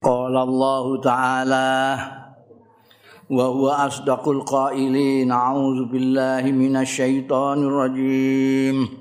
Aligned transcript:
Qala 0.00 0.48
Allah 0.48 0.86
Ta'ala 1.04 1.68
wa 3.28 3.52
huwa 3.52 3.84
asdaqul 3.84 4.40
qailin 4.48 5.28
a'udzu 5.28 5.92
billahi 5.92 6.56
minasy 6.56 7.20
syaithanir 7.20 7.68
rajim 7.68 8.96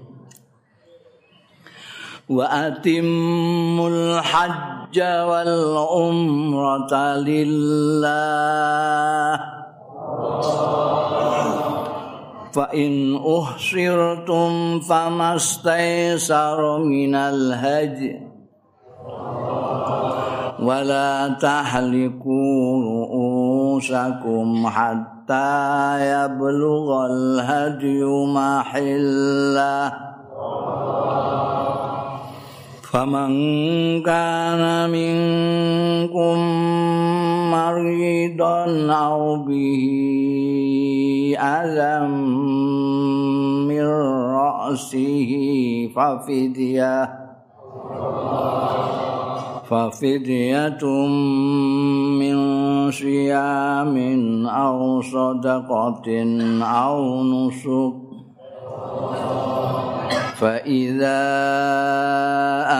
wa 2.27 2.51
atimmul 2.51 4.19
hajja 4.19 5.23
wal 5.23 5.87
umrata 5.87 7.23
lillah 7.23 9.39
fa 12.51 12.75
in 12.75 13.15
uhsirtum 13.15 14.83
famastaysara 14.83 16.83
minal 16.83 17.55
hajj 17.55 18.28
ولا 20.63 21.39
تحلقوا 21.41 22.83
رؤوسكم 22.83 24.67
حتى 24.67 25.51
يبلغ 26.11 27.05
الهدي 27.05 28.03
محله. 28.35 29.93
فمن 32.91 33.31
كان 34.01 34.89
منكم 34.89 36.37
مريضا 37.51 38.65
أو 38.93 39.45
به 39.45 39.85
أذى 41.39 42.07
من 43.69 43.85
رأسه 44.33 45.31
ففدية. 45.95 47.29
ففدية 49.69 50.83
من 52.19 52.37
صيام 52.91 53.97
أو 54.47 55.01
صدقة 55.01 56.07
أو 56.63 57.23
نسك. 57.23 57.93
فإذا 60.39 61.21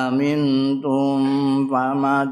أمنتم 0.08 1.20
فمن 1.68 2.30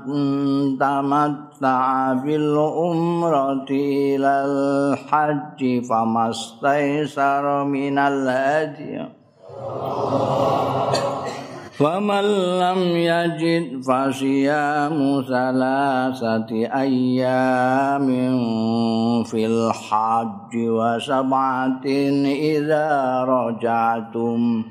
تمتع 0.79 2.13
بالأمرة 2.13 3.69
إلى 3.69 4.33
الحج 4.45 5.85
فما 5.89 6.29
استيسر 6.29 7.63
من 7.63 7.97
الهدي. 7.97 9.05
فمن 11.77 12.25
لم 12.59 12.79
يجد 12.97 13.81
فصيام 13.85 14.97
ثلاثة 15.27 16.49
أيام 16.73 18.07
في 19.23 19.45
الحج 19.45 20.53
وسبعة 20.55 21.85
إذا 22.25 22.87
رجعتم 23.23 24.63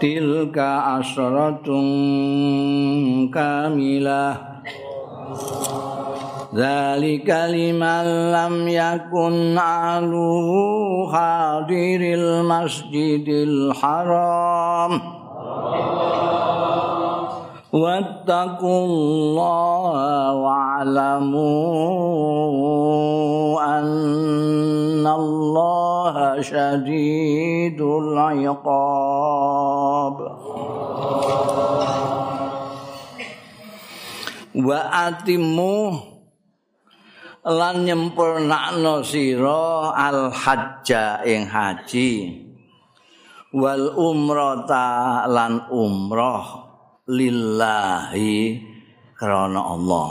تلك 0.00 0.58
عشرة 0.58 1.66
كاملة 3.34 4.36
ذلك 6.54 7.26
لمن 7.26 8.04
لم 8.32 8.68
يكن 8.68 9.58
أهله 9.58 10.48
حاضر 11.12 12.00
المسجد 12.14 13.28
الحرام. 13.28 15.00
واتقوا 17.72 18.84
الله 18.86 20.32
واعلموا 20.34 21.42
أن 23.78 25.06
الله 25.06 26.40
شديد 26.40 27.80
العقاب. 27.82 28.96
وأتموا 34.54 36.13
lan 37.44 37.84
nyempurnakno 37.84 39.04
sira 39.04 39.92
al 39.92 40.32
hajja 40.32 41.20
ing 41.28 41.44
haji. 41.44 42.40
Wal 43.54 43.94
umrata 43.94 45.28
lan 45.30 45.70
umrah 45.70 46.66
lillahi 47.06 48.58
krana 49.14 49.60
Allah. 49.62 50.10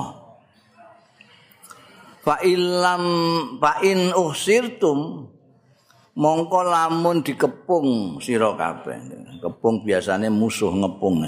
Fa 2.23 2.39
illam 2.39 3.03
fa 3.59 3.83
in 3.83 4.15
uhsirtum 4.15 5.27
mongko 6.15 6.59
lamun 6.63 7.19
dikepung 7.19 8.21
sira 8.23 8.55
kabeh. 8.55 8.95
Kepung 9.43 9.83
biasane 9.83 10.31
musuh 10.31 10.71
ngepung. 10.71 11.19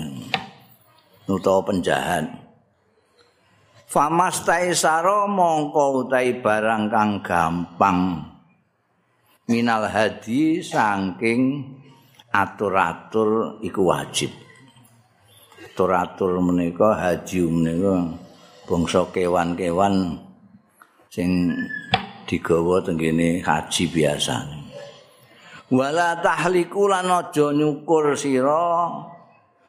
Utawa 1.28 1.66
penjahat 1.68 2.45
Famastaisaro 3.86 5.30
mongko 5.30 6.06
utahi 6.06 6.42
barang 6.42 6.90
kang 6.90 7.22
gampang 7.22 8.18
minal 9.46 9.86
hadi 9.86 10.58
saking 10.58 11.62
atur-atur 12.34 13.62
iku 13.62 13.82
wajib. 13.94 14.34
Atur-atur 15.62 16.42
menika 16.42 16.98
haji 16.98 17.46
menika 17.46 18.10
bangsa 18.66 19.06
kewan-kewan 19.14 20.18
sing 21.14 21.54
digawa 22.26 22.82
tenggene 22.82 23.40
haji 23.46 23.84
biasa. 23.94 24.36
Wala 25.70 26.18
tahliku 26.26 26.90
lan 26.90 27.10
aja 27.10 27.54
nyukur 27.54 28.18
sira 28.18 28.90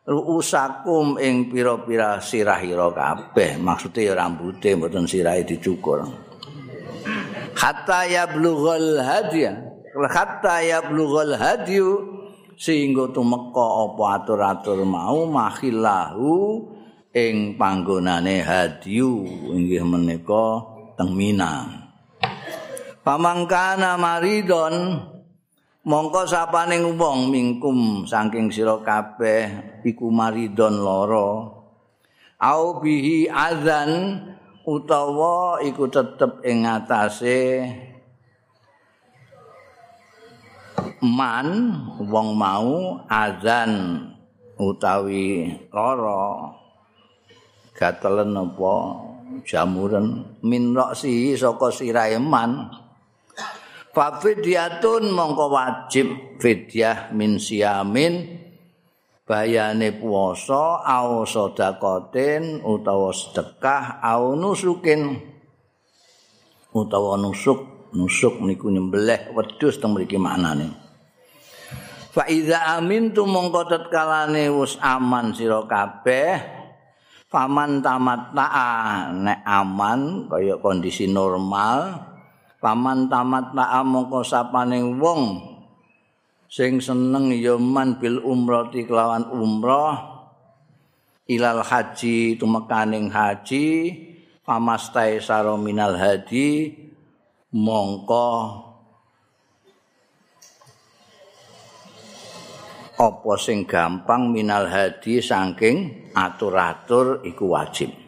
ruusakum 0.07 1.19
ing 1.19 1.51
pira-pira 1.51 2.23
sirahira 2.23 2.89
kabeh. 2.95 3.59
Maksude 3.59 4.07
rambuté 4.15 4.79
mboten 4.79 5.05
sirahe 5.11 5.43
dicukur. 5.43 6.07
Hatta 7.59 8.07
yablughal 8.07 9.03
hadiya 9.03 9.59
hatta 10.07 10.63
yablughal 10.63 11.35
hadiyu 11.35 11.91
sehingga 12.57 13.13
tumeka 13.13 13.67
apa 13.85 14.05
atur-atur 14.21 14.85
mau 14.85 15.25
makhillahu 15.29 16.33
ing 17.17 17.57
panggonane 17.57 18.45
hadiyu 18.45 19.25
inggih 19.57 19.85
menika 19.85 20.63
teng 20.97 21.17
Mina. 21.17 21.85
Pamangkana 23.01 23.95
maridon 23.97 25.01
mongko 25.87 26.27
sapane 26.27 26.83
wong 26.83 27.31
mingkum 27.31 28.03
saking 28.11 28.51
sira 28.51 28.83
kabeh 28.83 29.79
iku 29.87 30.11
maridon 30.11 30.83
lara. 30.83 31.55
Au 32.37 32.63
bihi 32.83 33.31
azan 33.31 34.21
utawa 34.67 35.63
iku 35.63 35.89
tetep 35.89 36.43
ing 36.45 36.67
ngatasé 36.67 37.65
man 41.01 41.49
wong 42.03 42.35
mau 42.35 43.01
azan 43.07 44.03
utawi 44.59 45.55
lara. 45.71 46.51
Gatelen 47.77 48.33
apa 48.33 48.75
jamuren? 49.45 50.35
Min 50.43 50.73
roksi 50.73 51.37
saka 51.37 51.69
sirahe 51.69 52.17
man 52.17 52.73
Fafidyatun 53.97 55.09
mongko 55.09 55.49
wajib 55.49 56.37
fidyah 56.37 57.17
min 57.17 57.41
siamin 57.41 58.29
bayane 59.25 59.97
puasa 59.97 60.85
au 60.85 61.25
sedekatin 61.25 62.61
utawa 62.61 63.09
sedekah 63.17 64.05
au 64.05 64.37
nusukin. 64.37 65.17
Utawa 66.77 67.17
nusuk 67.17 67.89
nusuk 67.97 68.37
niku 68.45 68.69
nyembelih 68.69 69.33
wedhus 69.33 69.81
teng 69.81 69.97
mriki 69.97 70.21
maknane. 70.21 70.77
Fa 72.13 72.29
iza 72.29 72.77
amintu 72.77 73.25
mongko 73.25 73.65
tetkalane 73.65 74.53
wis 74.53 74.77
aman 74.85 75.33
sira 75.33 75.65
kabeh 75.65 76.37
faman 77.33 77.81
tamat 77.81 78.37
nek 79.25 79.41
aman 79.41 80.29
kaya 80.29 80.61
kondisi 80.61 81.09
normal 81.09 82.13
paman 82.67 83.07
tamat 83.07 83.55
ta'a 83.55 83.87
mongko 83.87 84.27
sapaning 84.27 84.99
wong. 84.99 85.55
Sing 86.51 86.83
seneng 86.83 87.31
ya 87.31 87.55
man 87.55 88.03
bil 88.03 88.19
umrati 88.27 88.83
kelawan 88.83 89.31
umrah. 89.31 90.27
Ilal 91.31 91.63
haji 91.63 92.35
tumekaning 92.35 93.07
haji. 93.07 93.67
Pamastai 94.43 95.23
saro 95.23 95.55
minal 95.55 95.95
hadi. 95.95 96.75
Mongko. 97.55 98.31
Apa 102.99 103.33
sing 103.39 103.63
gampang 103.63 104.35
minal 104.35 104.67
hadi 104.67 105.23
saking 105.23 106.11
atur-atur 106.19 107.23
iku 107.23 107.47
wajib. 107.47 108.06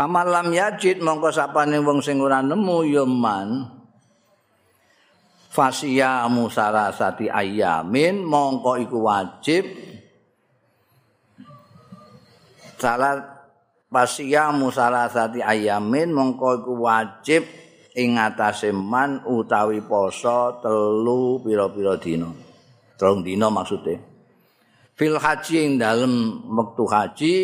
Pamalam 0.00 0.48
yajid 0.48 1.04
mongko 1.04 1.28
sapane 1.28 1.76
wong 1.76 2.00
sing 2.00 2.24
ora 2.24 2.40
nemu 2.40 2.88
ya 2.88 3.04
man. 3.04 3.68
Fasya 5.52 6.24
musarasati 6.32 7.28
ayamin 7.28 8.24
mongko 8.24 8.80
iku 8.80 9.04
wajib. 9.04 9.68
Salat 12.80 13.28
fasya 13.92 14.56
musarasati 14.56 15.44
ayamin 15.44 16.16
mongko 16.16 16.64
iku 16.64 16.72
wajib 16.80 17.44
ing 17.92 18.16
man 18.80 19.20
utawi 19.28 19.84
poso 19.84 20.64
telu 20.64 21.44
pira-pira 21.44 22.00
dina. 22.00 22.32
telung 23.00 23.24
dina 23.24 23.48
maksude 23.48 23.96
fil 24.92 25.16
haji 25.16 25.56
ing 25.64 25.72
dalem 25.80 26.44
wektu 26.52 26.84
haji 26.84 27.34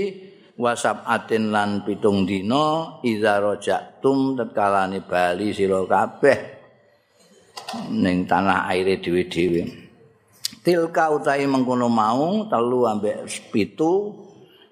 wasab 0.56 1.05
atin 1.05 1.53
lan 1.53 1.85
pitung 1.85 2.25
dina 2.25 2.97
iza 3.05 3.41
rojatum 3.41 4.35
tetkalane 4.37 5.05
bali 5.05 5.53
sira 5.53 5.85
kabeh 5.85 6.38
ning 7.93 8.25
tanah 8.25 8.69
aire 8.73 8.97
dhewe-dhewe. 9.00 9.62
Tilka 10.64 11.14
utahi 11.14 11.47
mengkono 11.47 11.87
mau 11.87 12.49
telu 12.50 12.91
ambek 12.91 13.29
pitu 13.55 14.11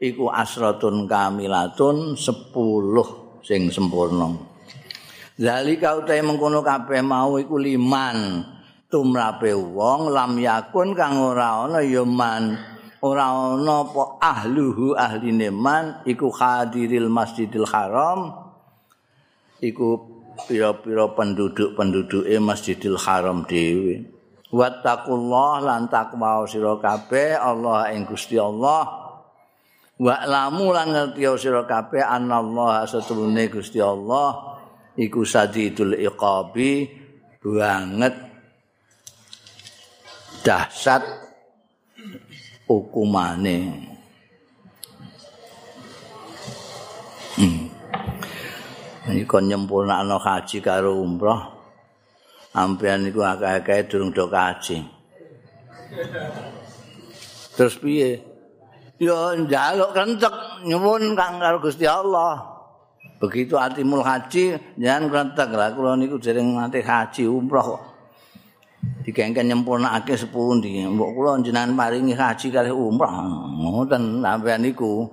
iku 0.01 0.27
asratun 0.33 1.07
kamilatun 1.07 2.19
sepuluh 2.19 3.39
sing 3.45 3.71
sempurna. 3.71 4.35
Zalika 5.39 5.99
utahe 5.99 6.25
mengkono 6.25 6.65
kabeh 6.65 7.05
mau 7.05 7.37
iku 7.39 7.61
liman. 7.61 8.51
Tumrape 8.85 9.51
wong 9.59 10.15
lam 10.15 10.39
yakun 10.39 10.95
kang 10.95 11.19
ora 11.19 11.67
ana 11.67 11.83
ya 11.83 12.07
man 12.07 12.55
ora 13.05 13.29
ana 13.29 13.85
apa 13.85 14.17
ahluhu 14.17 14.97
ahline 14.97 15.53
man 15.53 16.01
iku 16.09 16.33
hadiril 16.33 17.13
masjidil 17.13 17.69
haram 17.69 18.33
iku 19.61 20.01
pira-pira 20.49 21.13
penduduk-penduduke 21.13 22.33
masjidil 22.41 22.97
haram 22.97 23.45
dhewe. 23.45 24.09
Wattaqullah 24.55 25.63
lan 25.67 25.91
takwa 25.93 26.47
sira 26.49 26.79
kabeh 26.79 27.37
Allah 27.37 27.91
ing 27.93 28.07
Gusti 28.07 28.39
Allah. 28.39 28.87
Wa 29.95 30.27
lamu 30.27 30.75
lan 30.75 30.91
ngerti 30.91 31.27
sira 31.39 31.67
kabeh 31.69 32.03
anallaha 32.03 32.89
satune 32.89 33.47
Gusti 33.53 33.79
Allah 33.79 34.59
iku 34.95 35.27
sadidul 35.27 35.99
iqabi 35.99 36.87
banget 37.43 38.15
dahsyat 40.47 41.24
hukumane. 42.69 43.59
Hmm. 47.35 47.67
Ini 49.05 49.23
kon 49.29 49.51
nyempurnakno 49.51 50.17
haji 50.17 50.59
karo 50.65 50.97
umroh. 51.03 51.53
Ampean 52.55 53.03
niku 53.03 53.21
akeh-akeh 53.27 53.91
durung 53.91 54.15
do 54.15 54.31
kaji. 54.31 54.79
Terus 57.59 57.75
piye? 57.83 58.23
Ya 59.03 59.35
njaluk 59.35 59.91
kentek 59.91 60.63
nyuwun 60.63 61.19
Kang 61.19 61.43
karo 61.43 61.59
Gusti 61.59 61.85
Allah. 61.85 62.39
Begitu 63.19 63.59
atimul 63.59 64.07
haji 64.07 64.79
jangan 64.79 65.11
kentek 65.11 65.51
lah 65.51 65.75
kula 65.75 65.99
niku 65.99 66.17
dereng 66.23 66.55
nate 66.55 66.81
haji 66.81 67.27
umroh 67.27 67.75
kok. 67.75 67.94
Digengken 69.05 69.53
nyempurnakake 69.53 70.17
sepundi? 70.17 70.81
Mbok 70.89 71.11
kula 71.13 71.31
jenengan 71.45 71.77
paringi 71.77 72.17
haji 72.17 72.49
kali 72.49 72.73
umrah. 72.73 73.13
Ngoten 73.61 74.25
sampean 74.25 74.65
niku. 74.65 75.05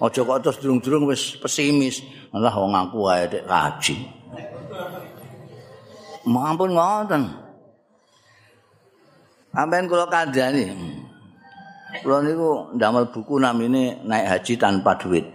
Aja 0.00 0.24
kok 0.24 0.40
terus 0.40 0.56
durung-durung 0.64 1.04
wis 1.10 1.36
pesimis. 1.36 2.00
Allah 2.32 2.54
wong 2.56 2.72
aku 2.72 3.04
wae 3.04 3.28
dek 3.28 3.44
haji 3.44 4.20
mampun 6.24 6.76
ngoten. 6.76 7.22
Sampean 9.50 9.84
kula 9.90 10.06
kandhani. 10.06 10.70
Kula 12.06 12.22
niku 12.22 12.70
ndamel 12.78 13.10
buku 13.10 13.42
namine 13.42 13.98
naik 14.06 14.26
haji 14.30 14.54
tanpa 14.54 14.94
duit. 14.94 15.26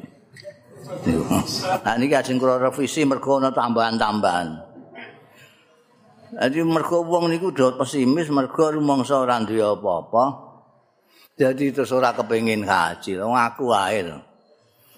Nah 1.84 1.94
ini 1.98 2.06
kasih 2.08 2.40
kula 2.40 2.62
revisi 2.62 3.04
ana 3.04 3.50
tambahan-tambahan. 3.52 4.75
Jadi 6.36 6.60
mergo 6.68 7.00
wong 7.08 7.32
niku 7.32 7.56
do 7.56 7.80
pesimis 7.80 8.28
mergo 8.28 8.68
rumangsa 8.68 9.24
ora 9.24 9.40
duwe 9.40 9.64
apa-apa. 9.64 10.26
Jadi 11.40 11.72
terus 11.72 11.96
ora 11.96 12.12
kepengin 12.12 12.68
haji. 12.68 13.24
Wong 13.24 13.40
aku 13.40 13.72
wae. 13.72 14.04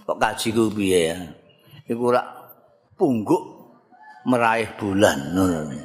Kok 0.01 0.17
kaji 0.17 0.47
ku 0.49 0.73
piye 0.73 1.13
ya? 1.13 1.17
Iku 1.85 2.09
ora 2.09 2.25
pungguk 2.97 3.43
meraih 4.25 4.73
bulan 4.81 5.37
ngono. 5.37 5.77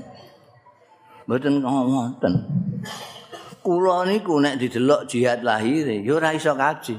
Mboten 1.28 1.60
ngoten. 1.60 2.34
Kula 3.60 4.08
niku 4.08 4.40
nek 4.40 4.56
didelok 4.56 5.04
jihad 5.04 5.44
lahir 5.44 5.84
ya 5.84 6.16
ora 6.16 6.32
iso 6.32 6.56
kaji. 6.56 6.96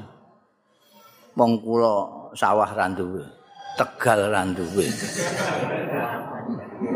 Wong 1.34 1.58
kula 1.58 2.30
sawah 2.38 2.70
ra 2.70 2.86
Tegal 3.74 4.30
ra 4.30 4.42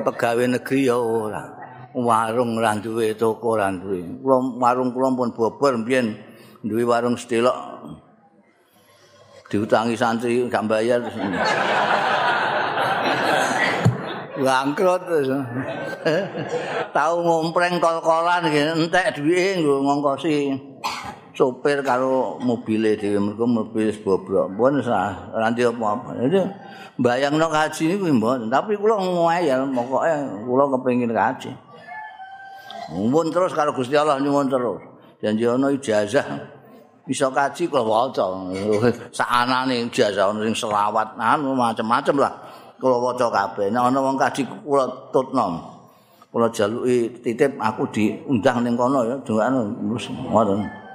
pegawai 0.04 0.46
negeri 0.58 0.88
ya 0.88 0.96
ora. 0.96 1.42
Warung 1.98 2.60
ora 2.60 2.76
duwe, 2.78 3.16
toko 3.16 3.58
ora 3.58 3.72
duwe. 3.72 4.04
Warung 4.60 4.94
kula 4.94 5.08
pun 5.16 5.32
bobor 5.34 5.74
mbiyen 5.82 6.14
duwe 6.62 6.84
warung 6.86 7.18
sedelok. 7.18 7.56
Diutangi 9.48 9.96
santri 9.96 10.44
gak 10.46 10.68
bayar. 10.68 11.00
Bangkrut 14.38 15.02
terus. 15.08 15.28
Tahu 16.94 17.14
ngompreng 17.26 17.82
kol-kolan 17.82 18.46
entek 18.46 19.18
duwe 19.18 19.58
nggo 19.58 19.82
ngongkosi 19.82 20.67
sopir 21.38 21.86
karo 21.86 22.42
mobile 22.42 22.98
dhewe 22.98 23.22
mergo 23.22 23.46
mobil 23.46 23.94
bobrok. 24.02 24.50
Pun 24.58 24.82
ora 24.82 25.14
apa-apa. 25.30 26.10
bayangno 26.98 27.46
kaji 27.46 27.94
niku 27.94 28.10
mboten. 28.10 28.50
Tapi 28.50 28.74
kula 28.74 28.98
ngoyal 28.98 29.70
pokoke 29.70 30.10
kula 30.42 30.64
kepengin 30.74 31.14
kaji. 31.14 31.50
Mumpun 32.90 33.30
terus 33.30 33.54
karo 33.54 33.70
Gusti 33.70 33.94
Allah 33.94 34.18
nyuwun 34.18 34.50
terus. 34.50 34.82
Janji 35.22 35.46
ana 35.46 35.70
ijazah. 35.70 36.26
Bisa 37.06 37.30
kaji 37.30 37.70
kula 37.70 37.86
waca. 37.86 38.26
Saanane 39.14 39.86
ijazah 39.86 40.34
ana 40.34 40.42
sing 40.42 40.58
selawat 40.58 41.14
anu 41.14 41.54
macam-macam 41.54 42.16
lah. 42.18 42.34
Kula 42.82 42.98
waca 42.98 43.30
kabeh. 43.30 43.70
Nek 43.70 43.94
ana 43.94 43.98
wong 44.02 44.18
kaji 44.18 44.42
kula 44.66 44.90
tutno. 45.14 45.78
Kula 46.34 46.50
jaluki 46.50 47.22
titip 47.22 47.54
aku 47.62 47.86
diundang 47.94 48.66
ning 48.66 48.74
kono 48.74 49.06
ya. 49.06 49.16
Dongane 49.22 49.70
terus 49.86 50.10
ngoten 50.10 50.87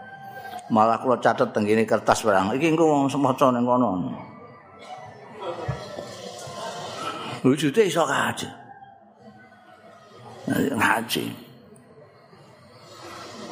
malah 0.73 0.97
kula 0.97 1.21
catet 1.21 1.53
teng 1.53 1.69
kertas 1.85 2.25
barang 2.25 2.57
iki 2.57 2.73
engko 2.73 2.89
wong 2.89 3.05
semaca 3.05 3.53
ning 3.53 3.61
kono 3.61 4.09
wujude 7.43 7.81
iso 7.91 8.07
kaji. 8.07 8.47
Ngaji. 10.47 11.23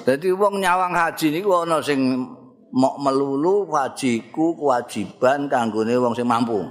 Dadi 0.07 0.29
wong 0.33 0.63
nyawang 0.63 0.95
haji 0.95 1.27
niku 1.29 1.51
ana 1.61 1.83
sing 1.83 2.25
mok 2.71 2.95
melulu 3.03 3.67
wajiku 3.67 4.55
kewajiban 4.55 5.51
kanggone 5.51 5.93
wong 5.99 6.15
sing 6.15 6.25
mampu. 6.25 6.63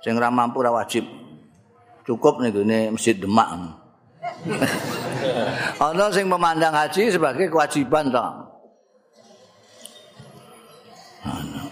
Sing 0.00 0.14
ora 0.16 0.30
mampu 0.30 0.62
ora 0.62 0.72
wajib. 0.80 1.04
Cukup 2.06 2.40
nih 2.40 2.94
Masjid 2.94 3.18
Demak. 3.18 3.50
ana 5.84 6.06
sing 6.14 6.30
memandang 6.30 6.72
haji 6.72 7.10
sebagai 7.10 7.50
kewajiban 7.50 8.14
toh. 8.14 8.43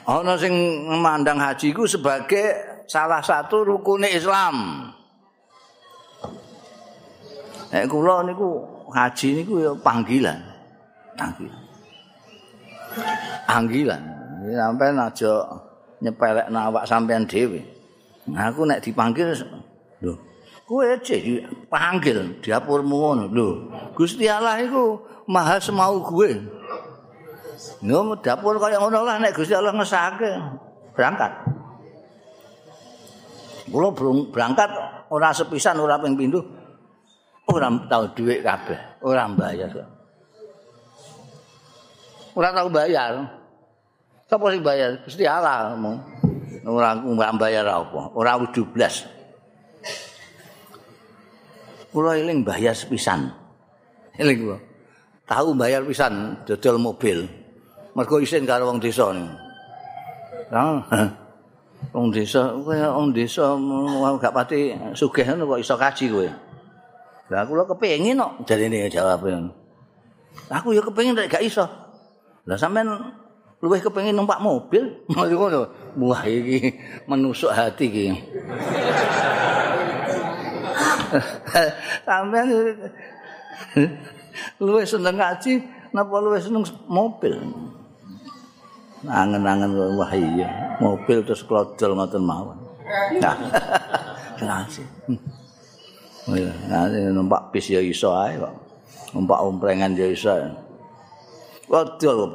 Ana 0.08 0.34
sing 0.40 0.52
memandang 0.88 1.36
haji 1.36 1.76
ku 1.76 1.84
sebagai 1.84 2.56
salah 2.88 3.20
satu 3.20 3.62
rukun 3.62 4.08
Islam. 4.08 4.88
Nek 7.72 7.88
kula 7.88 8.24
niku 8.24 8.64
haji 8.92 9.28
niku 9.44 9.54
ya 9.60 9.72
panggilan. 9.76 10.40
Panggilan. 11.16 11.62
Panggilan. 13.48 14.02
Sampai 14.42 14.90
aja 14.90 15.32
nyepelek 16.02 16.50
awak 16.50 16.84
sampean 16.88 17.24
dhewe. 17.24 17.62
Nah, 18.26 18.50
aku 18.50 18.66
nek 18.66 18.82
dipanggil 18.82 19.34
lho. 20.02 20.14
Kowe 20.66 20.82
aja 20.82 21.14
dipanggil 21.14 22.42
dapurmu 22.42 22.96
ngono 22.96 23.24
lho. 23.30 23.48
Gusti 23.94 24.26
Allah 24.26 24.58
iku 24.60 24.98
maha 25.30 25.62
semau 25.62 26.02
gue. 26.02 26.61
Ngono 27.82 28.18
dapur 28.22 28.58
kaya 28.62 28.78
ngono 28.78 29.02
lah 29.02 29.18
nek 29.18 29.34
Gusti 29.34 29.54
Allah 29.54 29.74
ngesake 29.74 30.30
berangkat. 30.94 31.32
Kula 33.70 33.88
berangkat 34.30 34.70
ora 35.10 35.30
sepisan 35.34 35.78
ora 35.82 35.98
ping 35.98 36.14
pindho. 36.18 36.42
Ora 37.50 37.66
tau 37.90 38.06
dhuwit 38.14 38.40
kabeh, 38.46 39.02
ora 39.02 39.26
mbayar. 39.26 39.70
ora 42.38 42.48
tau 42.54 42.68
bayar. 42.70 43.12
Sapa 44.30 44.48
sing 44.48 44.62
bayar? 44.64 45.02
Gusti 45.04 45.26
Allah. 45.26 45.74
Ora 46.62 46.94
mbak 46.94 47.36
bayar 47.36 47.66
apa? 47.66 48.14
Ora 48.14 48.38
17. 48.38 48.70
Kula 51.92 52.16
eling 52.16 52.40
bayar 52.40 52.72
sepisan. 52.72 53.28
Eling 54.16 54.38
kula. 54.40 54.58
Tahu 55.28 55.52
bayar 55.58 55.84
pisan 55.84 56.40
dodol 56.48 56.80
mobil. 56.80 57.41
Mergo 57.92 58.16
isin 58.20 58.48
karo 58.48 58.72
wong 58.72 58.80
desa 58.80 59.12
niku. 59.12 59.32
Wong 61.92 62.14
desa 62.14 62.54
kaya 62.62 62.94
wong 62.94 63.10
desa 63.10 63.58
gak 64.22 64.30
pati 64.30 64.70
sugih 64.94 65.26
kok 65.26 65.60
iso 65.60 65.74
kaji 65.74 66.04
kowe. 66.08 66.28
Lah 67.28 67.42
kula 67.42 67.66
kepengin 67.66 68.22
kok 68.22 68.46
jarene 68.46 68.86
jawab. 68.86 69.26
Aku 70.46 70.72
ya 70.72 70.80
kepengin 70.80 71.18
gak 71.18 71.42
iso. 71.42 71.66
Lah 72.46 72.54
sampean 72.54 72.86
luwih 73.58 73.82
kepengin 73.82 74.14
numpak 74.14 74.38
mobil, 74.38 74.88
ngono. 75.10 75.70
Wah 75.98 76.22
iki 76.22 76.70
menusuk 77.10 77.50
hati 77.50 77.86
iki. 77.90 78.06
sampean 82.06 82.46
luwih 84.62 84.86
seneng 84.86 85.18
ngaji 85.18 85.60
napa 85.90 86.14
luwih 86.22 86.40
seneng 86.40 86.62
mobil? 86.86 87.36
Angen-angen 89.02 89.74
wah 89.98 90.12
iya, 90.14 90.78
mobil 90.78 91.26
terus 91.26 91.42
klodol 91.42 91.98
ngoten 91.98 92.22
mawon. 92.22 92.58
Nah. 93.18 93.36
Nasi. 94.46 94.82
Oh 96.30 96.34
iya, 96.38 96.50
numpak 97.10 97.50
bis 97.50 97.70
ya 97.70 97.82
iso 97.82 98.14
ae 98.14 98.38
kok. 98.38 98.54
numpak 99.14 99.38
omprengan 99.42 99.94
ya 99.98 100.06
iso. 100.06 100.30
Wadul. 101.66 102.30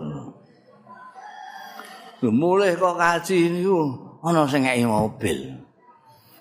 Mulih 2.23 2.73
kok 2.75 2.97
kaji 2.97 3.37
niku 3.53 3.93
ana 4.25 4.43
sing 4.49 4.65
ngeki 4.65 4.85
mobil. 4.89 5.37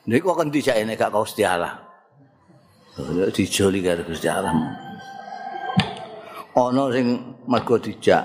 Niku 0.08 0.32
kok 0.32 0.42
endi 0.48 0.64
jake 0.64 0.82
nek 0.86 0.96
gak 0.96 1.12
Gusti 1.12 1.42
Allah. 1.44 1.76
Dijoli 3.34 3.84
karo 3.84 4.02
Gusti 4.08 4.28
Allah. 4.30 4.54
Ana 6.56 6.82
sing 6.94 7.06
mergo 7.44 7.76
dijak. 7.76 8.24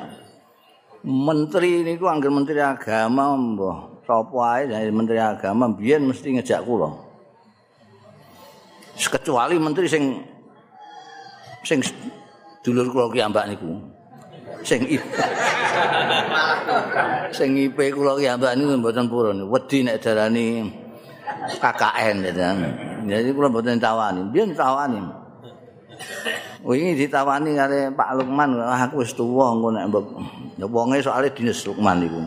Menteri 1.02 1.82
niku 1.82 2.06
anggere 2.06 2.30
menteri 2.30 2.62
agama 2.62 3.34
mbah 3.34 4.06
sapa 4.06 4.62
ae 4.62 4.70
menteri 4.94 5.18
agama 5.18 5.66
biyen 5.74 6.06
mesti 6.06 6.38
ngejak 6.38 6.62
kula. 6.62 6.94
Kecuali 8.94 9.58
menteri 9.58 9.90
sing 9.90 10.22
sing 11.66 11.82
dulur 12.62 12.86
kula 12.94 13.10
ki 13.10 13.26
ambak 13.26 13.50
niku. 13.50 13.82
Sing 14.62 14.86
sing 17.38 17.50
IP 17.58 17.98
kula 17.98 18.22
ki 18.22 18.30
ambak 18.30 18.54
niku 18.54 18.78
mboten 18.78 19.10
purun. 19.10 19.50
Wedi 19.50 19.82
nek 19.82 20.06
darani 20.06 20.70
KKN 21.58 22.16
gitu. 22.30 22.42
Jadi 23.10 23.30
kula 23.34 23.50
mboten 23.50 23.82
tawani. 23.82 24.22
Biyen 24.30 24.54
tawani. 24.54 25.21
Wingi 26.62 26.94
ditawani 26.94 27.58
kare 27.58 27.90
Pak 27.90 28.22
Lukman, 28.22 28.54
aku 28.62 29.02
wis 29.02 29.18
tuwa 29.18 29.50
engko 29.50 29.74
nek 29.74 29.86
mbok 29.90 30.06
ya 30.62 30.66
wonge 30.70 31.02
soalé 31.02 31.34
dinas 31.34 31.66
Lukman 31.66 32.06
niku. 32.06 32.22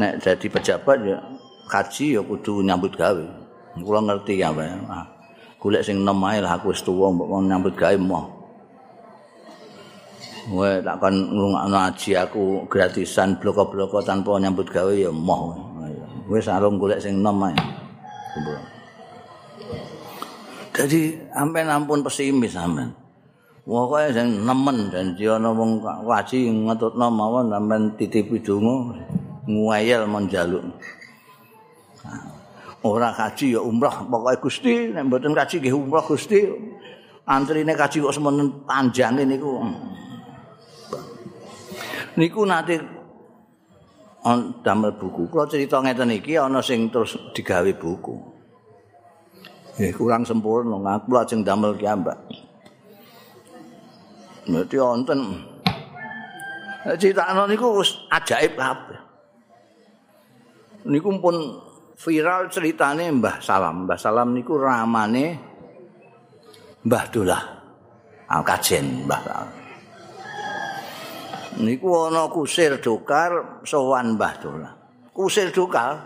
Nek 0.00 0.24
dadi 0.24 0.46
pejabat 0.48 0.98
ya 1.04 1.20
kaji 1.68 2.16
ya 2.16 2.24
kudu 2.24 2.64
nyambut 2.64 2.96
gawe. 2.96 3.24
Kula 3.76 4.00
ngerti 4.04 4.40
ya, 4.40 4.52
Pak. 4.52 4.68
Ah, 4.88 5.04
golek 5.60 5.84
sing 5.84 6.00
enom 6.00 6.24
ae 6.24 6.40
lah 6.40 6.56
aku 6.56 6.72
wis 6.72 6.80
tuwa 6.80 7.12
mbok 7.12 7.28
nyambut 7.44 7.76
gawe 7.76 7.96
moh. 8.00 8.24
Wae 10.48 10.80
tak 10.80 10.96
kon 10.98 11.12
ngrungokno 11.12 11.78
aji 11.92 12.10
aku 12.16 12.66
gratisan 12.72 13.36
bloko-bloko 13.36 14.00
tanpa 14.00 14.40
nyambut 14.40 14.72
gawe 14.72 14.96
ya 14.96 15.12
moh. 15.12 15.60
Wis 16.32 16.48
arung 16.48 16.80
golek 16.80 17.04
sing 17.04 17.20
enom 17.20 17.52
ae. 17.52 17.56
Jadi 20.72 21.20
sampean 21.28 21.68
ampun 21.68 22.00
pesimis 22.00 22.56
sampean. 22.56 22.96
Pokoke 23.62 24.10
sing 24.10 24.42
nemen 24.42 24.90
dan 24.90 25.14
ana 25.14 25.52
wong 25.52 25.84
kaji 25.84 26.48
ngetutno 26.48 27.06
mawon 27.12 27.52
sampean 27.52 27.82
titipi 28.00 28.40
donga 28.40 28.96
nguayel 29.44 30.08
mon 30.08 30.24
jaluk. 30.26 30.64
Ora 32.82 33.14
kaji 33.14 33.54
ya 33.54 33.60
umrah 33.60 34.02
pokoke 34.08 34.48
Gusti 34.48 34.90
nek 34.90 35.06
mboten 35.06 35.36
kaji 35.36 35.60
nggih 35.60 35.76
umrah 35.76 36.02
Gusti. 36.02 36.40
Antrine 37.22 37.76
kaji 37.78 38.02
kok 38.02 38.16
semen 38.16 38.66
panjang 38.66 39.20
niku. 39.22 39.62
niku 42.16 42.44
nate 42.44 42.80
on 44.24 44.62
damel 44.64 44.96
buku. 44.96 45.28
Kula 45.28 45.46
cerita 45.48 45.80
ngeten 45.80 46.12
iki 46.12 46.36
ana 46.36 46.64
sing 46.64 46.88
terus 46.88 47.14
digawe 47.30 47.72
buku. 47.76 48.31
Eh 49.80 49.92
kurang 49.96 50.26
sempurna 50.28 50.76
ngaku 50.76 51.08
lajeng 51.16 51.40
damel 51.40 51.72
ki 51.78 51.86
ambak. 51.88 52.18
Nanti 54.50 54.76
wonten 54.76 55.20
Citakno 56.82 57.46
niku 57.46 57.78
wis 57.78 57.94
ajaib 58.10 58.58
kabeh. 58.58 58.98
Niku 60.90 61.14
pun 61.22 61.62
viral 61.94 62.50
ceritane 62.50 63.06
Mbah 63.06 63.38
Salam. 63.38 63.86
Mbah 63.86 63.98
Salam 64.02 64.34
niku 64.34 64.58
ramane 64.58 65.38
Mbah 66.82 67.04
Dolah. 67.14 67.42
Al-Kajen 68.26 69.06
Mbah 69.06 69.20
Salam. 69.22 69.50
niku 71.62 72.08
ana 72.08 72.26
kusir 72.32 72.82
dokar 72.82 73.62
sowan 73.62 74.18
Mbah 74.18 74.34
Dola. 74.42 74.70
Kusir 75.14 75.54
dokar 75.54 76.02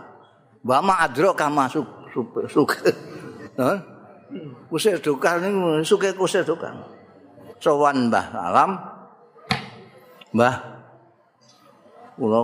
Mbah 0.60 0.82
Madro 0.84 1.32
ka 1.32 1.48
masuk 1.48 1.88
suke. 3.56 3.80
Kusir 4.68 5.00
dokar 5.00 5.40
niku 5.40 5.80
suke 5.80 6.12
kusir 6.12 6.44
dokar. 6.44 6.76
Sowan 7.56 8.12
Mbah 8.12 8.26
Alam. 8.36 8.70
Mbah 10.36 10.56
kula 12.20 12.40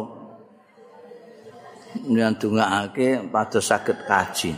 nyandungake 2.09 3.28
pados 3.28 3.69
saged 3.69 3.99
kaji. 4.09 4.57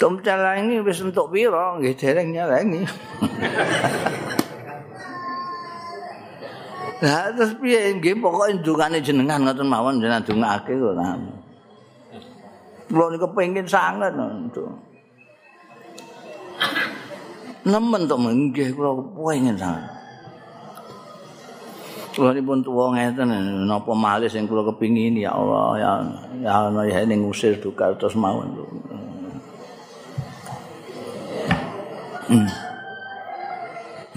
Tom 0.00 0.16
ini 0.20 0.80
wis 0.80 1.04
entuk 1.04 1.28
pira 1.28 1.76
nggih 1.76 1.92
dereng 1.92 2.32
nyalengi. 2.32 2.84
Lah 7.00 7.32
terus 7.32 7.56
piye 7.60 7.96
nggih 7.96 8.20
pokoke 8.20 8.60
ndungane 8.60 9.00
jenengan 9.00 9.44
ngoten 9.44 9.68
mawon 9.68 10.00
jenengan 10.00 10.24
ndungake 10.24 10.72
kok. 10.76 10.96
Kulo 12.90 13.06
niku 13.14 13.30
pengin 13.30 13.62
sanget 13.70 14.10
to. 14.50 14.66
Nemen 17.62 18.10
to 18.10 18.18
nggih 18.18 18.74
kulo 18.74 18.98
pengin 19.14 19.54
sanget. 19.54 19.86
Kulo 22.10 22.34
nipun 22.34 22.66
tuwa 22.66 22.90
ngeten 22.98 23.30
napa 23.70 23.94
malih 23.94 24.26
sing 24.26 24.50
kulo 24.50 24.66
kepingin 24.74 25.22
ya 25.22 25.30
Allah 25.30 25.78
ya 25.78 25.90
ya 26.42 26.50
ana 26.66 26.82
ya 26.82 27.06
ning 27.06 27.22
usir 27.22 27.54
duka 27.62 27.94
terus 27.94 28.18
mawon. 28.18 28.58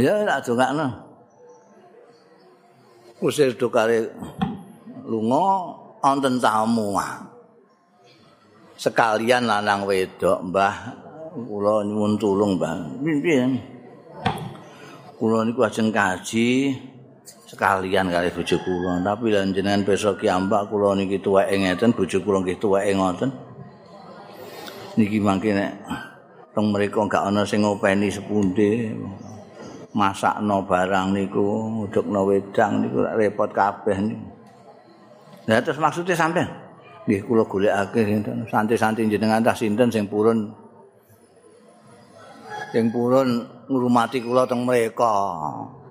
Ya 0.02 0.26
tak 0.26 0.50
dongakno. 0.50 1.14
usir 3.24 3.56
dokare 3.56 4.12
lunga 5.08 5.80
wonten 6.04 6.44
tamu 6.44 6.92
sekalian 8.84 9.48
lanang 9.48 9.88
wedok 9.88 10.44
mbah. 10.52 10.76
Kula 11.34 11.88
nyuwun 11.88 12.20
tulung 12.20 12.60
mbah. 12.60 13.00
Piye 13.00 13.48
kula 15.16 15.48
niku 15.48 15.64
ajeng 15.64 15.88
kaji 15.88 16.76
sekalian 17.48 18.12
kali 18.12 18.28
bojo 18.36 18.60
kula. 18.60 19.00
Tapi 19.00 19.32
lan 19.32 19.56
jenengan 19.56 19.88
besok 19.88 20.20
ki 20.20 20.28
ambak 20.28 20.68
kula 20.68 21.00
niki 21.00 21.24
tuweke 21.24 21.56
ngeten 21.56 21.96
bojo 21.96 22.20
kula 22.20 22.44
nggih 22.44 22.60
tuweke 22.60 22.92
ngoten. 22.92 23.32
Niki 25.00 25.18
mangke 25.24 25.56
nek 25.56 25.72
teng 26.54 26.70
mriku 26.70 27.08
gak 27.10 27.26
ana 27.26 27.42
sing 27.48 27.66
ngopeni 27.66 28.14
sepunde 28.14 28.94
masakno 29.94 30.62
barang 30.70 31.18
niku, 31.18 31.82
udukno 31.86 32.30
wedang 32.30 32.84
niku 32.84 33.02
repot 33.18 33.50
kabeh 33.50 33.98
niku. 33.98 34.28
Lah 35.50 35.60
terus 35.66 35.82
maksudnya 35.82 36.14
sampean? 36.14 36.63
Nggih 37.04 37.22
kula 37.28 37.44
golekake 37.44 38.08
sinten, 38.08 38.48
santi-santi 38.48 39.04
jenengan 39.12 39.44
tah 39.44 39.52
sinten 39.52 39.92
sing 39.92 40.08
purun 40.08 40.48
sing 42.72 42.88
purun 42.88 43.44
ngurmati 43.68 44.24
kula 44.24 44.48
teng 44.48 44.64
mereka. 44.64 45.12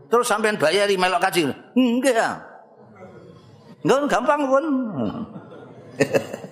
Terus 0.08 0.24
sampean 0.24 0.56
bayari 0.56 0.96
melok 0.96 1.20
kaji. 1.20 1.52
Nggih 1.76 2.16
ya. 2.16 2.40
Nggak 3.84 4.08
gampang 4.08 4.40
pun. 4.48 4.64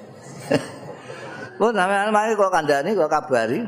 Pun 1.60 1.76
sampean 1.76 2.08
mari 2.08 2.32
kok 2.32 2.52
kandhani 2.52 2.96
kok 2.96 3.12
kabari. 3.12 3.60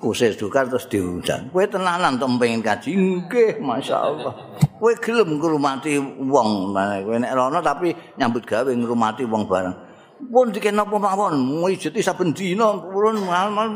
Kusir 0.00 0.32
dukar 0.32 0.64
terus 0.64 0.88
diundang. 0.88 1.52
Kowe 1.52 1.60
tenanan 1.68 2.16
to 2.16 2.24
pengen 2.40 2.64
kaji? 2.64 2.96
Nggih, 2.96 3.60
masyaallah. 3.60 4.32
Kowe 4.80 4.96
gelem 4.96 5.36
ngrumati 5.36 6.00
wong, 6.24 6.72
kowe 6.72 7.16
nek 7.20 7.36
rono 7.36 7.60
tapi 7.60 7.92
nyambut 8.16 8.48
gawe 8.48 8.72
ngrumati 8.72 9.28
wong 9.28 9.44
bareng. 9.44 9.76
Pun 10.20 10.56
dikene 10.56 10.80
napa 10.80 10.96
mawon, 10.96 11.36
mujudi 11.36 12.00
saben 12.00 12.32
dina 12.32 12.80
purun 12.80 13.20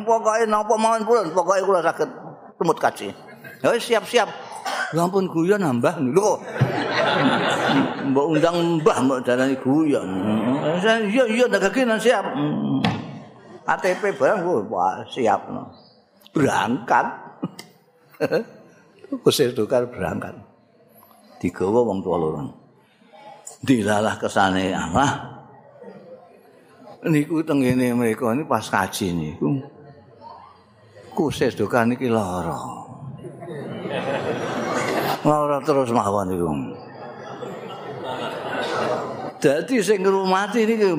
pokoke 0.08 0.48
napa 0.48 0.76
mawon 0.80 1.04
purun, 1.04 1.28
pokoke 1.28 1.60
kula 1.60 1.84
saged 1.84 2.08
tumut 2.56 2.80
kaji. 2.80 3.12
Ya 3.60 3.76
siap-siap. 3.76 4.28
Ya 4.96 5.04
ampun 5.04 5.28
guyon 5.28 5.60
nambah 5.60 6.00
lho. 6.08 6.40
Mbok 8.12 8.26
undang 8.32 8.80
mbah 8.80 8.96
mbok 9.04 9.20
darani 9.28 9.60
guyon. 9.60 10.08
Iya 10.84 11.24
iya 11.28 11.44
ndagake 11.52 11.84
siap. 12.00 12.24
KTP 13.64 14.16
barang 14.16 14.40
wah 14.72 15.04
siap. 15.08 15.52
Berangkat. 16.34 17.06
Kusir 19.22 19.54
tukar 19.54 19.86
berangkat. 19.86 20.34
Digawa 21.38 21.86
wong 21.86 22.02
tua 22.02 22.18
lorong. 22.18 22.50
Dilalah 23.62 24.18
kesane 24.18 24.74
Allah. 24.74 25.30
Niku 27.04 27.44
tengene 27.46 27.94
mereka 27.94 28.34
ini 28.34 28.42
pas 28.42 28.66
kaji 28.66 29.14
niku. 29.14 29.62
Kusir 31.14 31.54
tukar 31.54 31.86
niki 31.86 32.10
lara. 32.10 32.58
Lara 35.28 35.62
terus 35.62 35.94
mawon 35.94 36.28
niku. 36.28 36.50
Dadi 39.38 39.76
sing 39.84 40.02
ngrumati 40.02 40.66
niki 40.66 40.90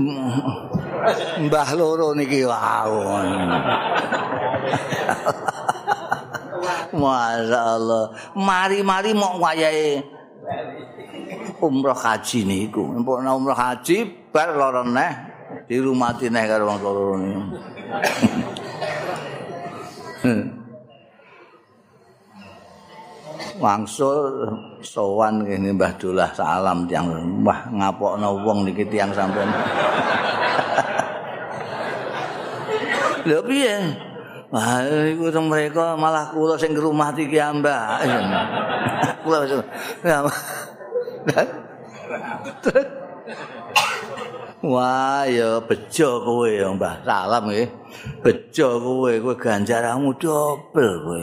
Mbah 1.45 1.69
loro 1.77 2.15
niki 2.15 2.47
wawon. 2.47 3.27
Masya 7.01 7.59
Allah. 7.59 8.05
Mari-mari 8.33 9.11
mau 9.11 9.37
wayahe 9.39 10.03
umroh 11.59 11.97
haji 11.97 12.45
niku. 12.45 12.95
Empuk 12.95 13.21
umroh 13.21 13.57
haji 13.57 14.29
bar 14.31 14.55
lara 14.55 14.83
neh 14.83 15.13
di 15.65 15.77
rumah 15.81 16.15
neh 16.17 16.43
karo 16.47 16.63
wong 16.69 16.77
loro 16.81 17.15
niku. 17.19 17.41
Wangsul 23.55 24.51
sowan 24.83 25.47
kene 25.47 25.71
Mbah 25.71 25.95
Dolah 25.95 26.27
salam 26.35 26.91
tiyang 26.91 27.07
Mbah 27.39 27.71
ngapokno 27.71 28.43
wong 28.43 28.67
niki 28.67 28.83
tiyang 28.83 29.15
sampean. 29.15 29.47
Lha 33.23 33.39
piye? 33.47 33.75
Wah, 34.55 34.87
iku 34.87 35.27
mereka 35.43 35.99
malah 35.99 36.31
kula 36.31 36.55
sing 36.55 36.71
ngrumati 36.71 37.27
ki 37.27 37.35
ambak. 37.43 38.07
Kula 39.27 39.43
wis. 39.43 39.51
Wah, 44.63 45.27
ya 45.27 45.59
bejo 45.59 46.23
kowe 46.23 46.47
ya, 46.47 46.71
Mbah. 46.71 47.03
Salam 47.03 47.51
nggih. 47.51 47.67
Bejo 48.23 48.79
kowe, 48.79 49.11
kowe 49.19 49.35
ganjaranmu 49.35 50.15
dobel 50.15 51.03
kowe. 51.03 51.19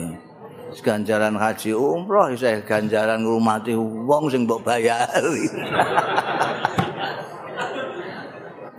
Ganjaran 0.73 1.37
haji 1.37 1.73
umroh 1.73 2.33
isih 2.33 2.65
ganjaran 2.65 3.21
ngrumati 3.21 3.77
wong 3.77 4.29
sing 4.29 4.49
mbok 4.49 4.61
bayari. 4.65 5.45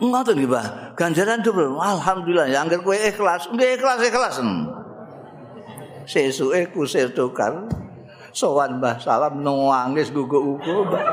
Ngoten 0.05 0.35
nggih, 0.37 0.51
Pak. 0.53 0.67
Ganjaran 1.01 1.41
double. 1.41 1.81
Alhamdulillah, 1.81 2.47
ya 2.53 2.61
angger 2.61 2.81
kowe 2.85 2.93
ikhlas, 2.93 3.49
nggih 3.49 3.81
ikhlas 3.81 4.01
ikhlas. 4.05 4.37
Sesuke 6.05 6.69
kusir 6.77 7.09
tukar. 7.17 7.65
Sowan 8.35 8.83
Mbah 8.83 8.99
Salam 8.99 9.47
nangis 9.47 10.11
guguk-guguk, 10.11 10.91
Mbah. 10.91 11.05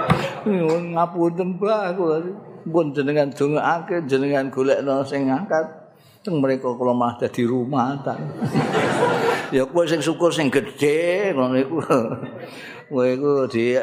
Ngapunten, 0.97 1.47
Mbah, 1.61 1.93
kula. 1.93 2.17
Pun 2.61 2.93
jenengan 2.93 3.29
dongaake, 3.29 4.05
jenengan 4.09 4.49
golekno 4.49 5.05
sing 5.05 5.29
ngangkat. 5.29 5.65
Teng 6.21 6.37
mereka 6.37 6.69
kula 6.77 6.93
mah 6.93 7.17
dadi 7.17 7.41
rumatan. 7.45 8.17
ya 9.55 9.65
kowe 9.65 9.81
sing 9.89 10.05
syukur 10.05 10.29
sing 10.29 10.53
gedhe 10.53 11.33
ngono 11.33 11.57
iku. 11.57 11.77
Kowe 12.89 13.05
iku 13.09 13.49
di 13.49 13.73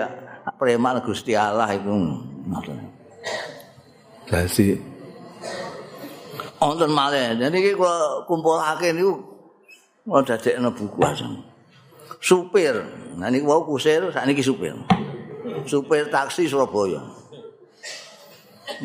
preman 0.55 1.03
Gusti 1.03 1.35
Allah 1.35 1.75
iku. 1.75 1.95
Dadi 4.31 4.88
wonten 6.59 6.91
malih. 6.91 7.39
Jadi 7.39 7.57
iki 7.59 7.73
kula 7.79 8.27
kumpulake 8.27 8.91
niku 8.95 9.23
kula 10.05 10.21
dadekno 10.27 10.71
buku 10.75 10.99
asem. 11.07 11.33
Supir. 12.19 12.75
Nah 13.19 13.31
niku 13.31 13.51
wau 13.51 13.63
kusir 13.67 14.11
sakniki 14.11 14.43
supir. 14.43 14.75
Supir 15.65 16.11
taksi 16.11 16.51
Surabaya. 16.51 17.03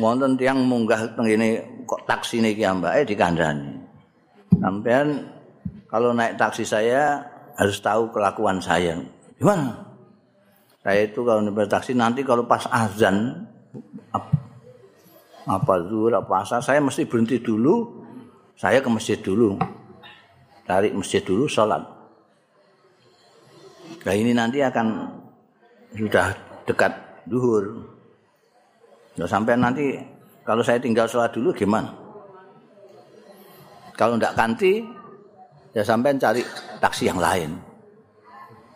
Wonten 0.00 0.38
tiyang 0.38 0.64
munggah 0.64 1.12
teng 1.14 1.26
ngene 1.28 1.84
kok 1.84 2.02
taksi 2.08 2.40
niki 2.40 2.64
ambake 2.64 3.04
dikandani. 3.04 3.78
Sampean 4.58 5.28
kalau 5.90 6.14
naik 6.14 6.38
taksi 6.38 6.64
saya 6.64 7.20
harus 7.54 7.78
tahu 7.78 8.10
kelakuan 8.10 8.58
saya. 8.58 8.98
Gimana? 9.38 9.94
Saya 10.82 11.06
itu 11.06 11.20
kalau 11.22 11.42
naik 11.44 11.68
taksi 11.68 11.92
nanti 11.94 12.24
kalau 12.24 12.46
pas 12.46 12.64
azan 12.70 13.46
apa 15.44 15.74
zuhur 15.84 16.16
apa 16.16 16.40
asar 16.40 16.60
saya 16.64 16.80
mesti 16.80 17.04
berhenti 17.04 17.40
dulu. 17.40 18.04
Saya 18.54 18.78
ke 18.78 18.88
masjid 18.88 19.18
dulu. 19.18 19.58
Cari 20.64 20.94
masjid 20.94 21.20
dulu 21.20 21.44
sholat. 21.50 21.82
Nah 24.04 24.14
ini 24.14 24.32
nanti 24.32 24.62
akan 24.62 25.10
sudah 25.96 26.32
dekat 26.64 26.92
duhur. 27.28 27.84
Nah, 29.14 29.28
sampai 29.28 29.54
nanti 29.54 29.94
kalau 30.42 30.60
saya 30.60 30.80
tinggal 30.82 31.06
sholat 31.06 31.30
dulu 31.30 31.54
gimana? 31.54 31.88
Kalau 33.94 34.18
tidak 34.18 34.34
kanti 34.34 34.82
ya 35.70 35.82
sampai 35.86 36.18
cari 36.18 36.42
taksi 36.82 37.06
yang 37.06 37.20
lain. 37.22 37.54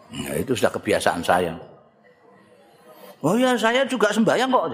Nah, 0.08 0.34
itu 0.38 0.54
sudah 0.54 0.72
kebiasaan 0.72 1.20
saya. 1.20 1.52
Oh 3.18 3.34
ya 3.34 3.58
saya 3.58 3.82
juga 3.82 4.14
sembahyang 4.14 4.46
kok. 4.46 4.66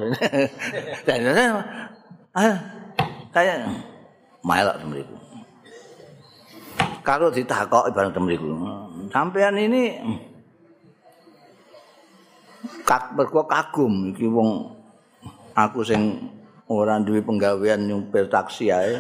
ah, 2.35 2.59
kayak 3.31 3.71
melok 4.45 4.77
temriku. 4.83 5.17
Kalau 7.05 7.29
ditakok 7.31 7.89
ibarat 7.93 8.13
temriku. 8.13 8.49
Sampean 9.09 9.57
ini 9.61 10.01
kak 12.85 13.13
berko 13.17 13.45
kagum 13.45 14.13
iki 14.13 14.25
wong 14.25 14.73
aku 15.53 15.85
sing 15.85 16.33
ora 16.69 16.97
duwe 17.01 17.21
penggawean 17.21 17.87
nyumpir 17.87 18.27
taksi 18.29 18.73
ae. 18.73 18.99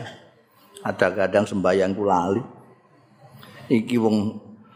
Ada 0.84 1.08
kadang 1.16 1.48
sembayangku 1.48 2.04
lali. 2.04 2.42
Iki 3.72 3.96
wong 3.96 4.16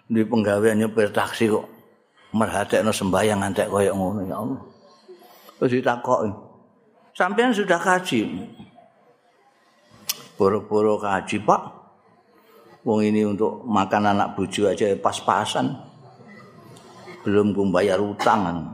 duwe 0.09 0.25
penggawean 0.25 0.81
nyumpir 0.81 1.12
taksi 1.12 1.53
kok 1.53 1.68
merhatekno 2.33 2.92
sembayang 2.92 3.40
antek 3.44 3.68
koyo 3.68 3.92
ngono 3.92 4.21
ya 4.25 4.37
Allah. 4.40 4.61
Terus 5.61 5.73
ditakoki. 5.81 6.47
Sampeyan 7.18 7.50
sudah 7.50 7.83
kaji. 7.83 8.31
Boro-boro 10.38 11.02
kaji, 11.02 11.42
Pak. 11.42 11.62
Wong 12.87 13.02
ini 13.02 13.26
untuk 13.26 13.66
makan 13.66 14.14
anak 14.14 14.38
bojo 14.38 14.70
aja 14.70 14.87
pas-pasan. 14.94 15.74
Belum 17.26 17.50
kumbayar 17.50 17.98
utang. 17.98 18.70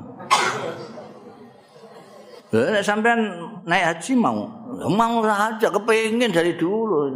Eh, 2.52 2.85
sampean 2.85 3.18
naik 3.64 3.96
haji 3.96 4.12
mau, 4.14 4.46
mau 4.92 5.24
aja 5.24 5.72
kepengen 5.72 6.28
dari 6.28 6.52
dulu. 6.52 7.09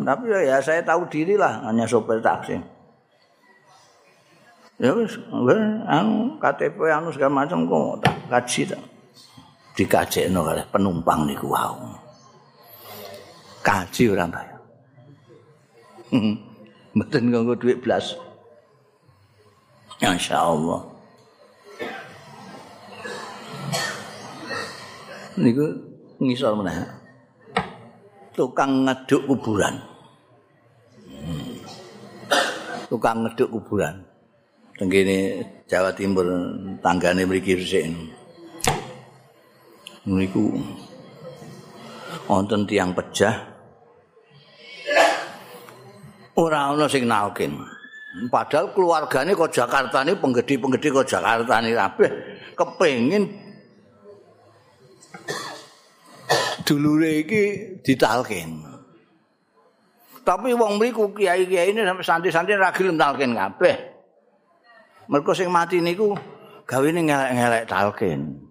Tapi 0.00 0.32
ya 0.32 0.64
saya 0.64 0.80
tahu 0.80 1.04
diri 1.12 1.36
lah, 1.36 1.60
hanya 1.68 1.84
sopir 1.84 2.24
taksi. 2.24 2.56
ya 4.80 4.96
wis 4.96 5.12
anu 5.92 6.40
KTP 6.40 6.88
anu 6.88 7.12
segala 7.12 7.44
macam 7.44 7.68
kok 7.68 8.00
tak 8.00 8.16
kaji 8.32 8.64
tak 8.64 8.80
dikajekno 9.80 10.44
kalih 10.44 10.66
penumpang 10.68 11.24
niku 11.24 11.48
wau. 11.48 11.80
Kaji 13.64 14.12
ora 14.12 14.28
bayar 14.28 14.60
mboten 16.96 17.22
nganggo 17.32 17.54
dhuwit 17.56 17.80
blas. 17.80 18.12
Insyaallah 20.00 20.80
niku 25.40 25.64
ngisor 26.20 26.52
meneh. 26.60 26.76
Tukang 28.36 28.84
ngeduk 28.88 29.22
kuburan. 29.28 29.76
Hmm. 31.08 31.56
tukang 32.88 33.24
ngeduk 33.24 33.48
kuburan. 33.52 34.00
Tenggene 34.76 35.44
Jawa 35.68 35.92
Timur 35.92 36.24
tanggane 36.80 37.28
mriki 37.28 37.60
resik 37.60 37.84
niku 40.08 40.56
wonten 42.24 42.64
tiyang 42.64 42.96
pejah 42.96 43.50
ora 46.40 46.72
ana 46.72 46.88
sing 46.88 47.04
nalkin. 47.04 47.58
Padahal 48.10 48.74
keluargane 48.74 49.38
kok 49.38 49.54
Jakarta 49.54 50.02
ini 50.02 50.18
penggede-penggede 50.18 50.88
kok 50.90 51.06
Jakarta 51.06 51.62
ini 51.62 51.70
kabeh 51.78 52.10
kepengin 52.58 53.24
dulure 56.66 57.22
iki 57.22 57.42
ditalkin. 57.86 58.66
Tapi 60.26 60.54
wong 60.54 60.78
mriku 60.78 61.14
kiai-kiai 61.14 61.70
ini 61.70 61.86
sampai 61.86 62.04
santri-santri 62.04 62.58
ra 62.58 62.74
gelem 62.74 62.98
talkin 62.98 63.30
kabeh. 63.30 63.76
Mergo 65.10 65.30
sing 65.34 65.50
mati 65.50 65.78
niku 65.78 66.14
gawene 66.66 67.06
ngelek-ngelek 67.06 67.64
talkin. 67.70 68.49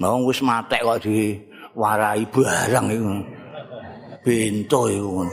Wong 0.00 0.24
wis 0.24 0.40
matek 0.40 0.80
kok 0.80 1.04
diwarai 1.04 2.24
barang 2.24 2.86
iku. 2.88 3.12
Bento 4.20 4.80
iku. 4.88 5.24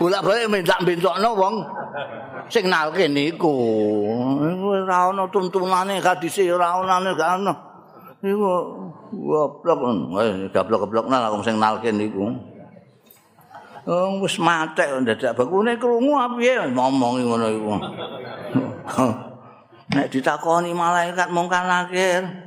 Bolak-balik 0.00 0.48
minta 0.48 0.76
bentokno 0.80 1.30
wong 1.36 1.54
sing 2.48 2.68
nalke 2.68 3.08
niku. 3.08 3.52
Ora 4.64 5.12
ana 5.12 5.24
tuntunane 5.28 6.00
kadise 6.00 6.48
ora 6.48 6.80
ana 6.80 7.12
gak 7.12 7.30
ana. 7.40 7.52
Iku 8.24 8.48
goblok. 9.12 9.78
Wis 10.16 10.48
goblok-goblok 10.52 11.06
nang 11.08 11.28
wong 11.36 11.42
sing 11.44 11.56
nalke 11.60 11.92
niku. 11.92 12.32
Oh, 13.84 14.16
wis 14.24 14.40
matek 14.40 14.96
dadak 15.04 15.36
bakune 15.36 15.76
krungu 15.76 16.16
piye 16.40 16.56
ngomong 16.72 17.20
ngono 17.20 17.46
iku. 17.52 17.72
Nek 19.92 20.08
ditakoni 20.08 20.72
malaikat 20.72 21.28
mungkar 21.28 21.68
nakir. 21.68 22.43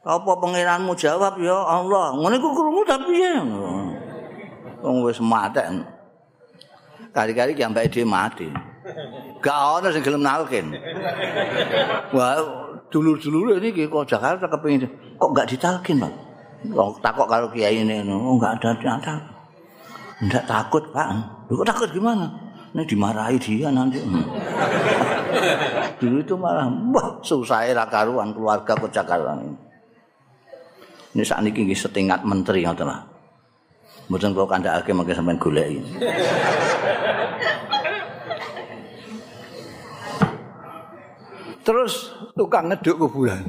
Apa 0.00 0.32
pangeranmu 0.32 0.96
jawab 0.96 1.36
ya 1.36 1.56
Allah. 1.60 2.16
Ngono 2.16 2.34
iku 2.40 2.48
krungu 2.56 2.82
ta 2.88 2.96
piye? 3.04 3.36
Wong 4.80 5.04
wis 5.04 5.20
matek. 5.20 5.68
Kali-kali 7.12 7.52
ki 7.52 7.68
ambek 7.68 7.92
dhewe 7.92 8.08
mati. 8.08 8.48
Gak 9.44 9.56
ana 9.56 9.92
sing 9.92 10.00
gelem 10.00 10.24
nalkin. 10.24 10.72
Wah, 12.16 12.40
dulur-dulur 12.88 13.60
ini 13.60 13.76
kok 13.76 14.08
Jakarta 14.08 14.48
kepengin 14.48 14.88
kok 15.20 15.30
gak 15.36 15.48
ditalkin, 15.52 16.00
Pak. 16.00 16.12
Kok 16.60 17.00
takok 17.04 17.28
karo 17.28 17.46
kiai 17.52 17.84
ini, 17.84 18.04
oh 18.08 18.36
enggak 18.36 18.60
ada 18.60 18.76
ada. 18.76 19.14
Enggak 20.20 20.44
takut, 20.48 20.84
Pak. 20.92 21.08
Kok 21.48 21.68
takut 21.68 21.88
gimana? 21.92 22.28
Ini 22.72 22.86
dimarahi 22.88 23.36
dia 23.36 23.68
nanti. 23.68 24.00
Dulu 26.00 26.16
itu 26.24 26.34
malah, 26.40 26.70
wah 26.94 27.20
susah 27.20 27.68
era 27.68 27.84
karuan 27.84 28.32
keluarga 28.32 28.72
ke 28.72 28.88
Jakarta 28.88 29.36
ini. 29.40 29.69
Ini 31.10 31.26
saat 31.26 31.42
ini 31.42 31.74
setingkat 31.74 32.22
menteri, 32.22 32.62
ya 32.62 32.70
telah. 32.70 33.10
Mboten 34.10 34.34
kula 34.34 34.46
kandhakake 34.46 34.90
mangke 34.90 35.14
sampean 35.14 35.38
goleki. 35.38 35.78
Terus 41.62 42.10
tukang 42.34 42.66
ngeduk 42.70 43.06
kuburan. 43.06 43.42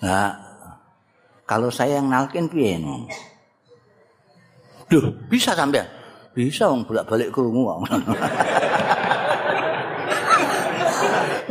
Nah, 0.00 0.32
kalau 1.44 1.68
saya 1.68 2.00
yang 2.00 2.08
nalkin 2.08 2.48
piye? 2.48 2.80
Duh, 4.88 5.12
bisa 5.28 5.52
sampean? 5.52 5.84
Bisa 6.32 6.72
wong 6.72 6.88
bolak-balik 6.88 7.28
krungu 7.28 7.68
kok. 7.68 7.78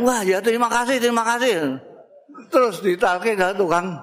Wah, 0.04 0.26
ya 0.26 0.42
terima 0.42 0.66
kasih, 0.66 0.98
terima 0.98 1.22
kasih. 1.22 1.78
Terus 2.54 2.78
ditalke 2.86 3.34
tukang 3.58 3.98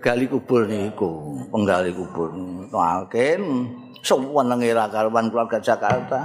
gali 0.00 0.24
kubur 0.24 0.64
niku, 0.64 1.36
penggali 1.52 1.92
kubur. 1.92 2.32
Talkin 2.72 3.68
sewenenge 4.00 4.72
ra 4.72 4.88
karuan 4.88 5.28
keluarga 5.28 5.60
Jakarta. 5.60 6.24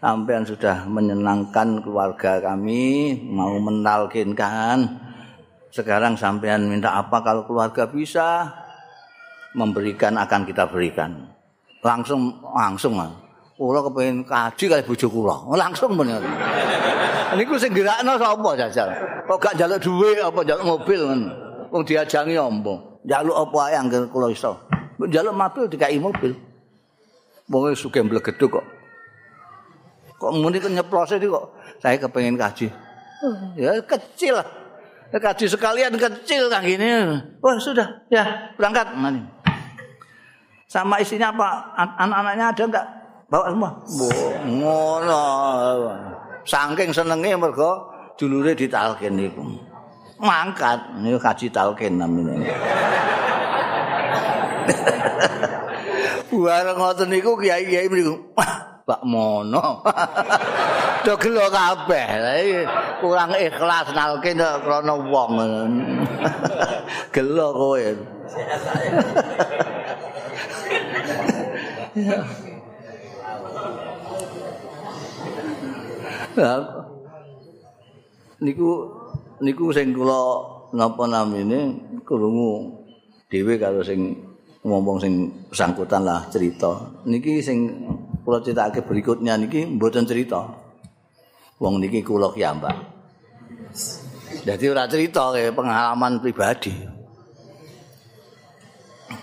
Sampean 0.00 0.48
sudah 0.48 0.88
menyenangkan 0.88 1.84
keluarga 1.84 2.40
kami, 2.40 3.20
mau 3.28 3.60
menalkinkan. 3.60 4.88
Sekarang 5.68 6.16
sampean 6.16 6.72
minta 6.72 6.96
apa 6.96 7.20
kalau 7.20 7.44
keluarga 7.44 7.84
bisa 7.84 8.48
memberikan 9.52 10.16
akan 10.16 10.48
kita 10.48 10.64
berikan. 10.72 11.28
Langsung 11.84 12.40
langsung. 12.48 12.96
Kula 13.60 13.84
kepengin 13.84 14.24
kaji 14.24 14.64
kali 14.72 14.82
bojo 14.88 15.06
kula. 15.12 15.36
Langsung 15.52 15.92
bener. 16.00 16.24
Niku 17.36 17.54
sing 17.58 17.70
gerakno 17.70 18.18
sapa 18.18 18.50
jajal? 18.58 18.88
Kok 19.30 19.38
gak 19.38 19.54
njaluk 19.54 19.78
dhuwit 19.78 20.18
apa 20.18 20.40
njaluk 20.42 20.64
mobil 20.66 21.00
ngono. 21.06 21.28
Wong 21.70 21.82
diajangi 21.86 22.34
ombo. 22.34 23.00
Njaluk 23.06 23.36
apa 23.38 23.58
ae 23.70 23.74
anggere 23.78 24.06
kula 24.10 24.34
iso. 24.34 24.58
Njaluk 24.98 25.34
mobil 25.34 25.64
dikai 25.70 25.98
mobil. 26.02 26.32
Wong 27.46 27.74
sugih 27.78 28.02
mblegeduk 28.02 28.58
kok. 28.58 28.66
Kok 30.18 30.32
muni 30.34 30.58
kok 30.58 30.74
nyeplose 30.74 31.16
iki 31.16 31.30
kok 31.30 31.54
saya 31.78 31.96
kepengin 31.96 32.34
kaji. 32.34 32.66
Ya 33.54 33.78
kecil 33.84 34.36
lah. 34.40 34.48
Kaji 35.10 35.46
sekalian 35.50 35.94
kecil 35.98 36.50
kan 36.50 36.62
gini. 36.66 36.86
Wah 37.42 37.56
sudah 37.58 38.06
ya 38.10 38.54
berangkat. 38.58 38.94
Mani. 38.94 39.22
Sama 40.70 41.02
istrinya 41.02 41.34
apa? 41.34 41.74
Anak-anaknya 41.98 42.46
ada 42.54 42.62
enggak? 42.62 42.86
Bawa 43.26 43.46
semua. 43.50 43.70
Ngono. 44.46 45.22
Saking 46.50 46.90
senenge 46.90 47.38
mergo 47.38 47.94
dulure 48.18 48.58
ditalkin 48.58 49.14
niku. 49.14 49.46
Mangkat 50.18 50.98
niku 50.98 51.22
kaji 51.22 51.46
talkin 51.54 52.02
namine. 52.02 52.42
Bareng 56.40 56.78
ngoten 56.80 57.06
niku 57.14 57.38
kiai-kiai 57.38 57.86
mriku. 57.86 58.34
Pak 58.82 59.06
Mono. 59.06 59.86
Do 61.06 61.14
gelo 61.22 61.46
kabeh. 61.54 62.10
Kurang 62.98 63.38
ikhlas 63.38 63.94
nalke 63.94 64.34
krana 64.34 64.94
wong. 64.98 65.32
Gelo 67.14 67.48
kowe. 67.54 67.86
Niku 78.40 78.70
niku 79.40 79.64
sing 79.74 79.92
kula 79.92 80.20
napa 80.72 81.04
namine 81.10 81.74
krungu 82.06 82.80
dhewe 83.30 83.58
karo 83.58 83.82
sing 83.82 84.16
ngomong 84.60 85.00
sing 85.00 85.12
sangkutan 85.50 86.04
lah 86.04 86.28
cerita. 86.28 87.00
Niki 87.08 87.40
sing 87.40 87.88
kula 88.24 88.44
critakake 88.44 88.84
berikutnya 88.84 89.36
niki 89.40 89.64
mboten 89.64 90.04
cerita. 90.04 90.44
Wong 91.60 91.80
niki 91.80 92.04
kula 92.04 92.32
kiambak. 92.32 92.76
Jadi 94.40 94.64
ora 94.72 94.88
cerita 94.88 95.32
kayak 95.32 95.52
pengalaman 95.52 96.20
pribadi. 96.20 96.72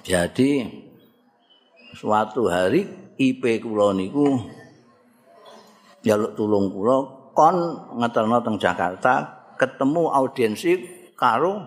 Jadi 0.05 0.49
suatu 1.97 2.47
hari 2.47 2.85
IP 3.17 3.65
kula 3.65 3.97
niku 3.97 4.37
jaluk 6.07 6.33
tulung 6.39 6.71
kula 6.71 6.97
kon 7.35 7.55
ngeterno 7.99 8.39
teng 8.39 8.55
Jakarta 8.55 9.13
ketemu 9.59 10.07
audiensi 10.07 10.71
karo 11.13 11.59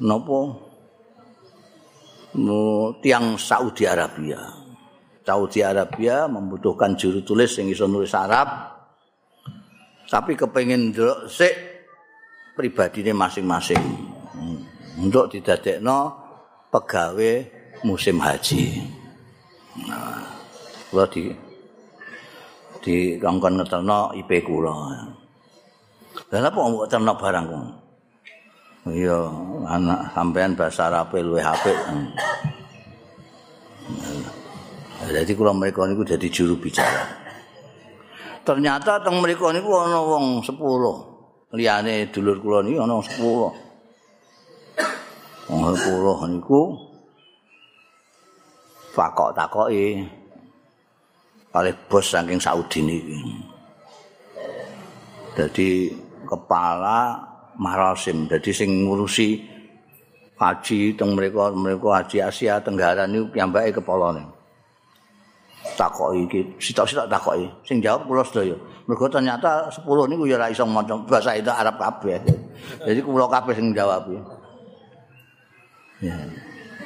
nopo 0.00 0.38
tiang 3.00 3.40
Saudi 3.40 3.88
Arabia. 3.88 4.38
Saudi 5.26 5.58
Arabia 5.64 6.30
membutuhkan 6.30 6.94
juru 6.94 7.26
tulis 7.26 7.50
yang 7.58 7.66
bisa 7.66 7.90
nulis 7.90 8.14
Arab 8.14 8.46
tapi 10.06 10.38
kepengen 10.38 10.94
ndelok 10.94 11.26
sik 11.26 11.54
pribadine 12.54 13.10
masing-masing 13.10 13.82
untuk 15.02 15.34
didadekno 15.34 16.14
pegawai 16.70 17.42
musim 17.82 18.22
haji. 18.22 18.86
Nah, 19.90 20.24
di 21.12 21.28
di 22.86 23.18
kongkon 23.18 23.58
ngeterno 23.58 24.14
IP 24.14 24.46
kula. 24.46 24.70
Lah 26.30 26.38
apa 26.38 26.58
mbok 26.70 26.86
terno 26.86 27.18
barang 27.18 27.44
kok? 27.50 27.66
Iya, 28.94 29.18
anak 29.66 30.14
sampean 30.14 30.54
bahasa 30.54 30.86
Arab 30.86 31.10
luwih 31.10 31.42
apik. 31.42 31.74
Hmm. 31.74 32.06
Jadi 35.10 35.34
kula 35.34 35.50
mereka 35.50 35.82
niku 35.90 36.06
jadi 36.06 36.30
juru 36.30 36.54
bicara. 36.62 37.26
Ternyata 38.46 39.02
teng 39.02 39.18
mereka 39.18 39.50
niku 39.50 39.74
ana 39.74 39.98
wong 39.98 40.46
10. 40.46 40.54
Liyane 41.58 42.14
dulur 42.14 42.38
kula 42.38 42.62
niki 42.62 42.78
ana 42.78 43.02
10. 43.02 43.18
Wong 45.50 45.60
10 45.74 46.30
niku 46.30 46.78
fakok 48.94 49.34
takoki 49.34 50.06
oleh 51.56 51.72
bos 51.88 52.04
saking 52.12 52.36
Saudi 52.36 52.84
niki. 52.84 53.16
Jadi 55.36 55.92
kepala 56.24 57.20
marasim, 57.56 58.28
jadi 58.28 58.50
sing 58.52 58.88
ngurusi 58.88 59.40
haji 60.36 60.96
teng 60.96 61.16
mereka 61.16 61.52
mereka 61.52 62.00
haji 62.00 62.20
Asia 62.20 62.60
Tenggara 62.60 63.08
niku 63.08 63.32
piyambake 63.32 63.72
kepala 63.80 64.12
niku. 64.16 64.36
takoki 65.74 66.30
iki 66.30 66.40
sitok-sitok 66.62 67.10
takoki. 67.10 67.50
Sing 67.66 67.82
jawab 67.82 68.06
kula 68.06 68.22
sedaya. 68.22 68.54
Mergo 68.86 69.10
ternyata 69.10 69.66
10 69.66 69.82
niku 70.06 70.30
ya 70.30 70.38
ora 70.38 70.46
iso 70.46 70.62
maca 70.62 70.94
bahasa 71.04 71.34
itu 71.34 71.50
Arab 71.50 71.74
kabeh. 71.74 72.22
Jadi 72.86 73.00
kula 73.02 73.26
kabeh 73.26 73.54
sing 73.58 73.74
jawab 73.74 74.06
ya. 74.06 74.22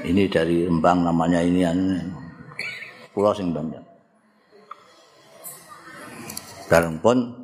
Ini 0.00 0.32
dari 0.32 0.64
Rembang 0.64 1.04
namanya 1.04 1.44
ini 1.44 1.60
anu 1.60 2.00
kula 3.12 3.36
sing 3.36 3.52
banyak 3.52 3.89
bareng 6.70 7.02
pun 7.02 7.34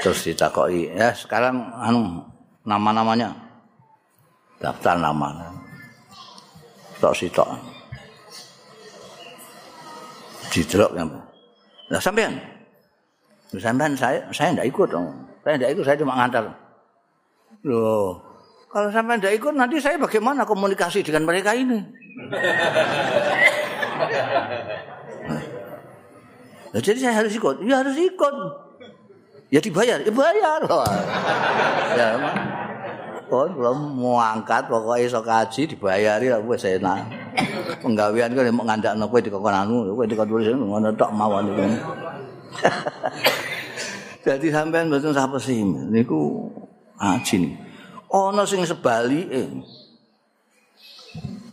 terus 0.00 0.24
ditakoki 0.24 0.88
ya 0.96 1.12
sekarang 1.12 1.68
anu 1.76 2.24
nama-namanya 2.64 3.36
daftar 4.56 4.96
nama 4.96 5.52
tok 6.98 7.12
sitok 7.12 7.48
didelok 10.52 10.92
ya. 10.96 11.04
Lah 11.88 12.00
sampean. 12.00 12.34
Sampean 13.56 13.96
saya 13.96 14.20
saya 14.32 14.52
ndak 14.52 14.68
ikut 14.68 14.88
dong. 14.92 15.08
Saya 15.44 15.56
ndak 15.56 15.70
ikut, 15.76 15.84
saya 15.86 15.96
cuma 16.00 16.18
ngantar. 16.20 16.44
Loh, 17.64 18.20
kalau 18.68 18.88
sampean 18.92 19.20
ndak 19.20 19.34
ikut 19.36 19.54
nanti 19.56 19.80
saya 19.80 19.96
bagaimana 19.96 20.44
komunikasi 20.44 21.00
dengan 21.04 21.24
mereka 21.24 21.56
ini? 21.56 21.80
Nah, 26.68 26.80
jadi 26.84 26.98
saya 27.00 27.14
harus 27.24 27.32
ikut. 27.32 27.64
Ya 27.64 27.80
harus 27.80 27.96
ikut. 27.96 28.34
Ya 29.48 29.60
dibayar, 29.64 29.96
ya 30.04 30.12
bayar. 30.12 30.60
ya, 31.96 32.08
Oh, 33.28 33.44
belum 33.44 34.00
mau 34.00 34.16
angkat 34.16 34.72
pokoknya 34.72 35.04
iso 35.04 35.20
kaji 35.20 35.68
dibayari 35.68 36.32
lah 36.32 36.40
wis 36.40 36.64
enak. 36.64 37.12
Penggawean 37.84 38.32
kok 38.32 38.40
mau 38.56 38.64
ngandakno 38.64 39.04
kowe 39.04 39.20
dikon 39.20 39.52
anu, 39.52 39.92
kowe 39.92 40.08
dikon 40.08 40.24
tulis 40.24 40.48
ngono 40.48 40.88
tok 40.96 41.12
mawon 41.12 41.52
iku. 41.52 41.64
Jadi 44.24 44.48
sampean 44.48 44.88
mboten 44.88 45.12
sapa 45.12 45.36
sih 45.36 45.60
niku 45.60 46.48
aji 46.96 47.36
nih. 47.36 47.52
Ana 48.08 48.48
sing 48.48 48.64
sebalike. 48.64 49.60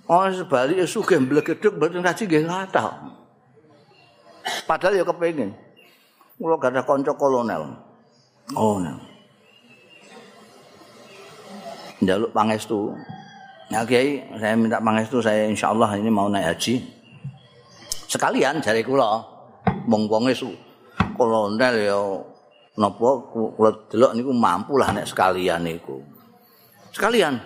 Ana 0.07 0.31
sebalike 0.31 0.87
sugih 0.87 1.19
mblegedhek 1.27 1.75
mboten 1.75 1.99
kaji 1.99 2.23
nggih 2.23 2.43
ngathah. 2.47 2.91
Padahal 4.69 5.01
ya 5.01 5.05
kepengin. 5.05 5.51
Kula 6.35 6.59
gak 6.59 6.75
ada 6.75 6.81
kanca 6.83 7.13
kolonel. 7.15 7.63
Oh, 8.53 8.77
nah. 8.77 9.15
njaluk 12.05 12.31
pangestu. 12.35 12.93
Ya 13.73 13.81
Kiai, 13.81 14.21
saya 14.37 14.53
minta 14.53 14.77
pangestu 14.77 15.17
saya 15.23 15.49
insyaallah 15.49 15.97
ini 15.97 16.09
mau 16.13 16.29
naik 16.29 16.53
haji. 16.53 16.85
Sekalian 18.05 18.61
jare 18.61 18.85
kula 18.85 19.25
wong 19.89 20.05
wonge 20.05 20.37
su 20.37 20.53
kolonel 21.17 21.75
ya 21.81 21.99
napa 22.77 23.09
kula 23.33 23.73
delok 23.89 24.11
niku 24.13 24.31
mampu 24.31 24.77
lah 24.77 24.93
nek 24.93 25.09
sekalian 25.09 25.65
niku. 25.65 25.97
Sekalian. 26.93 27.41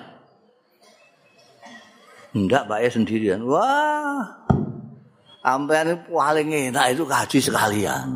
Ndak 2.36 2.68
bae 2.68 2.86
sendirian. 2.92 3.42
Wah. 3.48 4.59
Ampean 5.40 5.96
paling 6.12 6.52
enak 6.52 6.86
itu 6.92 7.04
haji 7.08 7.40
sekalian. 7.40 8.08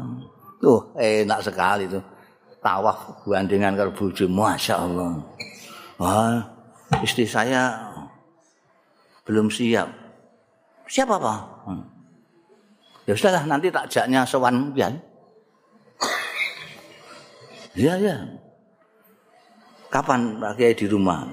Tuh, 0.60 0.80
enak 1.00 1.40
sekali 1.40 1.88
tuh. 1.88 2.04
Tawaf 2.64 3.24
bandingan 3.28 3.76
karo 3.76 3.92
bojo, 3.92 4.28
masyaallah. 4.28 5.12
Wah, 6.00 6.40
istri 7.04 7.28
saya 7.28 7.76
belum 9.28 9.48
siap. 9.52 9.88
Siap 10.88 11.08
apa? 11.08 11.34
Hmm. 11.68 11.84
Ya 13.04 13.16
sudahlah, 13.16 13.44
nanti 13.48 13.68
tak 13.68 13.92
jaknya 13.92 14.24
sowan 14.24 14.72
ya. 14.76 14.88
Iya, 17.76 17.94
iya. 18.00 18.16
Kapan 19.92 20.40
Pak 20.40 20.56
Kiai 20.56 20.74
di 20.78 20.86
rumah? 20.88 21.26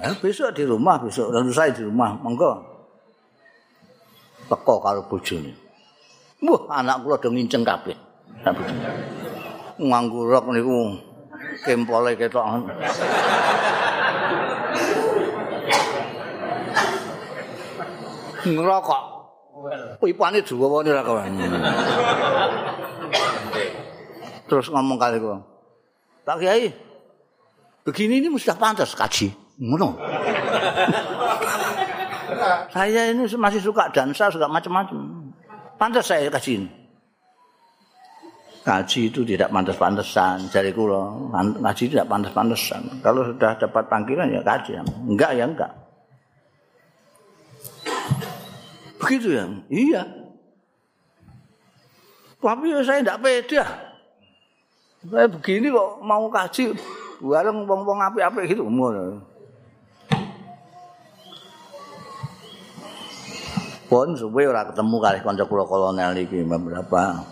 Ya, 0.00 0.12
besok 0.16 0.52
di 0.56 0.64
rumah, 0.64 1.00
besok 1.00 1.32
lalu 1.32 1.52
saya 1.52 1.72
di 1.72 1.82
rumah, 1.84 2.16
monggo. 2.20 2.75
Teko 4.46 4.74
karo 4.78 5.02
bojone. 5.10 5.52
Wah, 6.46 6.62
anak 6.78 7.02
kula 7.02 7.16
do 7.18 7.28
nginceng 7.34 7.66
kabeh. 7.66 7.96
Nganggo 9.82 10.20
rok 10.30 10.46
niku 10.54 10.94
kempole 11.66 12.14
ketok. 12.14 12.46
ngerokok. 18.46 19.02
Pipane 19.98 20.38
juwane 20.44 20.90
ra 20.94 21.02
kawan. 21.02 21.34
Terus 24.46 24.70
ngomong 24.70 24.98
kali 25.00 25.18
gua. 25.18 25.42
Pak 26.22 26.38
Kiai, 26.42 26.70
begini 27.82 28.22
ini 28.22 28.30
sudah 28.38 28.58
pantas 28.58 28.94
kaji. 28.94 29.34
Ngono. 29.58 29.98
Saya 32.72 33.10
ini 33.10 33.24
masih 33.38 33.60
suka 33.62 33.88
dansa, 33.90 34.30
suka 34.30 34.46
macam-macam. 34.50 35.30
Pantas 35.76 36.08
saya 36.08 36.32
kaji 36.32 36.64
ini. 36.64 36.68
Kaji 38.66 39.00
itu 39.14 39.22
tidak 39.22 39.54
pantas-pantasan, 39.54 40.50
jari 40.50 40.74
kulo. 40.74 41.30
Kaji 41.30 41.84
tidak 41.86 42.10
pantas-pantasan. 42.10 42.98
Kalau 42.98 43.22
sudah 43.30 43.54
dapat 43.54 43.86
panggilan 43.86 44.26
ya 44.26 44.42
kaji. 44.42 44.82
Enggak 45.06 45.30
ya 45.38 45.44
enggak. 45.46 45.72
Begitu 48.98 49.38
ya? 49.38 49.44
Iya. 49.70 50.02
Tapi 52.42 52.66
saya 52.82 53.06
tidak 53.06 53.22
pede. 53.22 53.62
Saya 55.06 55.26
begini 55.30 55.70
kok 55.70 56.02
mau 56.02 56.26
kaji 56.26 56.74
bareng 57.22 57.70
wong-wong 57.70 58.02
apik-apik 58.02 58.50
gitu. 58.50 58.66
Pun 63.86 64.18
suwe 64.18 64.42
ora 64.50 64.66
ketemu 64.66 64.96
kali 64.98 65.18
kanca 65.22 65.44
kula 65.46 65.62
kolonel 65.62 66.18
iki 66.18 66.42
beberapa. 66.42 67.22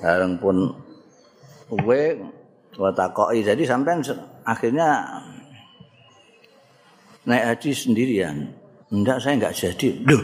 Bareng 0.00 0.40
pun 0.40 0.72
suwe 1.68 2.16
kula 2.72 2.92
takoki. 2.96 3.44
Jadi 3.44 3.68
sampean 3.68 4.00
akhirnya 4.48 5.04
naik 7.28 7.44
haji 7.52 7.70
sendirian. 7.76 8.36
Enggak, 8.90 9.22
saya 9.22 9.38
enggak 9.38 9.54
jadi. 9.54 9.88
Loh, 10.02 10.22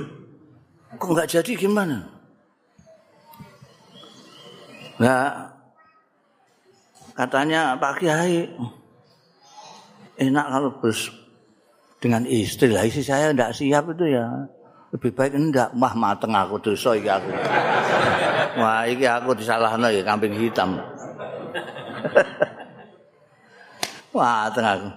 kok 0.99 1.11
enggak 1.13 1.31
jadi 1.31 1.53
gimana? 1.55 2.03
Nah, 4.97 5.53
katanya 7.13 7.77
Pak 7.77 8.01
Kiai, 8.01 8.49
enak 10.17 10.47
kalau 10.49 10.71
bers 10.81 11.13
dengan 12.07 12.23
istri 12.31 12.71
lah. 12.71 12.87
Istri 12.87 13.03
saya 13.03 13.35
enggak 13.35 13.51
siap 13.51 13.91
itu 13.91 14.15
ya. 14.15 14.31
Lebih 14.95 15.11
baik 15.11 15.35
enggak. 15.35 15.75
Mah 15.75 15.95
mateng 15.99 16.39
aku 16.39 16.63
dosa 16.63 16.95
iki 16.95 17.11
aku. 17.11 17.35
Wah, 18.63 18.87
iki 18.87 19.05
aku 19.05 19.35
disalahno 19.35 19.91
ya 19.91 20.07
kambing 20.07 20.39
hitam. 20.39 20.79
Wah, 24.17 24.49
tengah 24.55 24.75
aku. 24.79 24.91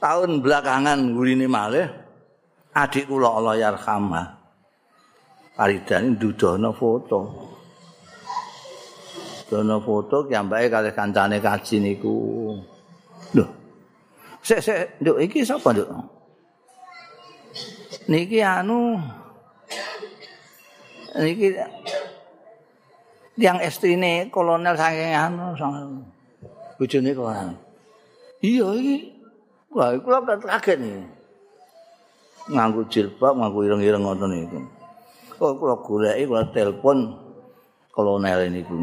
tahun 0.00 0.40
belakangan 0.40 0.98
gurine 1.12 1.44
malih 1.44 1.86
adik 2.72 3.06
kula 3.06 3.36
Allah 3.36 3.68
yarhamah 3.68 4.26
Faridan 5.54 6.16
ndudono 6.16 6.72
foto 6.72 7.20
dono 9.44 9.76
foto 9.84 10.24
ambake 10.24 10.72
kalih 10.72 10.96
kancane 10.96 11.36
kaji 11.36 11.76
niku 11.84 12.16
lho 13.36 13.59
sik 14.46 14.60
sik 14.64 14.80
nduk 15.00 15.18
iki 15.24 15.46
sapa 15.46 15.72
nduk 15.72 15.88
niki 18.10 18.38
anu 18.42 18.98
niki 21.16 21.56
yang 23.40 23.58
estrine 23.60 24.28
kolonel 24.28 24.76
saking 24.76 25.16
anu 25.16 25.56
bojone 26.76 27.10
kok 27.12 27.28
iya 28.40 28.68
iki 28.80 29.20
Wah, 29.70 29.94
iku 29.94 30.10
lho 30.10 30.18
kaget 30.26 30.82
nih. 30.82 30.98
Nganggo 32.50 32.82
jilbab, 32.90 33.38
nganggo 33.38 33.62
ireng-ireng 33.62 34.02
ngoten 34.02 34.30
niku. 34.34 34.58
Oh, 35.38 35.54
kula 35.54 35.78
goleki, 35.78 36.26
kula 36.26 36.42
telepon 36.50 37.14
kolonel 37.94 38.50
niku. 38.50 38.74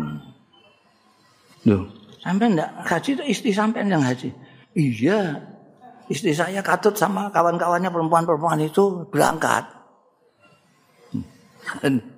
Lho, 1.67 1.91
sampean 2.23 2.55
ndak 2.55 2.71
haji 2.87 3.19
itu 3.19 3.23
istri 3.27 3.51
sampean 3.51 3.91
yang 3.91 3.99
haji? 3.99 4.31
Iya. 4.77 5.41
Istri 6.07 6.31
saya 6.37 6.61
katut 6.61 6.95
sama 6.95 7.33
kawan-kawannya 7.33 7.89
perempuan-perempuan 7.89 8.61
itu 8.63 9.09
berangkat. 9.09 9.65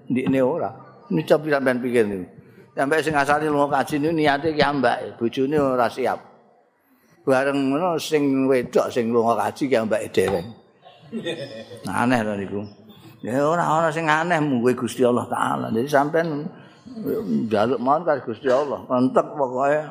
Di 0.06 0.22
ini 0.28 0.40
ora. 0.44 0.70
Ini 1.10 1.26
coba 1.26 1.58
sampean 1.58 1.82
pikir 1.82 2.06
nih. 2.06 2.22
Sampai 2.78 3.02
sing 3.02 3.18
asale 3.18 3.50
lunga 3.50 3.82
kaji 3.82 3.98
niku 3.98 4.14
niate 4.14 4.54
ki 4.54 4.62
ambak, 4.62 5.18
bojone 5.18 5.58
ora 5.58 5.90
siap. 5.90 6.20
bareng 7.30 7.70
ngono 7.70 8.02
sing 8.02 8.50
wedok 8.50 8.90
sing 8.90 9.14
lunga 9.14 9.38
kaji 9.38 9.70
ki 9.70 9.76
ambake 9.78 10.08
dhewe. 10.10 10.42
Aneh 11.86 12.20
to 12.26 12.34
niku. 12.38 12.62
Ya 13.22 13.42
ora 13.42 13.66
ana 13.66 13.90
sing 13.94 14.10
aneh 14.10 14.42
mungguhe 14.42 14.74
Gusti 14.74 15.06
Allah 15.06 15.26
taala. 15.30 15.68
Jadi 15.70 15.90
sampean 15.90 16.46
njaluk 17.46 17.80
mawon 17.82 18.02
karo 18.06 18.22
Gusti 18.26 18.50
Allah. 18.50 18.82
Entek 18.90 19.28
pokoke 19.38 19.82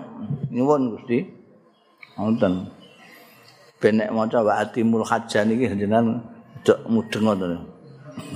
nyuwun 0.50 0.98
Gusti. 0.98 1.37
Wonten. 2.18 2.66
Ben 3.78 3.94
nek 3.94 4.10
maca 4.10 4.42
wa 4.42 4.58
atimul 4.58 5.06
hajjan 5.06 5.54
iki 5.54 5.70
jenengan 5.70 6.18
dok 6.66 6.82
mudeng 6.90 7.22
ngoten. 7.30 7.62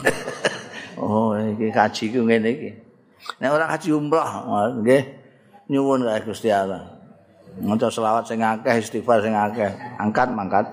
oh, 1.02 1.34
iki 1.34 1.74
kaji 1.74 2.04
ku 2.14 2.22
ngene 2.22 2.48
iki. 2.54 2.70
Nek 3.42 3.50
ora 3.50 3.66
kaji 3.74 3.90
umrah 3.90 4.46
nggih 4.78 5.02
nyuwun 5.66 6.06
karo 6.06 6.30
Gusti 6.30 6.54
Allah. 6.54 6.86
Maca 7.60 7.92
selawat 7.92 8.24
sing 8.24 8.40
akeh, 8.40 8.80
istighfar 8.80 9.20
sing 9.20 9.36
akeh, 9.36 9.68
angkat 10.00 10.30
mangkat. 10.32 10.64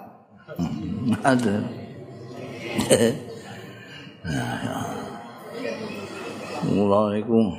Aduh. 1.26 1.60
Mula 6.69 7.15
niku 7.15 7.56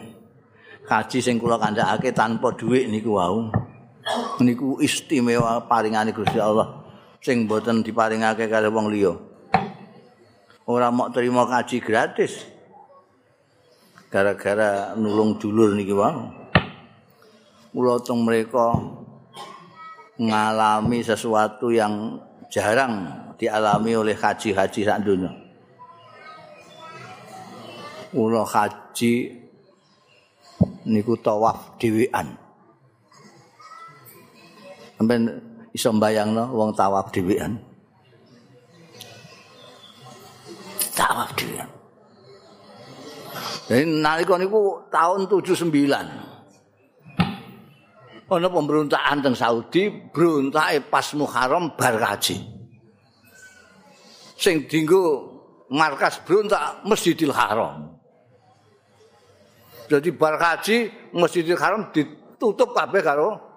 kaji 0.86 1.18
sing 1.20 1.36
kula 1.36 1.58
kandhakake 1.60 2.14
tanpa 2.14 2.48
dhuwit 2.56 2.88
niku 2.88 3.18
wau. 3.18 3.50
Niku 4.40 4.80
istimewa 4.80 5.64
paringane 5.68 6.10
Gusti 6.10 6.40
Allah 6.40 6.80
sing 7.20 7.44
boten 7.44 7.84
diparingake 7.84 8.48
karo 8.48 8.72
wong 8.72 8.88
liya. 8.88 9.12
Ora 10.64 10.88
mok 10.88 11.12
terima 11.12 11.44
kaji 11.44 11.76
gratis. 11.84 12.48
Gara-gara 14.10 14.96
nulung 14.98 15.38
dulur 15.38 15.76
niki 15.76 15.94
wau. 15.94 16.32
Mula 17.70 18.02
teng 18.02 18.26
mereka 18.26 18.74
ngalami 20.18 20.98
sesuatu 21.06 21.70
yang 21.70 22.18
jarang 22.50 23.06
dialami 23.38 23.94
oleh 23.94 24.18
haji-haji 24.18 24.80
sak 24.82 25.06
dunia. 25.06 25.30
Kula 28.10 28.42
haji 28.42 29.12
niku 30.90 31.14
tawaf 31.22 31.78
dhewean. 31.78 32.39
Sampeyan 35.00 35.32
iso 35.72 35.96
mbayangno 35.96 36.52
wong 36.52 36.76
tawaf 36.76 37.08
dhewean. 37.08 37.56
Tawaf 40.92 41.32
dhewean. 41.40 41.64
Jadi 43.64 43.88
nalika 43.88 44.36
niku 44.36 44.84
tahun 44.92 45.24
79. 45.24 45.88
Ana 48.28 48.46
pemberontakan 48.52 49.24
teng 49.24 49.32
Saudi, 49.32 49.88
berontake 49.88 50.84
pas 50.92 51.16
Muharram 51.16 51.72
bar 51.80 51.96
kaji. 51.96 52.36
Sing 54.36 54.68
dinggo 54.68 55.32
markas 55.72 56.20
berontak 56.28 56.84
Masjidil 56.84 57.32
Haram. 57.32 57.96
Jadi 59.88 60.12
bar 60.12 60.36
haji 60.36 60.92
Masjidil 61.16 61.56
Haram 61.56 61.88
ditutup 61.88 62.76
kabeh 62.76 63.00
karo 63.00 63.49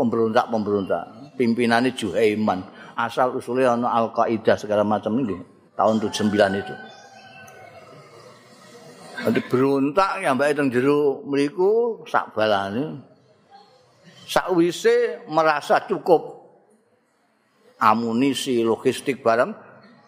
pemberontak-pemberontak. 0.00 1.36
Pimpinannya 1.36 1.92
Juhaiman. 1.92 2.64
Asal 2.96 3.36
usulnya 3.36 3.76
ana 3.76 3.92
Al-Qaeda 3.92 4.56
segala 4.56 4.80
macam 4.80 5.20
ini 5.20 5.36
tahun 5.76 6.00
79 6.00 6.32
itu. 6.64 6.74
Berontak 9.52 10.24
yang 10.24 10.40
baik 10.40 10.56
teng 10.56 10.72
jero 10.72 11.20
mriku 11.28 12.00
sak 12.08 12.32
balane. 12.32 13.04
Sakwise 14.24 15.26
merasa 15.28 15.84
cukup 15.84 16.40
amunisi 17.80 18.64
logistik 18.64 19.20
barang 19.20 19.52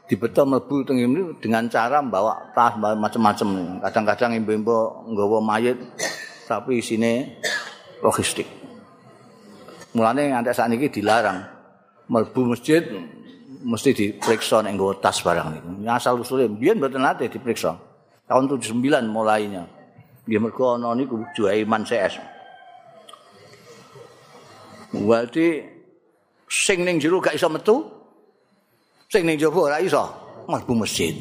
dibeto 0.08 0.44
mlebu 0.44 0.76
teng 0.84 1.00
dengan 1.40 1.68
cara 1.68 2.00
membawa 2.00 2.52
tas 2.56 2.76
macam-macam. 2.76 3.80
Kadang-kadang 3.84 4.36
ibu-ibu 4.40 5.08
nggawa 5.12 5.38
mayit 5.40 5.80
tapi 6.44 6.84
isine 6.84 7.40
logistik. 8.04 8.61
Mulane 9.92 10.32
nganti 10.32 10.56
saat 10.56 10.72
ini 10.72 10.88
dilarang 10.88 11.38
mlebu 12.08 12.56
masjid 12.56 12.80
mesti 13.62 13.90
diperiksa 13.92 14.64
nek 14.64 14.72
nggawa 14.74 14.92
tas 15.04 15.20
barang 15.20 15.48
niku. 15.52 15.68
Asal 15.84 16.16
usule 16.16 16.48
biyen 16.48 16.80
mboten 16.80 17.04
nate 17.04 17.28
diperiksa. 17.28 17.76
Tahun 18.24 18.44
79 18.48 18.80
mulainya. 19.12 19.68
Nggih 20.24 20.40
mergo 20.40 20.80
ana 20.80 20.96
niku 20.96 21.20
Juaiman 21.36 21.84
CS. 21.84 22.18
Berarti 24.92 25.60
sing 26.48 26.84
ning 26.84 27.00
jero 27.00 27.20
gak 27.20 27.36
iso 27.36 27.48
metu, 27.48 27.80
sing 29.08 29.24
ning 29.24 29.40
jaba 29.40 29.72
ora 29.72 29.78
iso 29.80 30.04
mlebu 30.48 30.72
masjid. 30.84 31.12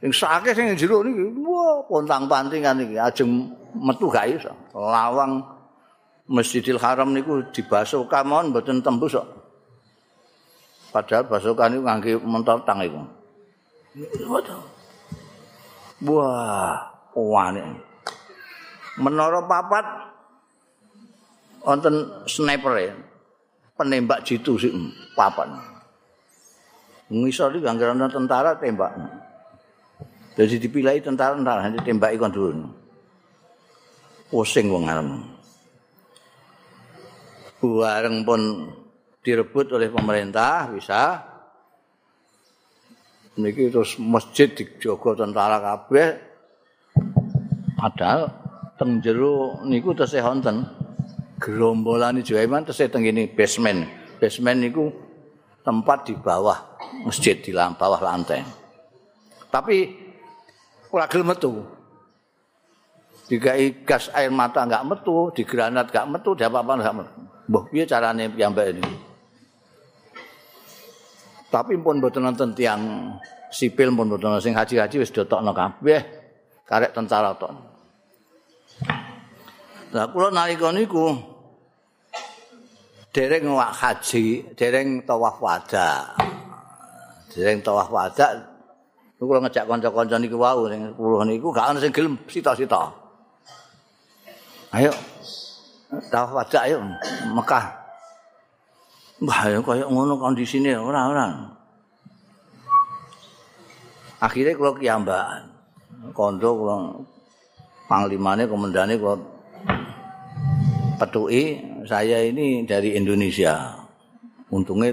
Sing 0.00 0.12
sakit 0.12 0.52
sing 0.56 0.66
jero 0.72 1.04
niki 1.04 1.36
wah 1.44 1.84
pontang-pantingan 1.84 2.80
iki 2.80 2.96
ajeng 2.96 3.52
metu 3.76 4.08
gak 4.08 4.28
iso. 4.40 4.52
Lawang 4.72 5.57
Masjidil 6.28 6.76
Haram 6.76 7.16
niku 7.16 7.40
dibasuh 7.48 8.04
kamon 8.04 8.52
mboten 8.52 8.84
tembus 8.84 9.16
kok. 9.16 9.28
Padahal 10.92 11.24
basukan 11.24 11.68
niku 11.72 11.82
ngangge 11.88 12.12
mentor 12.20 12.60
tang 12.68 12.84
iku. 12.84 13.00
Wah, 16.04 16.76
wane. 17.16 17.64
Menara 19.00 19.40
papat 19.48 19.86
wonten 21.64 21.94
sniper 22.28 22.74
ya. 22.76 22.94
Penembak 23.78 24.26
jitu 24.26 24.60
sih 24.60 24.74
papat. 25.16 25.48
ngisor 27.08 27.56
iki 27.56 27.64
anggaran 27.64 28.04
tentara 28.12 28.52
tembak. 28.60 28.92
Jadi 30.36 30.60
dipilih 30.60 31.00
tentara-tentara 31.00 31.64
hanya 31.64 31.80
tembak 31.80 32.12
ikon 32.12 32.30
dulu. 32.30 32.68
Pusing 34.28 34.68
wong 34.68 34.84
arep. 34.84 35.37
Bareng 37.58 38.22
pun 38.22 38.70
direbut 39.22 39.74
oleh 39.74 39.90
pemerintah 39.90 40.70
bisa 40.70 41.26
niki 43.38 43.70
terus 43.70 43.98
masjid 43.98 44.50
dijogo 44.50 45.14
tentara 45.14 45.58
kabeh 45.58 46.08
padahal 47.78 48.30
teng 48.78 49.02
jero 49.02 49.62
niku 49.66 49.94
tesih 49.94 50.22
wonten 50.22 50.66
gerombolan 51.38 52.18
Jaiman 52.22 52.66
tesih 52.66 52.90
teng 52.90 53.02
ngene 53.02 53.30
basement 53.30 53.86
basement 54.22 54.58
niku 54.58 54.90
tempat 55.62 56.08
di 56.08 56.14
bawah 56.16 56.58
masjid 57.04 57.36
di 57.38 57.52
bawah 57.52 58.00
lantai. 58.00 58.42
Tapi 59.48 59.76
ora 60.92 61.04
gelem 61.08 61.32
metu. 61.32 61.52
Dikai 63.28 63.84
gas 63.84 64.08
air 64.16 64.32
mata 64.32 64.64
enggak 64.64 64.88
metu, 64.88 65.28
di 65.36 65.44
granat 65.44 65.92
enggak 65.92 66.08
metu, 66.08 66.32
di 66.32 66.42
apa-apa 66.48 66.72
enggak 66.80 66.96
metu. 66.96 67.27
Mbah 67.48 67.64
piye 67.72 67.88
carane 67.88 68.28
piyambak 68.28 68.76
ini? 68.76 68.84
Tapi 71.48 71.80
pun 71.80 71.96
mboten 71.96 72.28
nonton 72.28 72.52
tiang 72.52 73.16
sipil 73.48 73.88
pun 73.96 74.12
mboten 74.12 74.36
sing 74.44 74.52
haji-haji 74.52 75.00
wis 75.00 75.08
dotokno 75.08 75.56
kabeh 75.56 76.00
karek 76.68 76.92
tentara 76.92 77.32
tok. 77.32 77.52
Lah 79.96 80.04
kula 80.12 80.28
nalika 80.28 80.68
niku 80.68 81.16
dereng 83.08 83.48
wak 83.56 83.72
haji, 83.72 84.52
dereng 84.52 85.00
tawaf 85.08 85.40
wada. 85.40 86.12
Dereng 87.32 87.64
tawaf 87.64 87.88
wada. 87.88 88.36
Kula 89.16 89.40
ngejak 89.40 89.64
kanca-kanca 89.64 90.20
niku 90.20 90.36
wau 90.36 90.68
sing 90.68 90.92
10 90.92 91.32
niku 91.32 91.48
gak 91.48 91.72
ana 91.72 91.80
sing 91.80 91.96
gelem 91.96 92.20
sita-sita. 92.28 92.92
Ayo. 94.76 94.92
Tawaf 95.88 96.36
wada 96.36 96.58
ayo 96.68 96.84
Mekah. 97.32 97.64
Mbah 99.24 99.40
ya 99.50 99.58
kaya 99.64 99.84
ngono 99.88 100.20
kondisine 100.20 100.76
ora 100.76 101.08
ora. 101.08 101.26
Akhirnya 104.20 104.52
kula 104.52 104.76
kiambakan. 104.76 105.42
Kondo 106.12 106.48
kula 106.60 106.76
panglimane 107.88 108.44
komandane 108.44 109.00
kula 109.00 109.16
petuki 111.00 111.56
saya 111.88 112.20
ini 112.20 112.68
dari 112.68 112.92
Indonesia. 112.92 113.80
Untungnya 114.52 114.92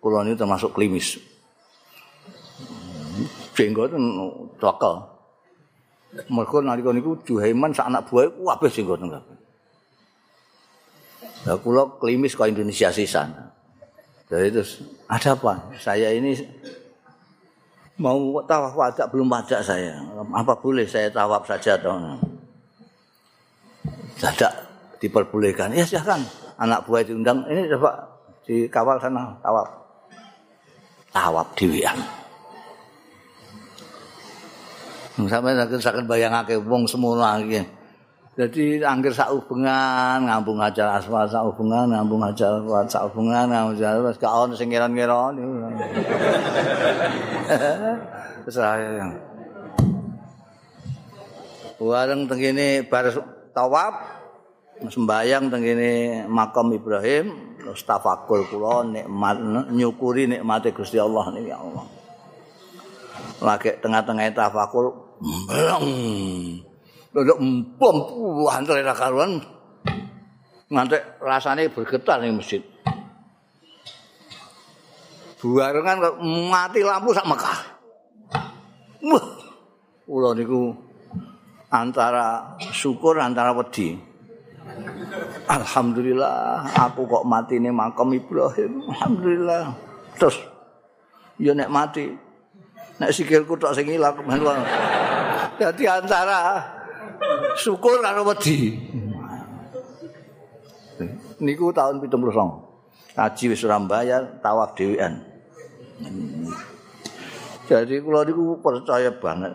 kula 0.00 0.24
ini 0.24 0.40
termasuk 0.40 0.72
klimis. 0.72 1.20
Jenggot 3.52 3.92
cokol. 4.56 5.04
Mergo 6.32 6.58
nalika 6.64 6.90
niku 6.96 7.20
Juhaiman 7.28 7.76
sak 7.76 7.92
anak 7.92 8.08
buah 8.08 8.56
kabeh 8.56 8.72
jenggot 8.72 9.04
kabeh. 9.04 9.39
Lah 11.48 11.56
kula 11.56 11.96
klimis 11.96 12.36
kok 12.36 12.52
Indonesia 12.52 12.92
sisan. 12.92 13.32
Jadi 14.28 14.48
terus 14.52 14.84
ada 15.08 15.32
apa? 15.32 15.72
Saya 15.80 16.12
ini 16.12 16.36
mau 17.96 18.38
tawaf 18.44 18.76
wajak 18.76 19.08
belum 19.08 19.28
wajak 19.32 19.64
saya. 19.64 19.96
Apa 20.36 20.54
boleh 20.60 20.84
saya 20.84 21.08
tawaf 21.08 21.48
saja 21.48 21.80
toh? 21.80 21.96
Tidak 24.20 24.52
diperbolehkan. 25.00 25.72
Ya 25.72 25.82
silahkan. 25.88 26.20
Anak 26.60 26.84
buah 26.84 27.00
diundang. 27.00 27.40
Ini 27.48 27.72
coba 27.72 28.04
dikawal 28.44 29.00
sana 29.00 29.32
tawaf. 29.40 29.68
Tawaf 31.10 31.48
diwian. 31.56 31.96
Sampai 35.20 35.56
sakit 35.56 36.04
bayangake 36.04 36.60
wong 36.60 36.84
semono 36.84 37.24
iki. 37.42 37.79
Jadi 38.38 38.78
angger 38.86 39.10
sak 39.10 39.34
hubungan 39.34 40.30
ngambung 40.30 40.62
aja 40.62 41.02
aswal 41.02 41.26
sak 41.26 41.50
hubungan 41.50 41.90
ngambung 41.90 42.22
aja 42.22 42.62
sak 42.86 43.10
hubungan 43.10 43.50
ngambung 43.50 43.74
aja 43.74 43.98
wis 43.98 44.22
gak 44.22 44.30
ono 44.30 44.54
sing 44.54 44.70
ngira-ngira. 44.70 45.34
Terus 48.46 48.56
yang 49.02 49.10
Wareng 51.80 52.28
tengene 52.28 52.84
bar 52.84 53.08
tawaf 53.56 53.94
sembayang 54.84 55.48
tengene 55.48 56.22
makam 56.28 56.76
Ibrahim 56.76 57.56
terus 57.56 57.80
tafakur 57.88 58.44
kula 58.52 58.84
nikmat 58.84 59.40
nyukuri 59.72 60.28
nikmate 60.28 60.76
Gusti 60.76 61.00
Allah 61.00 61.32
niki 61.32 61.48
ya 61.48 61.56
Allah. 61.56 61.88
Lagi 63.40 63.80
tengah-tengah 63.80 64.28
tafakur 64.36 64.92
mblong. 65.24 65.88
Lho 67.10 67.34
empom 67.42 67.96
antara 68.46 68.86
ra 68.86 68.94
karuan 68.94 69.42
nganti 70.70 70.98
rasane 71.18 71.66
bergetar 71.66 72.22
ning 72.22 72.38
masjid. 72.38 72.62
Buarengan 75.42 76.22
mati 76.46 76.86
lampu 76.86 77.10
sak 77.10 77.26
Mekah. 77.26 77.58
Wah. 79.10 79.26
Kula 80.06 80.30
niku 80.38 80.70
antara 81.70 82.54
syukur 82.70 83.18
antara 83.18 83.50
wedi. 83.58 83.98
Alhamdulillah 85.50 86.62
aku 86.78 87.10
kok 87.10 87.26
mati 87.26 87.58
ini 87.58 87.74
makam 87.74 88.14
Ibrahim. 88.14 88.86
Alhamdulillah. 88.86 89.74
Terus 90.14 90.38
ya 91.42 91.58
nek 91.58 91.72
mati 91.72 92.06
nek 93.02 93.10
sikilku 93.10 93.58
tok 93.58 93.74
sing 93.74 93.90
ilang 93.90 94.14
Dadi 95.58 95.84
antara 95.84 96.79
syukur 97.58 97.98
karo 98.04 98.22
wedi. 98.26 98.76
Niku 101.40 101.72
tahun 101.72 102.04
70. 102.04 103.16
Haji 103.16 103.44
wis 103.52 103.60
Surabaya 103.60 104.22
tawaf 104.44 104.76
dhewean. 104.76 105.24
Jadi 107.70 108.02
kula 108.02 108.26
niku 108.26 108.58
percaya 108.60 109.10
banget. 109.14 109.54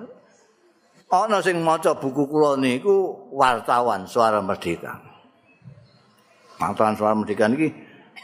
Ana 1.11 1.39
sing 1.39 1.61
maca 1.61 1.93
buku 1.95 2.25
kula 2.25 2.57
niku 2.57 3.29
wartawan 3.31 4.09
Suara 4.09 4.41
Merdeka. 4.41 4.97
Wartawan 6.57 6.97
Suara 6.97 7.13
Merdeka 7.13 7.45
niki 7.45 7.69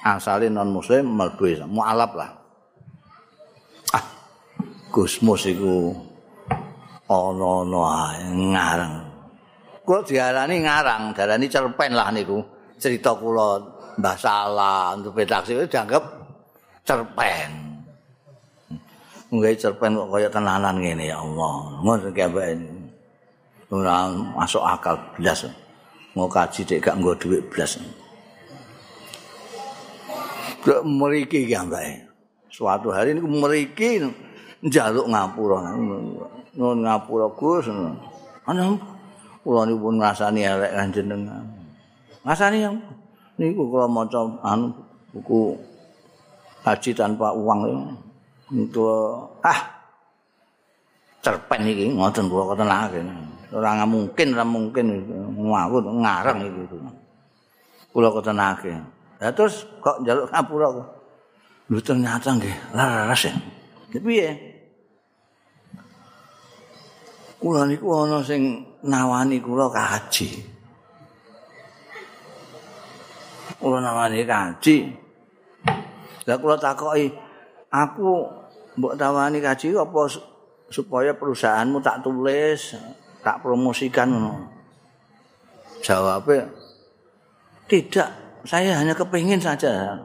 asale 0.02 0.50
non 0.50 0.74
muslim 0.74 1.06
mlebu 1.14 1.68
mualaf 1.70 2.12
lah. 2.18 2.32
Ah, 3.94 4.06
Gusmus 4.90 5.46
iku 5.46 5.94
ana-ana 7.06 8.18
ngarang. 8.32 9.11
Kula 9.92 10.08
diarani 10.08 10.64
ngarang, 10.64 11.12
diarani 11.12 11.52
cerpen 11.52 11.92
lah 11.92 12.16
niku. 12.16 12.40
Cerita 12.80 13.12
kula 13.12 13.60
Mbah 14.00 14.16
Salah 14.16 14.96
untuk 14.96 15.20
pedaksi 15.20 15.52
dianggap 15.68 16.00
cerpen. 16.88 17.52
Nggih 19.36 19.52
cerpen 19.60 20.00
kok 20.00 20.08
kaya 20.16 20.32
tenanan 20.32 20.80
ngene 20.80 21.12
ya 21.12 21.20
Allah. 21.20 21.84
Ngono 21.84 22.08
ambek 22.08 22.48
ora 23.68 24.08
masuk 24.32 24.64
akal 24.64 24.96
blas. 25.20 25.44
Mau 26.16 26.32
kaji 26.32 26.64
dek 26.64 26.88
gak 26.88 26.96
nggo 26.96 27.12
dhuwit 27.20 27.44
blas. 27.52 27.76
Kok 30.64 30.88
mriki 30.88 31.52
ki 31.52 31.56
ambek. 31.60 32.08
Suatu 32.48 32.96
hari 32.96 33.20
niku 33.20 33.28
mriki 33.28 34.08
njaluk 34.64 35.12
ngapura. 35.12 35.76
Nuwun 36.56 36.80
ngapura 36.80 37.28
Gus. 37.36 37.68
Ana 38.48 38.72
kula 39.42 39.66
niku 39.66 39.90
pun 39.90 39.96
ngrasani 40.02 40.42
elek 40.46 40.72
kanjenengan. 40.74 41.46
Ngrasani 42.26 42.60
niku 43.42 43.62
kula 43.70 43.86
maca 43.90 44.22
anu 44.46 44.74
buku 45.14 45.58
haji 46.66 46.92
tanpa 46.94 47.34
uang 47.34 47.60
itu. 48.54 48.84
Ah 49.42 49.60
cerpen 51.22 51.62
iki 51.66 51.94
ngoten 51.94 52.30
kula 52.30 52.54
ketenake. 52.54 53.02
Ora 53.52 53.84
mungkin 53.84 54.28
ora 54.32 54.46
mungkin 54.48 54.86
ngawur 55.36 55.84
ngarang 55.84 56.40
iki 56.46 56.62
kula 57.92 58.10
ketenake. 58.14 58.74
Lah 59.22 59.30
terus 59.30 59.70
kok 59.80 60.02
njaluk 60.02 60.30
ngapura 60.34 60.68
kok? 60.74 60.88
Lho 61.72 61.80
ternyata 61.80 62.36
nggih 62.36 62.76
laras 62.76 63.32
ya 63.32 63.34
piye 63.96 64.51
kula 67.42 67.66
niku 67.66 67.90
ana 67.90 68.22
sing 68.22 68.62
nawani 68.86 69.42
kula 69.42 69.66
kaji 69.74 70.30
kula 73.58 73.82
nawani 73.82 74.22
kaji 74.22 74.94
lah 76.30 76.38
kula 76.38 76.56
takoki 76.62 77.10
aku 77.74 78.30
mbok 78.78 78.94
tawani 78.96 79.42
kaji 79.42 79.74
apa 79.74 80.02
supaya 80.72 81.12
perusahaanmu 81.12 81.84
tak 81.84 82.00
tulis, 82.02 82.80
tak 83.22 83.44
promosikan 83.44 84.08
ngono. 84.08 84.48
Jawabnya 85.84 86.48
tidak, 87.68 88.10
saya 88.48 88.80
hanya 88.80 88.96
kepingin 88.96 89.44
saja 89.44 90.00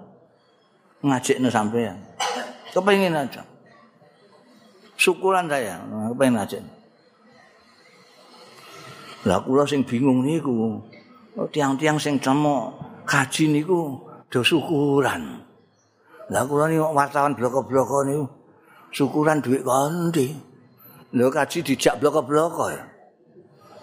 ngajak 1.07 1.39
no 1.39 1.49
sampean. 1.49 1.97
Kepingin 2.74 3.14
aja. 3.14 3.41
Syukuran 4.99 5.47
saya, 5.47 5.78
kepingin 6.12 6.43
aja. 6.43 6.61
Lah 9.26 9.42
kula 9.42 9.66
sing 9.66 9.82
bingung 9.82 10.22
niku. 10.22 10.78
Tiang-tiang 11.50 11.98
sing 11.98 12.16
cemo 12.22 12.72
kaji 13.02 13.50
niku 13.50 13.98
do 14.30 14.40
syukuran. 14.40 15.42
Lah 16.30 16.42
kula 16.46 16.70
niku 16.70 16.94
wartawan 16.94 17.34
bloko-bloko 17.34 18.06
niku 18.06 18.24
syukuran 18.94 19.42
duit 19.42 19.66
kondi. 19.66 20.30
Lho 21.18 21.26
kaji 21.26 21.66
dijak 21.66 21.98
bloko-bloko 21.98 22.70
ya. 22.70 22.82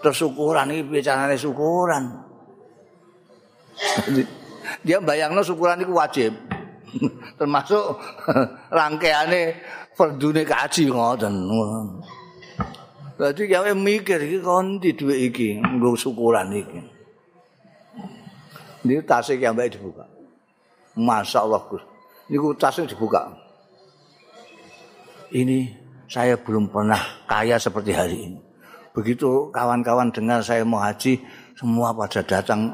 Terus 0.00 0.16
syukuran 0.16 0.72
iki 0.72 0.82
bicarane 0.88 1.36
syukuran. 1.36 2.04
Dia 4.86 4.98
bayangno 5.00 5.44
syukuran 5.44 5.80
itu 5.84 5.92
wajib. 5.92 6.32
Termasuk 7.38 8.00
rangkaiane 8.76 9.60
perdune 9.92 10.42
kaji 10.44 10.88
ngoten. 10.88 11.34
Berarti 13.14 13.46
gawe 13.46 13.70
mikir 13.78 14.18
iki 14.18 14.38
kondi 14.42 14.90
duit 14.98 15.30
iki 15.30 15.62
nggo 15.62 15.94
syukuran 15.94 16.50
iki. 16.50 16.80
Ini 18.84 19.00
tasik 19.06 19.40
yang 19.40 19.56
baik 19.56 19.78
dibuka. 19.78 20.04
Masya 20.98 21.46
Allah 21.46 21.62
Gus. 21.70 21.82
Ini 22.28 22.36
tasik 22.58 22.90
dibuka. 22.90 23.44
ini 25.34 25.66
saya 26.06 26.38
belum 26.38 26.70
pernah 26.70 27.26
kaya 27.26 27.58
seperti 27.58 27.90
hari 27.90 28.16
ini. 28.30 28.38
Begitu 28.94 29.50
kawan-kawan 29.50 30.14
dengar 30.14 30.38
saya 30.46 30.62
mau 30.62 30.78
haji, 30.78 31.18
semua 31.58 31.90
pada 31.90 32.22
datang 32.22 32.70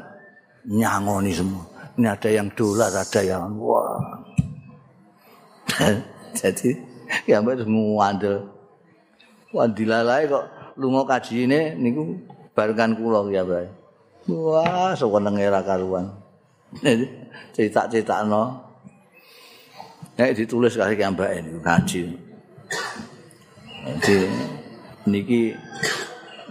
nyangoni 0.69 1.33
semua. 1.33 1.65
Ini 1.97 2.07
ada 2.13 2.29
yang 2.29 2.47
dolar, 2.53 2.93
ada 2.93 3.21
yang 3.25 3.57
wah. 3.57 3.97
Jadi 6.37 6.77
ya 7.25 7.41
mbak 7.41 7.65
semua 7.65 8.13
ada. 8.13 8.60
Wandilalai 9.51 10.31
kok 10.31 10.45
lu 10.79 10.87
mau 10.87 11.03
kaji 11.03 11.43
ini, 11.43 11.75
niku 11.75 12.15
barengan 12.55 12.95
kulo 12.95 13.27
ya 13.27 13.43
mbak. 13.43 13.67
Wah, 14.31 14.95
sewenang 14.95 15.35
era 15.35 15.59
karuan. 15.59 16.07
Cerita-cerita 17.55 18.23
no. 18.23 18.63
Ya, 20.15 20.31
ditulis 20.31 20.79
kali 20.79 20.95
mbak 20.95 21.29
ini 21.35 21.59
kaji. 21.59 22.03
Jadi 23.81 24.17
niki 25.09 25.51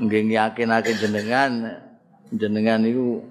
nggih 0.01 0.35
yakinake 0.35 0.93
jenengan 0.99 1.81
jenengan 2.35 2.85
niku 2.85 3.25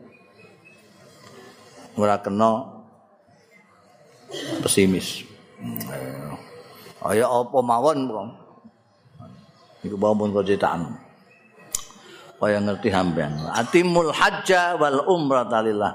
ora 2.00 2.18
kena 2.18 2.80
pesimis. 4.66 5.28
Ayo 7.06 7.26
apa 7.28 7.58
mawon 7.62 8.08
kok. 8.10 8.49
Iku 9.84 9.96
mawon 9.96 10.36
kok 10.36 10.44
cetakan. 10.44 10.92
Kaya 12.40 12.60
ngerti 12.64 12.88
hambean. 12.88 13.36
Atimul 13.52 14.16
hajja 14.16 14.80
wal 14.80 15.04
umrata 15.12 15.60
lillah. 15.60 15.94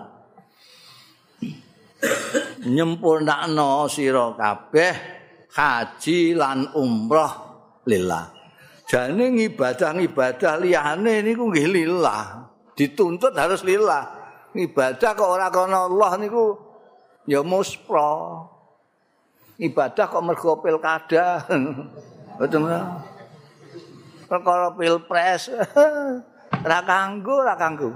Nyempurnakno 2.69 3.89
sira 3.89 4.37
kabeh 4.37 4.93
haji 5.57 6.37
lan 6.37 6.69
umrah 6.77 7.33
lillah. 7.89 8.29
Jane 8.85 9.33
ibadah-ibadah 9.49 10.61
liyane 10.61 11.25
niku 11.25 11.49
nggih 11.49 11.69
lillah. 11.73 12.45
Dituntut 12.77 13.33
harus 13.33 13.65
lillah. 13.65 14.05
Ibadah 14.53 15.11
kok 15.17 15.29
ora 15.29 15.49
kana 15.49 15.89
Allah 15.89 16.13
niku 16.21 16.57
ya 17.25 17.41
muspra. 17.41 18.45
Ibadah 19.57 20.05
kok 20.13 20.25
mergo 20.25 20.61
pilkada. 20.61 21.41
Betul 22.39 22.69
perkara 24.27 24.73
pilpres. 24.75 25.53
Ra 26.71 26.81
kanggo, 26.81 27.45
ra 27.45 27.61
kanggo. 27.61 27.93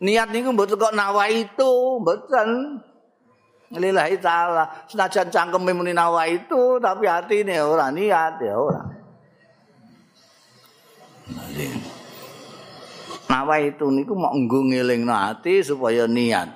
Niat 0.00 0.32
niku 0.32 0.56
mboten 0.56 0.80
kok 0.80 0.96
nawa 0.96 1.28
itu, 1.28 2.00
mboten. 2.00 2.80
Lillahi 3.70 4.16
taala. 4.16 4.88
Senajan 4.88 5.28
cangkeme 5.28 5.76
muni 5.76 5.92
nawa 5.92 6.24
itu, 6.24 6.80
tapi 6.80 7.04
atine 7.04 7.60
ora 7.60 7.92
niat 7.92 8.40
ya 8.40 8.56
ora. 8.56 8.82
Nawa 13.28 13.54
itu 13.60 13.86
niku 13.92 14.16
mau 14.16 14.32
nggo 14.32 14.72
ngelingno 14.72 15.12
ati 15.14 15.60
supaya 15.62 16.08
niat 16.08 16.48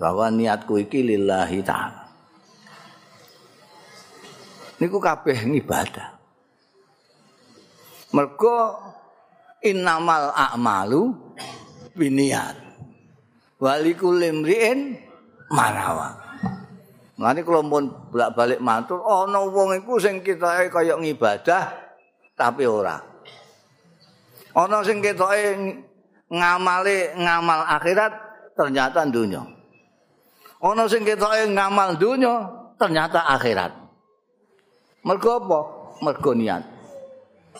bahwa 0.00 0.32
niatku 0.32 0.80
iki 0.80 1.04
lillahi 1.04 1.60
taala. 1.60 2.08
Niku 4.80 4.96
kabeh 4.96 5.36
ngibadah. 5.52 6.15
Mergo 8.16 8.72
innamal 9.60 10.32
a'malu 10.32 11.12
biniat. 11.92 12.56
Walikul 13.60 14.16
limriin 14.16 14.96
manawa. 15.52 16.16
Mane 17.20 17.44
kula 17.44 17.60
pun 17.64 17.88
bolak-balik 18.12 18.60
matur 18.60 19.00
ana 19.04 19.40
wong 19.44 19.76
iku 19.80 20.00
sing 20.00 20.20
ketoke 20.20 20.68
kaya 20.68 20.96
ngibadah 20.96 21.76
tapi 22.36 22.64
ora. 22.64 23.00
Ana 24.52 24.80
sing 24.84 25.04
ketoke 25.04 25.76
ngamale 26.32 27.16
ngamal 27.20 27.68
akhirat 27.68 28.12
ternyata 28.56 29.04
dunya. 29.08 29.44
Ana 30.60 30.88
sing 30.88 31.04
ketoke 31.04 31.52
ngamal 31.52 31.96
dunya 32.00 32.48
ternyata 32.80 33.24
akhirat. 33.28 33.72
Mergo 35.04 35.40
apa? 35.40 35.60
Mergo 36.04 36.32
niat. 36.36 36.75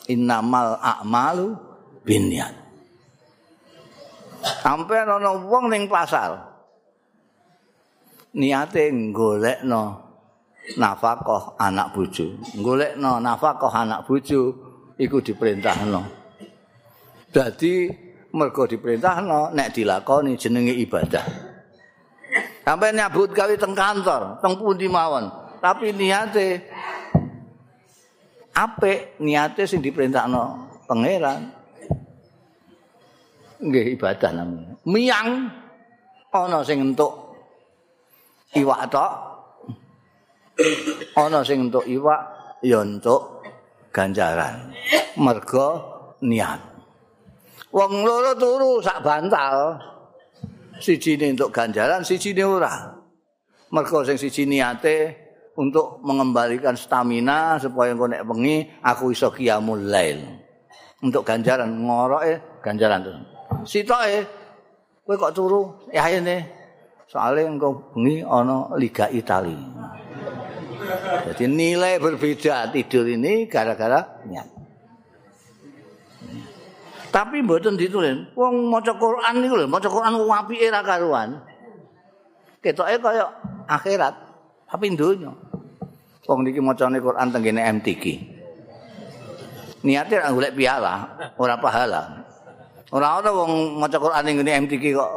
Innamal 0.07 0.78
a'malu 0.78 1.57
binniat. 2.07 2.54
Sampai 4.62 5.02
ana 5.02 5.34
wong 5.34 5.66
ning 5.66 5.90
pasar. 5.90 6.38
Niate 8.36 8.92
golekno 9.11 10.07
nafkah 10.78 11.59
anak 11.59 11.90
bojo. 11.94 12.38
Golekno 12.62 13.18
nafkah 13.18 13.72
anak 13.74 14.07
bojo 14.07 14.40
iku 14.94 15.18
diperintahno. 15.18 16.02
Dadi 17.34 17.90
mergo 18.36 18.68
diperintahno 18.70 19.50
nek 19.50 19.68
dilakoni 19.74 20.38
jenenge 20.38 20.74
ibadah. 20.78 21.26
Sampai 22.66 22.90
nyabut 22.90 23.30
gawe 23.30 23.54
teng 23.54 23.78
kantor, 23.78 24.42
teng 24.42 24.59
pundi 24.59 24.90
mawon. 24.90 25.30
Tapi 25.62 25.94
niate 25.94 26.66
apik, 28.57 29.20
niate 29.20 29.68
sing 29.68 29.84
diperintahno 29.84 30.72
pangeran. 30.88 31.52
Nggih 33.61 33.96
ibadah 34.00 34.30
namanya. 34.32 34.72
Miang 34.88 35.28
ana 36.32 36.61
sing 36.64 36.80
entuk 36.80 37.12
iwak 38.57 38.88
tok. 38.88 39.12
Ana 41.16 41.44
sing 41.44 41.68
entuk 41.68 41.84
iwak 41.84 42.20
ya 42.64 42.80
entuk 42.80 43.44
ganjaran. 43.92 44.72
Mergo 45.20 45.68
niat. 46.24 46.61
Wong 47.72 47.92
loro 48.04 48.32
turu 48.36 48.80
sak 48.80 49.04
bantal. 49.04 49.76
Siji 50.76 51.16
entuk 51.16 51.52
ganjaran, 51.52 52.04
siji 52.04 52.36
ora. 52.44 52.92
Mergo 53.72 54.04
sing 54.04 54.20
siji 54.20 54.44
niate 54.44 55.25
untuk 55.57 56.04
mengembalikan 56.04 56.76
stamina 56.76 57.57
supaya 57.57 57.96
engko 57.96 58.07
nek 58.12 58.22
wengi 58.28 58.68
aku 58.84 59.11
iso 59.11 59.32
qiyamul 59.32 59.88
lail. 59.88 60.20
Untuk 61.00 61.24
ganjaran 61.24 61.72
ngoroke 61.72 62.61
ganjaran 62.61 63.04
terus. 63.04 63.24
Sitoke 63.64 64.28
kowe 65.02 65.14
kok 65.16 65.34
turu 65.34 65.88
ya 65.92 66.09
ini 66.12 66.44
soalnya 67.09 67.48
engko 67.48 67.92
bengi 67.96 68.20
ana 68.20 68.76
Liga 68.76 69.09
Itali. 69.09 69.57
Jadi 71.32 71.44
nilai 71.50 71.98
berbeda 71.98 72.70
tidur 72.70 73.09
ini 73.09 73.48
gara-gara 73.50 74.22
niat. 74.28 74.57
Tapi 77.11 77.40
mboten 77.40 77.80
ditulis. 77.80 78.28
Wong 78.36 78.68
maca 78.68 78.92
Quran 78.92 79.40
niku 79.40 79.57
lho, 79.57 79.64
maca 79.64 79.88
Quran 79.88 80.20
apike 80.20 80.68
ra 80.68 80.84
karuan. 80.84 81.40
Ketoke 82.61 83.00
kaya 83.00 83.24
akhirat, 83.64 84.14
tapi 84.68 84.92
donya. 84.92 85.32
Wong 86.26 86.42
niki 86.42 86.58
macane 86.58 86.98
Quran 86.98 87.30
tenggene 87.30 87.62
MTQ. 87.78 88.04
Niate 89.86 90.18
ra 90.18 90.34
golek 90.34 90.58
piala, 90.58 90.94
ora 91.38 91.54
pahala. 91.54 92.02
Ora 92.90 93.18
ana 93.18 93.30
wong 93.30 93.78
maca 93.82 93.98
Quran 93.98 94.22
ning 94.26 94.36
ngene 94.42 94.52
MTQ 94.66 94.84
kok 94.94 95.12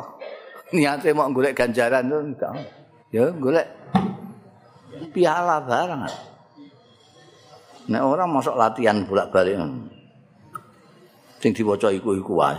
niate 0.73 1.13
mau 1.13 1.29
golek 1.29 1.53
ganjaran 1.57 2.09
to 2.09 2.17
enggak. 2.17 2.53
Ya 3.13 3.29
golek 3.33 3.67
piala 5.13 5.61
barang. 5.61 6.01
Nek 7.89 8.03
ora 8.05 8.25
masuk 8.29 8.53
latihan 8.57 9.01
bolak-balik. 9.05 9.57
Sing 11.41 11.51
diwaca 11.53 11.89
iku-iku 11.89 12.37
wae. 12.37 12.57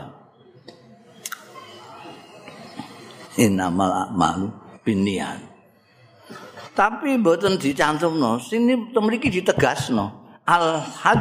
Innamal 3.39 4.11
a'malu 4.11 4.51
binniyat. 4.83 5.50
Tapi 6.81 7.21
mboten 7.21 7.61
dicantumno. 7.61 8.41
Sini 8.41 8.73
mriki 8.97 9.29
ditegasno. 9.29 10.41
Al 10.49 10.81
had 10.81 11.21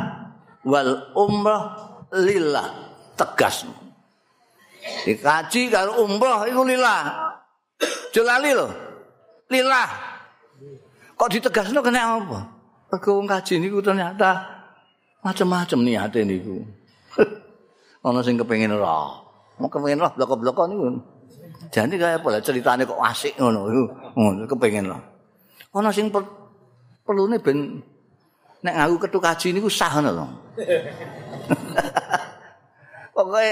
wal 0.63 1.11
umrah 1.19 1.75
lillah. 2.15 2.95
Tegasno. 3.19 3.75
Dikaji 5.03 5.67
karo 5.67 5.99
umrah 6.07 6.47
iku 6.47 6.63
lillah. 6.63 7.35
Jelali 8.15 8.55
lho. 8.55 8.67
Lillah. 9.51 9.89
Kok 11.19 11.27
ditegasno 11.27 11.83
kena 11.83 12.23
apa? 12.23 12.39
Wong 12.95 13.27
kaji 13.27 13.59
niku 13.59 13.83
ternyata 13.83 14.39
macam-macam 15.19 15.79
niate 15.83 16.23
niku. 16.23 16.63
Ana 18.07 18.23
sing 18.23 18.39
kepengin 18.39 18.71
ora 18.71 19.19
mau 19.59 19.67
kepengin 19.67 19.99
ora 19.99 20.15
blok-blok 20.15 20.71
niku. 20.71 20.87
Jadi 21.69 21.99
kaya 21.99 22.23
apa 22.23 22.39
ceritane 22.39 22.87
kok 22.87 23.03
asik 23.03 23.35
ngono 23.35 23.67
ngono 24.15 24.47
kepengin 24.47 24.87
ora 24.87 25.18
ana 25.73 25.93
sing 25.93 26.09
per, 26.09 26.25
perlune 27.05 27.37
ben 27.37 27.77
nek 28.65 28.75
ngaku 28.75 28.95
ketu 29.07 29.19
kaji 29.21 29.47
niku 29.53 29.69
sah 29.69 29.91
ngono 29.97 30.11
lho. 30.11 30.27
Pokoke 33.15 33.47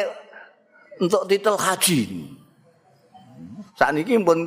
untuk 1.04 1.24
titel 1.28 1.56
haji. 1.60 2.00
Saat 3.78 3.94
ini 3.94 4.18
pun 4.26 4.40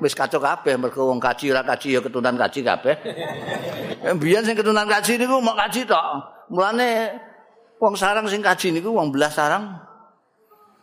wis 0.00 0.16
kacau 0.16 0.40
kabeh 0.40 0.80
mergo 0.80 1.04
wong 1.04 1.20
kaji 1.20 1.52
ora 1.52 1.60
kaji 1.60 1.98
ya 1.98 2.00
ketunan 2.00 2.34
kaji 2.38 2.60
kabeh. 2.64 2.94
Biyen 4.20 4.46
sing 4.46 4.56
ketunan 4.56 4.88
kaji 4.88 5.20
niku 5.20 5.36
mau 5.44 5.52
kaji 5.52 5.84
tok. 5.84 6.04
Mulane 6.48 7.12
wong 7.76 7.94
sarang 7.98 8.24
sing 8.30 8.40
kaji 8.40 8.72
niku 8.72 8.94
wong 8.94 9.12
belas 9.12 9.36
sarang 9.36 9.76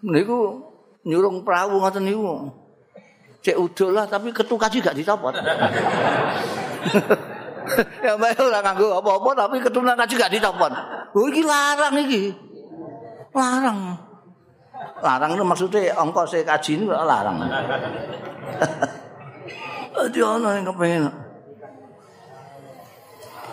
niku 0.05 0.61
nyurung 1.07 1.41
perahu 1.41 1.81
ngoten 1.81 2.05
niku. 2.05 2.51
Cek 3.39 3.55
udul 3.55 3.95
lah 3.95 4.05
tapi 4.07 4.35
ketu 4.35 4.55
kaji 4.59 4.83
gak 4.83 4.95
dicopot. 4.95 5.35
ya 8.05 8.17
mbak 8.17 8.39
ora 8.41 8.59
nganggo 8.65 8.99
apa-apa 8.99 9.47
tapi 9.47 9.61
ketunan 9.63 9.95
kaji 9.95 10.13
gak 10.19 10.33
dicopot. 10.33 10.71
Oh 11.15 11.25
iki 11.31 11.43
larang 11.47 11.95
iki. 12.03 12.35
Larang. 13.31 13.95
Larang 14.99 15.31
itu 15.35 15.43
maksudnya 15.47 15.95
ongkos 15.95 16.35
saya 16.35 16.43
kaji 16.43 16.83
ini 16.83 16.85
larang. 16.91 17.37
Jadi 19.99 20.19
ana 20.23 20.49
yang 20.55 20.65
kepengen. 20.71 21.11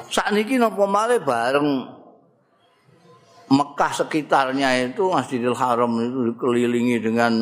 Saat 0.07 0.31
ini 0.39 0.55
nopo 0.59 0.87
male 0.87 1.19
bareng 1.19 1.97
Mekah 3.47 3.93
sekitarnya 3.95 4.91
itu 4.91 5.07
Masjidil 5.07 5.55
Haram 5.55 5.95
itu 6.03 6.35
dikelilingi 6.35 6.99
dengan 6.99 7.33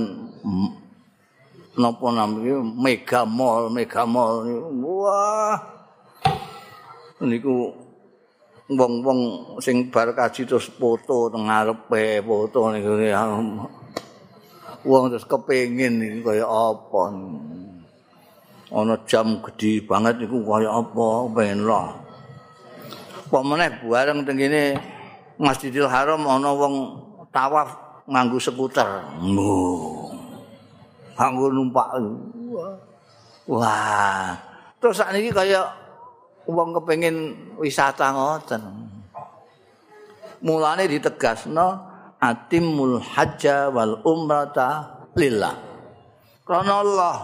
napa 1.74 2.06
namanya 2.14 2.62
mega 2.62 3.22
mall 3.26 3.66
mega 3.70 4.06
mall. 4.06 4.46
Wah. 4.78 5.58
Niku 7.24 7.72
wong-wong 8.70 9.20
sing 9.60 9.88
bar 9.92 10.14
kaji 10.16 10.48
terus 10.48 10.70
foto 10.72 11.28
teng 11.28 11.48
ngarepe 11.48 12.24
foto 12.24 12.72
niku 12.72 12.96
wong 14.84 15.08
terus 15.08 15.24
kepengin 15.24 16.00
iki 16.00 16.20
kaya 16.20 16.44
apa? 16.44 17.02
Ana 18.74 18.96
jam 19.08 19.40
gedhi 19.40 19.80
banget 19.84 20.20
niku 20.20 20.44
kaya 20.44 20.68
apa? 20.68 21.06
Pengen 21.32 21.60
lah. 21.64 21.96
Apa 23.24 23.38
meneh 23.40 23.72
bareng 23.82 24.22
teng 24.22 24.36
kene 24.38 24.76
Masjidil 25.40 25.90
Haram 25.90 26.22
ana 26.28 26.52
wong 26.54 26.74
tawaf 27.34 27.74
nganggo 28.06 28.38
skuter. 28.38 29.02
Mbuh. 29.18 30.03
Anggo 31.14 31.50
numpak. 31.50 31.88
Wah. 33.46 34.34
Terus 34.82 34.98
sak 35.00 35.14
niki 35.14 35.30
kaya 35.32 35.64
wong 36.44 36.76
kepengin 36.76 37.34
wisata 37.56 38.12
ngoten. 38.12 38.84
mulane 40.44 40.84
ditegasno 40.84 41.80
atimul 42.20 43.00
hajja 43.00 43.72
wal 43.72 44.04
umrata 44.04 45.00
lillah 45.16 45.56
karena 46.44 46.84
Allah 46.84 47.16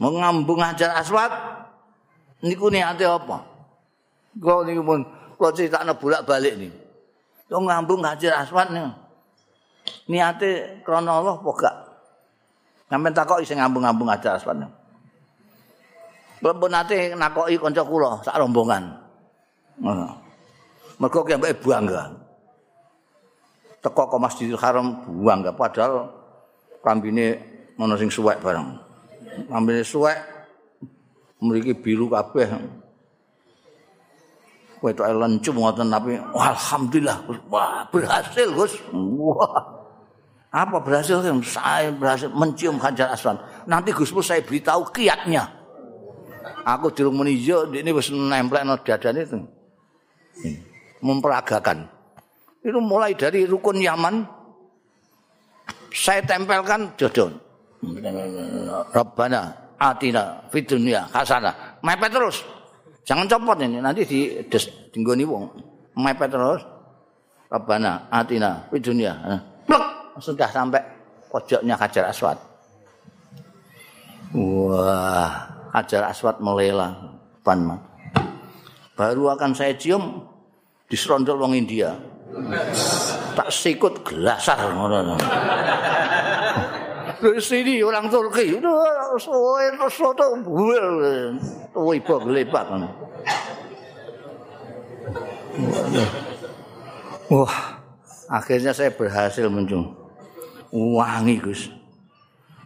mengambung 0.00 0.64
hajar 0.64 0.96
aswad 0.96 1.28
niku 2.40 2.72
niate 2.72 3.04
apa 3.04 3.44
kula 4.40 4.64
niku 4.64 4.80
pun 4.80 5.00
kula 5.36 5.52
critakno 5.52 5.92
bolak-balik 6.00 6.56
nih 6.56 6.72
Yo 7.50 7.58
ngambung 7.58 8.00
hajar 8.00 8.40
aswad 8.40 8.72
nih 8.72 8.88
niate 10.10 10.82
krana 10.82 11.22
Allah 11.22 11.36
apa 11.38 11.50
gak 11.56 11.76
sampean 12.90 13.14
takoki 13.14 13.46
sing 13.46 13.58
ngambung-ngambung 13.62 14.10
hajar 14.10 14.36
aswad 14.36 14.58
nih 14.58 14.70
Mbok 16.40 16.72
nate 16.72 17.12
nakoki 17.12 17.60
kanca 17.60 17.84
kula 17.84 18.24
sak 18.24 18.40
rombongan. 18.40 18.96
Ngono. 19.76 20.08
Mergo 20.96 21.20
ki 21.20 21.36
ambek 21.36 21.60
bangga. 21.60 22.16
Teko 23.84 24.08
ke 24.08 24.16
Masjidil 24.16 24.60
Haram 24.60 25.04
bangga 25.20 25.52
padahal 25.52 26.08
kambine 26.80 27.36
ana 27.76 27.96
sing 28.00 28.08
suwek 28.08 28.40
bareng. 28.40 28.72
Kambine 29.52 29.84
suwek 29.84 30.16
mriki 31.44 31.76
biru 31.76 32.08
kabeh. 32.08 32.48
Kowe 34.80 34.96
tok 34.96 35.12
lencum 35.12 35.60
ngoten 35.60 35.92
tapi 35.92 36.16
alhamdulillah 36.16 37.20
wah 37.52 37.84
berhasil 37.92 38.48
Gus. 38.56 38.80
Wah. 38.96 39.79
Apa 40.50 40.82
berhasil? 40.82 41.22
Saya 41.46 41.94
berhasil 41.94 42.26
mencium 42.34 42.82
Hajar 42.82 43.14
Aswan. 43.14 43.38
Nanti 43.70 43.94
Gus 43.94 44.10
saya 44.26 44.42
beritahu 44.42 44.90
kiatnya. 44.90 45.46
Aku 46.66 46.90
durung 46.92 47.22
muni 47.22 47.38
yo 47.38 47.70
ini 47.70 47.90
wis 47.94 48.10
nemplekno 48.10 48.82
dadane 48.82 49.22
itu. 49.24 49.38
Memperagakan. 51.00 51.88
Itu 52.60 52.76
mulai 52.82 53.16
dari 53.16 53.48
rukun 53.48 53.80
Yaman 53.80 54.26
saya 55.90 56.20
tempelkan 56.22 56.92
jodoh. 57.00 57.32
Rabbana 58.92 59.54
atina 59.80 60.44
fid 60.52 60.68
dunya 60.68 61.08
hasanah. 61.08 61.80
Mepet 61.80 62.12
terus. 62.12 62.44
Jangan 63.08 63.26
copot 63.26 63.58
ini 63.64 63.80
nanti 63.80 64.04
di 64.04 64.18
des 64.46 64.64
dinggoni 64.92 65.24
wong. 65.24 65.44
Mepet 65.96 66.28
terus. 66.28 66.60
Rabbana 67.48 68.12
atina 68.12 68.68
fid 68.68 68.84
dunya. 68.84 69.16
Plek 69.16 69.49
sudah 70.20 70.48
sampai 70.48 70.80
pojoknya 71.32 71.74
Hajar 71.74 72.12
Aswad. 72.12 72.38
Wah. 74.36 75.50
Hajar 75.70 76.10
Aswad 76.10 76.42
melelang 76.42 77.14
pan 77.46 77.62
Baru 78.98 79.30
akan 79.32 79.54
saya 79.54 79.78
cium 79.78 80.26
di 80.90 80.98
serondol 80.98 81.40
wong 81.40 81.54
India. 81.56 81.94
Tak 83.32 83.48
sikut 83.48 84.04
gelasar 84.04 84.60
ngono. 84.74 85.16
Dari 87.20 87.40
sini 87.40 87.84
orang 87.84 88.08
Turki, 88.08 88.56
soe 89.20 89.66
soto 89.92 90.40
buel, 90.40 91.36
tuh 91.68 91.92
ibu 91.92 92.14
gelepak 92.24 92.64
Wah, 97.28 97.56
akhirnya 98.32 98.72
saya 98.72 98.88
berhasil 98.88 99.46
mencium 99.52 99.99
wangi 100.72 101.36
Gus. 101.42 101.70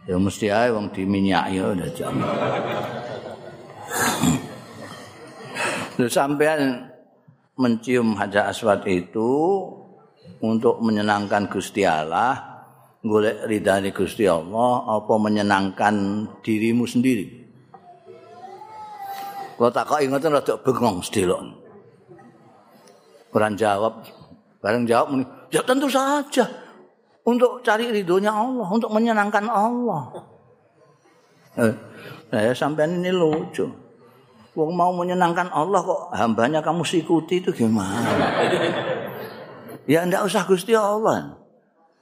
ya 0.05 0.21
mesti 0.21 0.53
ae 0.53 0.69
wong 0.69 0.93
diminyaki 0.93 1.57
udah 1.57 1.89
jam. 1.97 2.13
Lha 5.97 6.07
sampean 6.11 6.91
mencium 7.57 8.13
hajar 8.19 8.53
aswad 8.53 8.85
itu 8.85 9.31
untuk 10.43 10.77
menyenangkan 10.83 11.49
Gusti 11.49 11.87
Allah, 11.87 12.37
golek 13.01 13.49
ridhani 13.49 13.89
Gusti 13.95 14.29
Allah 14.29 15.01
apa 15.01 15.13
menyenangkan 15.17 16.27
dirimu 16.45 16.85
sendiri? 16.85 17.25
Kalau 19.55 19.71
tak 19.71 19.87
kok 19.87 20.03
ingetan 20.03 20.35
rada 20.35 20.53
bengong 20.59 20.99
sedelok. 20.99 21.41
Kurang 23.31 23.55
jawab, 23.55 24.03
bareng 24.59 24.83
jawab 24.83 25.15
ya 25.47 25.63
tentu 25.63 25.87
saja. 25.87 26.64
Untuk 27.25 27.65
cari 27.65 27.89
ridhonya 27.89 28.29
Allah, 28.29 28.67
untuk 28.69 28.93
menyenangkan 28.93 29.49
Allah. 29.49 30.13
Eh, 31.57 31.73
saya 32.29 32.53
sampai 32.53 32.85
ini 32.85 33.09
lucu. 33.09 33.65
Wong 34.55 34.71
mau 34.71 34.95
menyenangkan 34.95 35.51
Allah 35.51 35.83
kok 35.83 36.15
hambanya 36.15 36.63
kamu 36.63 36.87
sikuti 36.87 37.43
itu 37.43 37.51
gimana? 37.51 38.07
ya 39.91 40.07
ndak 40.07 40.23
usah 40.23 40.47
Gusti 40.47 40.71
Allah. 40.71 41.35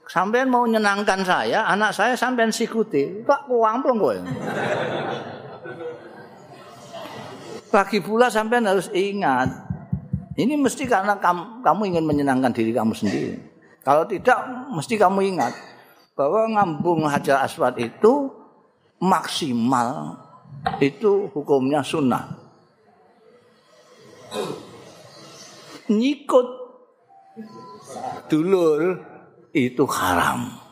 Sampean 0.06 0.52
mau 0.52 0.68
menyenangkan 0.68 1.26
saya, 1.26 1.66
anak 1.66 1.96
saya 1.96 2.14
sampean 2.14 2.54
sikuti. 2.54 3.26
Pak 3.26 3.50
kuampung 3.50 3.98
kowe. 3.98 4.18
Lagi 7.74 7.98
pula 8.06 8.30
sampean 8.30 8.70
harus 8.70 8.92
ingat. 8.94 9.50
Ini 10.38 10.54
mesti 10.60 10.86
karena 10.86 11.18
kamu 11.64 11.82
ingin 11.94 12.06
menyenangkan 12.06 12.54
diri 12.54 12.70
kamu 12.70 12.94
sendiri. 12.94 13.53
Kalau 13.84 14.08
tidak, 14.08 14.40
mesti 14.72 14.96
kamu 14.96 15.36
ingat 15.36 15.52
bahwa 16.16 16.48
ngambung 16.56 17.04
hajar 17.04 17.44
aswad 17.44 17.76
itu 17.76 18.32
maksimal 19.04 20.16
itu 20.80 21.28
hukumnya 21.36 21.84
sunnah. 21.84 22.40
Nyikut 25.92 26.48
dulur 28.32 29.04
itu 29.52 29.84
haram. 29.92 30.64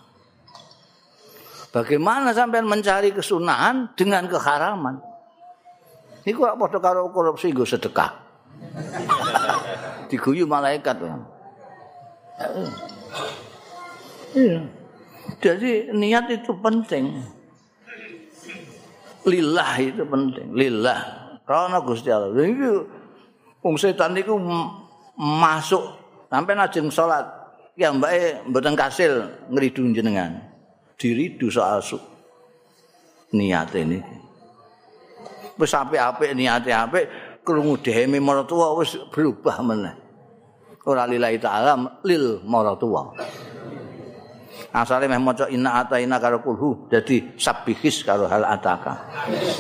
Bagaimana 1.71 2.31
sampai 2.31 2.63
mencari 2.63 3.11
kesunahan 3.11 3.91
dengan 3.95 4.27
keharaman? 4.27 4.99
Ini 6.23 6.31
kok 6.35 6.55
pada 6.59 6.77
karo 6.79 7.11
korupsi 7.11 7.51
gue 7.51 7.67
sedekah. 7.67 8.11
Diguyu 10.11 10.47
malaikat. 10.47 10.99
Iya. 14.31 14.59
Jadi 15.41 15.91
niat 15.91 16.25
itu 16.31 16.51
penting. 16.59 17.19
Lillah 19.27 19.71
itu 19.81 20.03
penting. 20.07 20.47
Lillah. 20.55 20.99
Karena 21.45 21.77
Gusti 21.83 22.09
Allah. 22.09 22.31
Ini 22.31 22.69
wong 23.61 23.75
setan 23.75 24.15
itu 24.17 24.33
masuk 25.19 25.83
sampai 26.31 26.53
najeng 26.55 26.89
sholat. 26.89 27.27
Ya 27.75 27.89
mbak 27.91 28.11
e 28.11 28.23
mboten 28.47 28.75
kasil 28.75 29.29
ngridu 29.51 29.91
jenengan. 29.91 30.41
Diridu 30.95 31.49
soal 31.49 31.81
su. 31.81 31.97
Niat 33.31 33.71
ini. 33.79 33.99
Wis 35.55 35.73
apik-apik 35.77 36.33
niate 36.33 36.73
apik 36.73 37.05
krungu 37.45 37.77
dheme 37.79 38.17
maratuwa 38.17 38.77
wis 38.81 38.97
berubah 39.13 39.61
meneh. 39.61 40.00
Ora 40.87 41.05
lillahi 41.05 41.37
ta'ala 41.37 42.01
lil 42.05 42.41
maratuwa. 42.45 43.13
asale 44.71 45.11
meh 45.11 45.19
maca 45.19 45.51
inna 45.51 45.83
ataina 45.83 46.15
karo 46.15 46.39
kulhu 46.39 46.87
dadi 46.87 47.35
sabihis 47.35 48.07
karo 48.07 48.29
hal 48.31 48.47
ataka. 48.47 49.03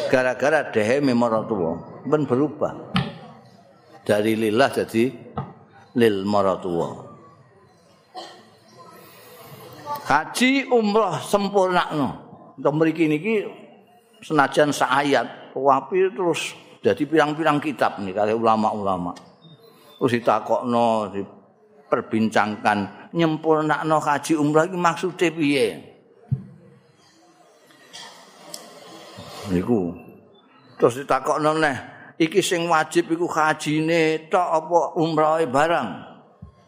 Gara-gara 0.07 0.71
dehe 0.71 1.03
memoratuwa 1.03 2.03
ben 2.07 2.23
berubah. 2.23 2.95
Dari 4.07 4.39
lillah 4.39 4.71
jadi 4.71 5.11
lil 5.95 6.23
maratuwa 6.23 7.11
haji 10.11 10.67
umroh 10.67 11.15
sempurna 11.23 11.87
no 11.95 12.09
untuk 12.59 12.73
mriki 12.75 13.07
niki 13.07 13.47
senajan 14.19 14.75
saayat 14.75 15.55
wapi 15.55 16.11
terus 16.11 16.51
jadi 16.83 17.03
pirang-pirang 17.07 17.63
kitab 17.63 17.95
nih 18.03 18.11
kali 18.11 18.35
ulama-ulama 18.35 19.15
terus 20.01 20.17
ditakokno 20.17 21.13
diperbincangkan 21.13 22.77
nyempurnakno 23.13 24.01
haji 24.01 24.33
umrah 24.33 24.65
iki 24.65 24.73
maksude 24.73 25.29
piye? 25.29 25.77
Niku. 29.53 29.93
Terus 30.81 31.05
ditakokno 31.05 31.53
neh, 31.61 31.77
iki 32.17 32.41
sing 32.41 32.65
wajib 32.65 33.13
iku 33.13 33.29
hajine 33.29 34.25
tok 34.25 34.49
apa 34.49 34.79
umrahe 34.97 35.45
barang? 35.45 35.89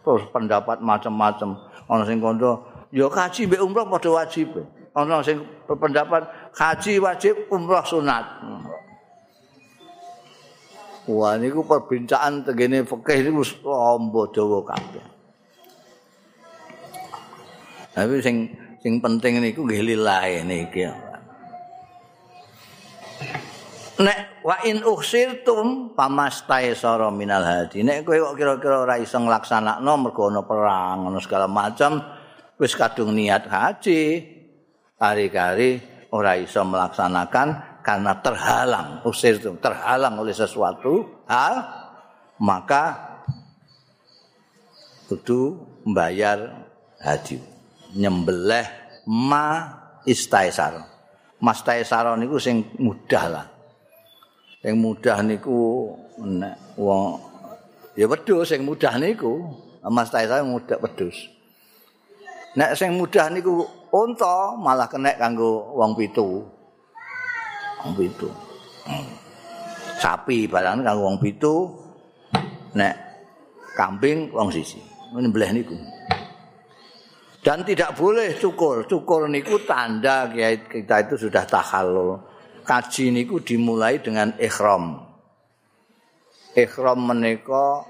Terus 0.05 0.29
pendapat 0.29 0.77
macam-macam. 0.86 1.57
Ana 1.89 2.05
sing 2.05 2.21
kondo, 2.21 2.86
ya 2.93 3.09
haji 3.09 3.49
mbek 3.49 3.65
umrah 3.65 3.89
padha 3.89 4.13
wajib. 4.13 4.61
Ana 4.93 5.25
sing 5.25 5.41
berpendapat 5.65 6.53
haji 6.53 7.01
wajib, 7.01 7.49
umrah 7.49 7.81
sunat. 7.81 8.45
Wah 11.03 11.35
niku 11.35 11.67
perbincangan 11.67 12.47
tegene 12.47 12.87
fikih 12.87 13.27
niku 13.27 13.43
ombo 13.67 14.23
dawa 14.31 14.63
kabeh. 14.63 15.05
Tapi 17.91 18.23
sing 18.23 18.47
sing 18.79 19.03
penting 19.03 19.43
niku 19.43 19.67
nggih 19.67 19.83
lillahi 19.83 20.47
niki. 20.47 20.87
Nek 23.99 24.47
wa 24.47 24.55
in 24.63 24.79
ukhsirtum 24.83 25.91
pamastaysara 25.95 27.11
minal 27.11 27.43
hadi 27.43 27.83
nek 27.83 28.07
kowe 28.07 28.17
kok 28.17 28.35
kira-kira 28.35 28.83
ora 28.83 28.95
iso 28.99 29.19
nglaksanakno 29.19 29.91
mergo 29.99 30.27
ana 30.27 30.41
perang 30.43 31.07
ana 31.07 31.19
segala 31.21 31.47
macam 31.47 32.03
wis 32.59 32.73
kadung 32.75 33.15
niat 33.15 33.47
haji 33.47 34.01
kari-kari 34.97 35.79
ora 36.11 36.35
iso 36.35 36.65
melaksanakan 36.65 37.72
karena 37.84 38.15
terhalang 38.23 39.03
ukhsirtum 39.03 39.59
terhalang 39.59 40.15
oleh 40.17 40.31
sesuatu 40.31 41.23
hal 41.27 41.84
maka 42.39 43.13
kudu 45.11 45.59
membayar 45.86 46.65
haji 47.03 47.38
nyembelih 47.93 48.65
ma 49.05 49.69
istaisar. 50.07 50.89
Mas 51.43 51.59
taisar 51.59 52.07
niku 52.15 52.39
sing 52.39 52.63
mudah 52.79 53.25
lah. 53.27 53.45
Sing 54.63 54.79
mudah 54.79 55.19
niku 55.21 55.91
nek 56.23 56.79
wong 56.79 57.19
ya 57.99 58.07
wedhus 58.07 58.47
sing 58.47 58.63
mudah 58.63 58.95
niku 58.95 59.43
mas 59.91 60.07
taisar 60.07 60.39
mudah 60.47 60.79
wedhus. 60.79 61.29
Nek 62.55 62.79
sing 62.79 62.95
mudah 62.95 63.27
niku 63.27 63.67
unta 63.91 64.55
malah 64.55 64.88
kena 64.88 65.19
kanggo 65.19 65.75
wong 65.75 65.99
pitu 65.99 66.47
wong 67.84 67.93
pitu 67.99 68.27
sapi 69.99 70.47
barang 70.47 70.84
kanggo 70.84 71.03
wong 71.03 71.17
pitu 71.19 71.69
nek 72.73 72.95
kambing 73.77 74.31
wong 74.34 74.49
sisi 74.49 74.81
nyembelih 75.13 75.51
niku 75.53 75.77
dan 77.43 77.67
tidak 77.67 77.99
boleh 77.99 78.39
cukur. 78.39 78.88
Cukur 78.88 79.27
niku 79.27 79.59
tanda 79.67 80.31
kita 80.31 80.95
itu 81.03 81.27
sudah 81.27 81.43
tahalul. 81.43 82.23
Kaji 82.63 83.11
niku 83.11 83.43
dimulai 83.43 83.99
dengan 83.99 84.31
ikhram. 84.39 85.03
Ikhram 86.55 87.03
menika 87.03 87.84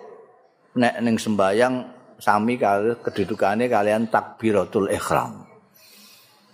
nek 0.74 0.98
ning 1.06 1.22
sembayang 1.22 1.74
sami 2.18 2.58
kali 2.58 2.98
kedudukannya 3.06 3.70
kalian 3.70 4.10
takbiratul 4.10 4.90
ikhram. 4.90 5.43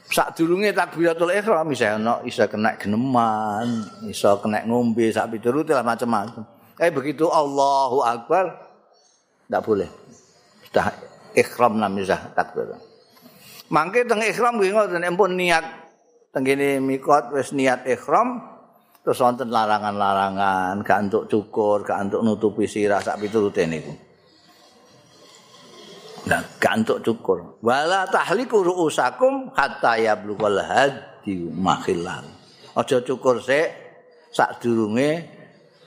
Sak 0.09 0.33
durunge 0.33 0.73
takbiratul 0.73 1.29
ikhram 1.29 1.69
bisa 1.69 1.93
ono 1.93 2.25
iso 2.25 2.41
kena 2.49 2.73
geneman, 2.81 3.85
iso 4.09 4.41
kena 4.41 4.65
ngombe 4.65 5.05
sak 5.13 5.37
piturut 5.37 5.69
lah 5.69 5.85
macam-macam. 5.85 6.41
Eh 6.81 6.89
begitu 6.89 7.29
Allahu 7.29 8.01
Akbar 8.01 8.49
tidak 9.45 9.61
boleh. 9.61 9.89
Sudah 10.65 10.89
ikhram 11.37 11.77
namanya 11.77 12.33
takbir. 12.33 12.73
Mangke 13.69 14.01
teng 14.09 14.25
ihram 14.25 14.57
nggih 14.57 14.73
ngoten 14.73 15.05
empun 15.05 15.37
niat 15.37 15.61
teng 16.33 16.41
kene 16.41 16.81
mikot 16.81 17.29
wis 17.29 17.53
niat 17.53 17.85
ihram 17.85 18.41
terus 19.05 19.21
wonten 19.21 19.53
larangan-larangan 19.53 20.81
gak 20.81 20.99
untuk 21.05 21.23
cukur, 21.29 21.85
gak 21.85 22.09
untuk 22.09 22.21
nutupi 22.25 22.65
sirah 22.65 22.97
sak 22.97 23.21
piturute 23.21 23.69
niku. 23.69 24.08
Nah, 26.29 26.45
gak 26.61 26.85
untuk 26.85 26.99
cukur. 27.01 27.39
Wala 27.65 28.05
tahliku 28.05 28.61
ru'usakum 28.61 29.49
hatta 29.57 29.97
yablughal 29.97 30.61
hadi 30.61 31.49
makhillan. 31.49 32.21
Aja 32.77 33.01
cukur 33.01 33.41
sik 33.41 33.73
sak 34.29 34.61
durunge 34.61 35.25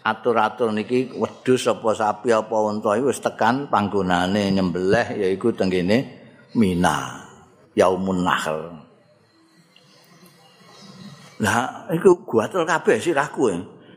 atur-atur 0.03 0.75
niki 0.75 1.15
wedhus 1.15 1.71
apa 1.71 1.95
sapi 1.95 2.35
apa 2.35 2.57
unta 2.59 2.99
wis 2.99 3.23
tekan 3.23 3.71
panggonane 3.71 4.51
nyembelih 4.51 5.15
yaiku 5.15 5.55
teng 5.55 5.71
kene 5.71 6.21
Mina. 6.59 7.23
yaumun 7.73 8.27
nahl. 8.27 8.77
Lah 11.41 11.89
iku 11.95 12.19
guatel 12.27 12.69
kabeh 12.69 13.01
sirahku. 13.01 13.49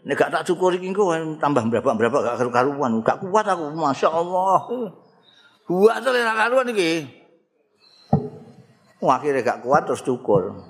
Nek 0.06 0.14
gak 0.14 0.30
tak 0.30 0.46
cukur 0.46 0.70
iki 0.78 0.94
engko 0.94 1.10
tambah 1.42 1.66
berapa-berapa 1.66 2.18
gak 2.22 2.38
karu-karuan, 2.38 3.02
gak 3.02 3.18
kuat 3.26 3.46
aku 3.50 3.74
masyaallah. 3.74 4.62
Guatel 5.66 6.14
ora 6.22 6.34
karuan 6.38 6.70
iki. 6.70 6.92
Akhirnya 9.06 9.46
gak 9.46 9.62
kuat 9.62 9.86
terus 9.86 10.02
cukur. 10.02 10.66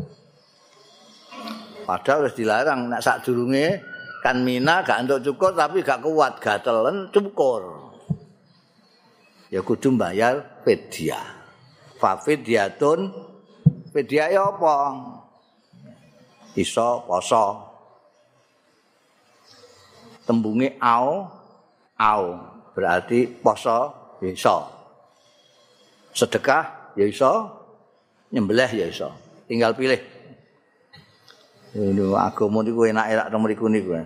Padahal 1.87 2.27
harus 2.27 2.35
dilarang 2.35 2.91
nek 2.91 2.99
sak 2.99 3.23
durunge 3.23 3.79
kan 4.19 4.43
mina 4.43 4.83
gak 4.83 5.07
untuk 5.07 5.23
cukur 5.23 5.51
tapi 5.55 5.79
gak 5.83 6.03
kuat 6.03 6.39
gatelen 6.43 7.11
cukur. 7.15 7.91
Ya 9.53 9.63
kudu 9.63 9.95
bayar 9.95 10.63
fidyah. 10.67 11.35
fafidyatun 11.99 12.99
fidyah 13.95 14.27
ya 14.35 14.43
apa 14.51 14.75
iso 16.59 17.07
poso 17.07 17.45
tembunge 20.27 20.75
au 20.79 21.27
au 21.95 22.23
berarti 22.75 23.25
poso 23.39 23.79
iso 24.19 24.74
sedekah 26.15 26.95
ya 26.95 27.03
iso. 27.03 27.51
Nyembelih 28.31 28.71
ya 28.71 28.87
iso. 28.87 29.11
Tinggal 29.45 29.75
pilih. 29.75 29.99
Ini 31.75 32.07
agama 32.15 32.63
niku 32.63 32.87
enak 32.87 33.05
enak 33.11 33.27
nomor 33.35 33.51
iku 33.51 33.67
niku 33.67 33.99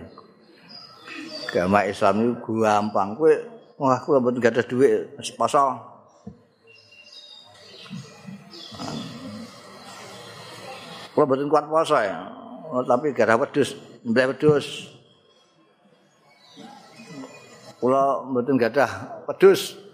agama 1.50 1.86
Islam 1.86 2.14
niku 2.22 2.62
gampang. 2.62 3.18
Kowe 3.18 3.34
wah 3.78 3.98
kowe 4.02 4.18
mboten 4.22 4.38
gadah 4.38 4.62
dhuwit 4.62 5.18
poso. 5.34 5.90
Kalau 11.10 11.26
betul 11.26 11.52
kuat 11.52 11.68
puasa 11.68 12.00
ya, 12.06 12.16
oh, 12.72 12.80
tapi 12.86 13.12
gak 13.12 13.28
ada 13.28 13.36
wedus, 13.36 13.76
mbak 14.08 14.32
wedus. 14.32 14.88
Kalau 17.76 18.30
betul 18.32 18.56
gak 18.56 18.78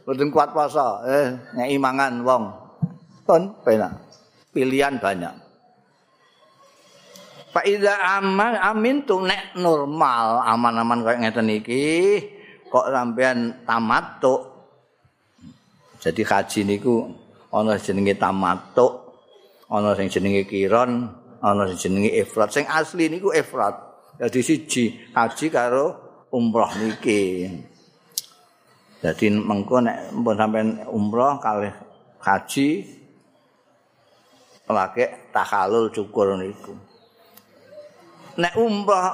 betul 0.07 0.31
kuat 0.31 0.55
puasa, 0.55 1.03
eh 1.03 1.35
nyai 1.59 1.77
mangan 1.83 2.23
wong, 2.23 2.45
pun 3.27 3.59
penak. 3.67 3.99
Pilihan 4.55 5.03
banyak. 5.03 5.35
Pak 7.53 7.65
Ida 7.67 8.21
aman 8.21 8.55
amin 8.57 9.05
tuh 9.09 9.25
nek 9.25 9.57
normal 9.57 10.45
aman-aman 10.45 11.01
kayak 11.05 11.21
ngeten 11.25 11.49
iki 11.51 11.85
kok 12.69 12.89
sampean 12.93 13.65
tamat 13.67 14.21
tuh. 14.21 14.41
Jadi 16.01 16.23
haji 16.23 16.61
niku 16.69 17.09
ana 17.51 17.81
jenenge 17.81 18.15
tamat 18.21 18.77
ana 19.73 19.97
sing 19.97 20.07
jenenge 20.13 20.45
kiron, 20.45 21.11
ana 21.41 21.65
sing 21.73 21.97
jenenge 21.97 22.13
ifrat. 22.13 22.53
Sing 22.53 22.65
asli 22.69 23.09
niku 23.09 23.33
ifrat. 23.33 23.75
Dadi 24.21 24.41
siji 24.41 25.13
haji 25.13 25.47
karo 25.49 25.87
umroh 26.33 26.73
niki. 26.77 27.49
Dadi 29.07 29.31
mengko 29.31 29.79
nek 29.87 30.11
mpun 30.11 30.35
sampean 30.35 30.83
umroh 30.91 31.39
kalih 31.39 31.71
haji 32.19 32.83
lagi 34.67 35.31
tahalul 35.31 35.95
cukur 35.95 36.35
niku. 36.35 36.75
Nek 38.43 38.59
umroh 38.59 39.07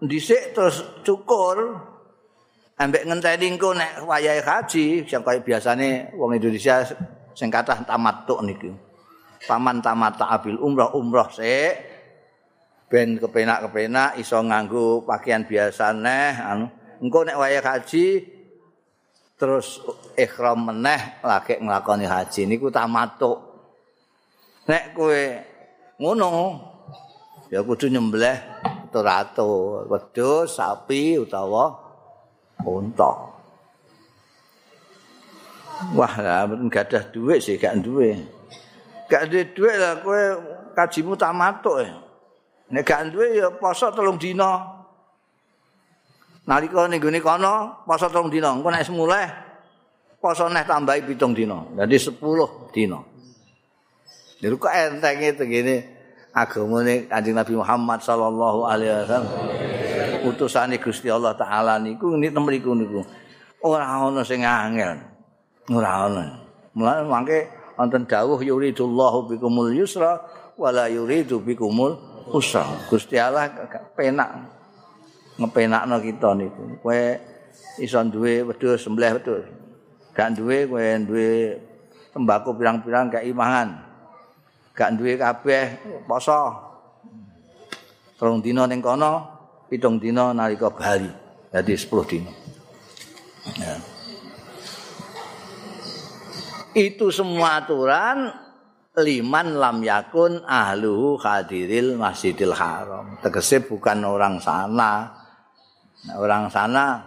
dhisik 0.00 0.56
terus 0.56 0.80
cukur 1.04 1.76
ambek 2.80 3.04
ngenteni 3.04 3.52
engko 3.52 3.76
nek 3.76 4.08
wayahe 4.08 4.40
haji 4.40 5.04
sing 5.04 5.20
kaya 5.20 5.44
biasane 5.44 6.16
wong 6.16 6.32
Indonesia 6.40 6.80
sing 7.36 7.52
kathah 7.52 7.84
tamattu 7.84 8.40
niku. 8.40 8.72
paman 9.44 9.84
tamata 9.84 10.32
abil 10.32 10.56
umroh 10.56 10.96
umroh 10.96 11.28
se 11.28 11.76
ben 12.88 13.20
kepenak-kepenak 13.20 14.16
iso 14.16 14.40
nganggo 14.40 15.04
pakaian 15.04 15.44
biasa 15.44 15.92
neh 15.92 16.32
anu 16.40 16.66
engko 17.04 17.28
nek 17.28 17.36
wayah 17.36 17.60
haji 17.60 18.35
terus 19.36 19.84
ikhram 20.16 20.72
meneh 20.72 21.20
lagi 21.20 21.60
nglakoni 21.60 22.08
haji 22.08 22.48
niku 22.48 22.72
tamatuk 22.72 23.36
nek 24.68 24.96
kowe 24.96 25.22
ngono 26.00 26.30
ya 27.52 27.60
kudu 27.60 27.92
nyembelih 27.92 28.36
turato 28.88 29.84
wedhus 29.86 30.56
sapi 30.56 31.20
utawa 31.20 31.72
unta 32.64 33.12
wah 35.92 36.14
gak 36.72 36.88
ada 36.88 37.00
duit 37.12 37.44
sih 37.44 37.60
gak 37.60 37.84
duit 37.84 38.24
gak 39.12 39.28
ada 39.28 39.40
duit 39.52 39.76
lah 39.76 39.94
kowe 40.00 40.22
kajimu 40.76 41.16
tamatuk 41.16 41.80
ya. 41.80 41.96
Nek 42.68 42.84
gak 42.84 43.16
duwe 43.16 43.40
ya 43.40 43.48
poso 43.48 43.88
telung 43.96 44.20
dina. 44.20 44.75
Nalika 46.46 46.86
ning 46.86 47.02
gone 47.02 47.18
kono 47.18 47.82
poso 47.82 48.06
telung 48.06 48.30
dina, 48.30 48.54
engko 48.54 48.70
nek 48.70 48.86
semule 48.86 49.22
poso 50.22 50.46
neh 50.46 50.62
tambahi 50.62 51.02
pitung 51.02 51.34
dina. 51.34 51.58
Dadi 51.74 51.98
10 51.98 52.22
dina. 52.70 53.02
Jadi 54.38 54.54
kok 54.54 54.70
entenge 54.70 55.28
tegene 55.42 55.76
agamane 56.30 57.10
Kanjeng 57.10 57.34
Nabi 57.34 57.54
Muhammad 57.58 57.98
sallallahu 57.98 58.62
alaihi 58.62 58.94
wasallam. 58.94 59.34
Utusane 60.22 60.78
Gusti 60.78 61.10
Allah 61.10 61.34
taala 61.34 61.82
niku 61.82 62.14
nek 62.14 62.30
mriku 62.38 62.78
niku 62.78 63.02
ora 63.66 64.06
ana 64.06 64.22
sing 64.22 64.46
angel. 64.46 65.02
Ora 65.74 66.06
ana. 66.06 66.24
Mulane 66.78 67.10
mangke 67.10 67.50
wonten 67.74 68.06
dawuh 68.06 68.38
yuridullahu 68.38 69.34
bikumul 69.34 69.74
yusra 69.74 70.22
wala 70.54 70.86
yuridu 70.86 71.42
bikumul 71.42 71.98
usra. 72.30 72.70
Gusti 72.86 73.18
Allah 73.18 73.50
penak. 73.98 74.55
Ngepenakno 75.36 75.96
kita 76.00 76.32
niku. 76.36 76.80
Kowe 76.80 77.02
iso 77.80 78.00
duwe 78.08 78.44
wedhus 78.44 78.80
sembelih 78.84 79.20
wedhus. 79.20 79.44
Gak 80.16 80.36
duwe 80.36 80.64
kowe 80.68 80.86
duwe 81.04 81.28
tembako 82.12 82.56
pirang-pirang 82.56 83.12
gak 83.12 83.24
imangan. 83.24 83.68
Gak 84.72 84.96
duwe 84.96 85.16
kabeh 85.20 85.80
poso. 86.08 86.64
Terung 88.16 88.40
dina 88.40 88.64
ning 88.64 88.80
kono, 88.80 89.28
pitung 89.68 90.00
dina 90.00 90.32
nalika 90.32 90.72
bali. 90.72 91.08
Jadi 91.52 91.72
10 91.76 92.10
dina. 92.10 92.32
Ya. 93.60 93.76
Itu 96.76 97.08
semua 97.08 97.64
aturan 97.64 98.32
liman 98.96 99.56
lam 99.60 99.84
yakun 99.84 100.44
ahluhu 100.44 101.20
hadiril 101.20 102.00
masjidil 102.00 102.56
haram. 102.56 103.20
Tegese 103.20 103.64
bukan 103.64 104.04
orang 104.04 104.40
sana. 104.40 105.24
Nah, 106.06 106.16
orang 106.22 106.46
sana 106.46 107.02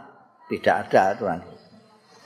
tidak 0.52 0.88
ada 0.88 1.16
aturan. 1.16 1.40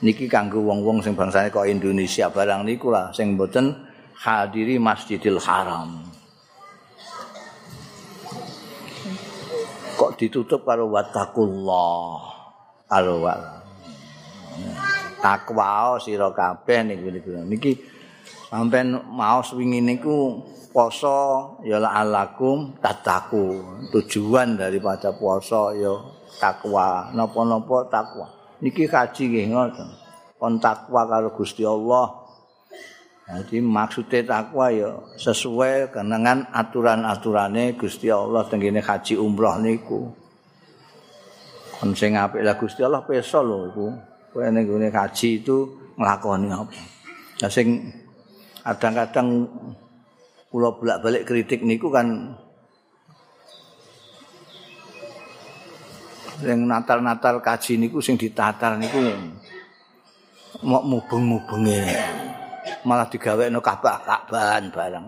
Niki 0.02 0.26
kanggo 0.26 0.60
wong-wong 0.60 1.00
sing 1.00 1.14
bangsane 1.14 1.48
kok 1.48 1.70
Indonesia 1.70 2.28
barang 2.28 2.66
niku 2.66 2.90
lah 2.90 3.14
sing 3.14 3.38
mboten 3.38 3.72
hadiri 4.18 4.76
Masjidil 4.76 5.38
Haram. 5.38 6.02
Kok 9.94 10.18
ditutup 10.18 10.66
karo 10.66 10.90
wattaqullah. 10.90 12.02
Karo 12.90 13.14
takwa 15.22 15.96
sira 16.02 16.28
kabeh 16.34 16.84
niku 16.84 17.08
niku. 17.08 17.30
Niki 17.46 17.72
sampean 18.50 18.98
mau 19.08 19.40
swingi 19.40 19.80
niku 19.80 20.42
poso 20.74 21.56
ya 21.62 21.78
alakum 21.80 22.76
tataku. 22.82 23.62
Tujuan 23.94 24.58
daripada 24.58 25.14
poso 25.16 25.72
ya 25.72 25.94
takwa. 26.40 27.10
Napa-napa 27.14 27.88
takwa. 27.90 28.26
Niki 28.62 28.88
kaji 28.88 29.22
nggih 29.30 29.46
ngoten. 29.52 29.88
Kon 30.38 30.60
takwa 30.60 31.06
karo 31.08 31.32
Gusti 31.34 31.62
Allah. 31.62 32.24
Jadi 33.24 33.56
maksudnya 33.64 34.20
takwa 34.20 34.68
ya 34.68 35.00
sesuai 35.16 35.96
dengan 35.96 36.44
aturan-aturannya 36.52 37.72
Gusti 37.80 38.12
Allah 38.12 38.44
tenggine 38.44 38.84
haji 38.84 39.16
umroh 39.16 39.56
niku. 39.56 40.12
Kon 41.80 41.96
sing 41.96 42.20
apik 42.20 42.44
lah 42.44 42.60
Gusti 42.60 42.84
Allah 42.84 43.00
peso 43.00 43.40
lho 43.40 43.58
iku. 43.72 43.88
kowe 44.34 44.42
ning 44.50 44.66
gone 44.66 44.90
kaji 44.90 45.46
itu 45.46 45.56
nglakoni 45.94 46.50
apa. 46.50 46.74
Lah 47.38 47.50
sing 47.50 47.86
kadang-kadang 48.66 49.46
kula 50.50 50.74
bolak-balik 50.74 51.22
kritik 51.22 51.62
niku 51.62 51.86
kan 51.94 52.34
sing 56.40 56.66
natal-natal 56.66 57.38
kaji 57.38 57.78
niku 57.78 58.02
sing 58.02 58.18
ditatal 58.18 58.78
niku 58.80 58.98
mau 60.64 60.80
mubeng-mubenge 60.82 61.84
malah 62.88 63.08
digawekno 63.08 63.60
kabah-kabahan 63.60 64.72
barang. 64.72 65.04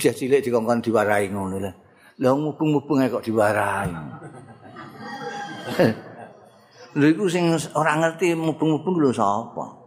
Dia 0.00 0.12
cilik 0.16 0.40
dikongkon 0.40 0.80
diwarai 0.80 1.28
ngono 1.28 1.56
lho. 1.60 1.72
Lah 2.20 2.32
mubeng-mubeng 2.36 3.08
kok 3.10 3.24
diwarai. 3.24 3.90
Lha 6.96 7.06
iku 7.06 7.24
sing 7.28 7.52
ora 7.76 7.98
ngerti 8.00 8.32
mubeng-mubeng 8.34 8.96
lho 8.96 9.10
sapa? 9.12 9.80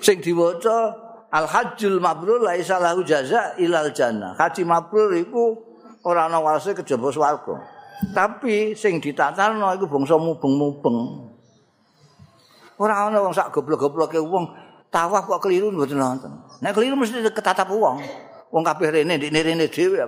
sing 0.00 0.16
diwaca 0.24 0.96
Al 1.30 1.46
Hajjul 1.46 2.02
Mabrur 2.02 2.42
laisa 2.42 2.82
lahu 2.82 3.06
jaza 3.06 3.54
ilal 3.62 3.94
jannah. 3.94 4.34
Haji 4.34 4.66
mabrur 4.66 5.14
iku 5.14 5.54
ora 6.02 6.26
ana 6.26 6.42
walese 6.42 6.74
kejaba 6.74 7.14
swarga. 7.14 7.54
Tapi 8.10 8.74
sing 8.74 8.98
ditatalno 8.98 9.70
iku 9.78 9.86
bangsa 9.86 10.18
mubeng-mubeng. 10.18 11.30
Ora 12.82 13.06
ana 13.06 13.22
wong 13.22 13.30
sak 13.30 13.54
goblok-gobloke 13.54 14.18
wong 14.18 14.50
tawaf 14.90 15.30
kok 15.30 15.46
keliru 15.46 15.70
mboten 15.70 16.02
nonton. 16.02 16.32
Nek 16.58 16.74
keliru 16.74 16.98
mesti 16.98 17.22
ketatap 17.22 17.70
wong. 17.70 18.02
Wong 18.50 18.62
kabeh 18.66 18.90
rene 18.90 19.14
ndek 19.14 19.30
rene 19.30 19.70
dhewe. 19.70 20.02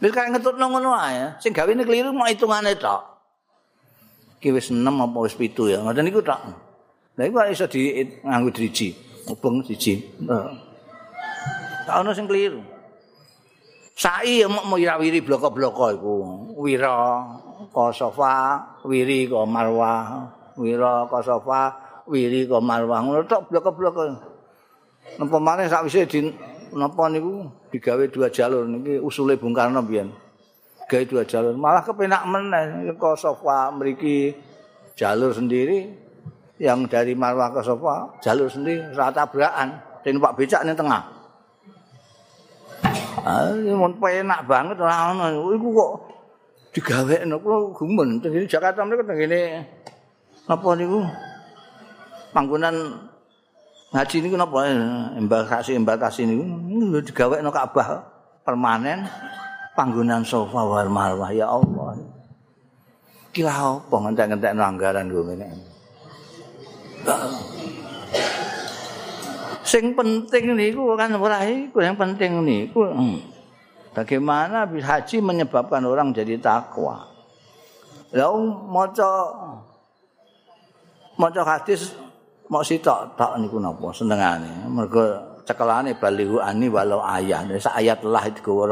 Wis 0.00 0.16
kaya 0.16 0.32
ngetutno 0.32 0.64
ngono 0.64 0.96
ae, 0.96 1.36
sing 1.44 1.52
gawene 1.52 1.84
keliru 1.84 2.08
mau 2.16 2.24
hitungane 2.24 2.72
tok. 2.80 3.04
Ki 4.40 4.48
wis 4.48 4.72
6 4.72 4.80
apa 4.80 5.18
wis 5.20 5.36
7 5.36 5.52
ya, 5.68 5.84
ngoten 5.84 6.08
niku 6.08 6.24
tok. 6.24 6.69
Lah 7.20 7.28
iku 7.28 7.36
iso 7.52 7.68
di 7.68 8.00
nganggo 8.24 8.48
driji, 8.48 8.96
mubeng 9.28 9.60
siji. 9.60 10.00
Tak 11.84 12.00
ono 12.00 12.16
sing 12.16 12.24
keliru. 12.24 12.64
Sai 13.92 14.40
ya 14.40 14.48
mau 14.48 14.80
wiri 14.80 15.20
bloko-bloko 15.20 15.84
iku. 15.92 16.16
Wira, 16.56 17.20
kosofa, 17.76 18.64
wiri 18.88 19.28
ko 19.28 19.44
marwah, 19.44 20.32
wira 20.56 21.04
kosofa, 21.12 21.76
wiri 22.08 22.48
ko 22.48 22.56
marwah. 22.64 23.04
Ngono 23.04 23.28
tok 23.28 23.52
bloko-bloko. 23.52 24.16
Napa 25.20 25.36
maneh 25.36 25.68
sakwise 25.68 26.08
di 26.08 26.24
napa 26.72 27.04
niku 27.12 27.44
digawe 27.68 28.08
dua 28.08 28.32
jalur 28.32 28.64
niki 28.64 28.96
usule 28.96 29.36
Bung 29.36 29.52
Karno 29.52 29.84
biyen. 29.84 30.08
Gawe 30.88 31.04
dua 31.04 31.28
jalur, 31.28 31.52
malah 31.52 31.84
kepenak 31.84 32.24
meneh 32.24 32.96
ke 32.96 33.10
sofa 33.20 33.68
mriki 33.76 34.32
jalur 34.96 35.36
sendiri 35.36 36.08
yang 36.60 36.84
dari 36.84 37.16
Marwah 37.16 37.48
ke 37.56 37.64
sofa 37.64 38.20
jalur 38.20 38.44
sendiri 38.44 38.92
rata 38.92 39.24
tabrakan 39.24 39.80
dan 40.04 40.20
Pak 40.20 40.36
becak 40.36 40.60
ning 40.68 40.76
tengah. 40.76 41.00
Ah, 43.24 43.52
mun 43.56 43.96
penak 43.96 44.44
banget 44.44 44.76
ora 44.76 45.16
ono. 45.16 45.56
Iku 45.56 45.68
kok 45.72 45.92
digawekno 46.76 47.40
kula 47.40 47.56
gumen 47.72 48.20
teng 48.20 48.36
Jakarta 48.44 48.84
mriku 48.84 49.02
teng 49.08 49.18
ngene 49.18 49.64
napa 50.46 50.68
niku 50.76 51.00
panggonan 52.36 52.76
ngaji 53.96 54.16
niku 54.20 54.36
napa 54.36 54.68
embarkasi 55.16 55.74
embarkasi 55.80 56.28
niku 56.28 56.44
digawekno 57.00 57.48
Ka'bah 57.48 58.04
permanen 58.44 59.08
panggonan 59.72 60.20
sofa 60.28 60.60
war 60.60 60.88
marwah 60.92 61.32
ya 61.32 61.48
Allah. 61.48 61.96
Ki 63.32 63.40
lha 63.46 63.80
apa 63.80 63.96
ngentek-ngentekno 63.96 64.60
anggaran 64.60 65.08
kok 65.08 65.24
ngene. 65.24 65.69
Sing 69.64 69.94
penting 69.94 70.44
niku 70.58 70.98
kan 70.98 71.14
ora 71.14 71.46
iku 71.46 71.78
yang 71.78 71.94
penting 71.94 72.42
niku. 72.42 72.90
Hmm. 72.90 73.22
Bagaimana 73.90 74.66
haji 74.66 75.18
menyebabkan 75.18 75.82
orang 75.82 76.14
jadi 76.14 76.38
takwa? 76.38 77.06
Lah 78.10 78.34
maca 78.66 79.10
maca 81.14 81.42
hadis 81.46 81.94
mau 82.50 82.66
sitok 82.66 83.14
tok 83.14 83.38
niku 83.38 83.62
napa 83.62 83.94
senengane 83.94 84.66
mergo 84.66 85.06
cekelane 85.46 85.94
balihu 85.94 86.42
ani 86.42 86.66
walau 86.66 86.98
ayat 86.98 87.46
sak 87.62 87.78
ayat 87.78 88.02
lah 88.02 88.26
itu 88.26 88.42
gowo 88.42 88.66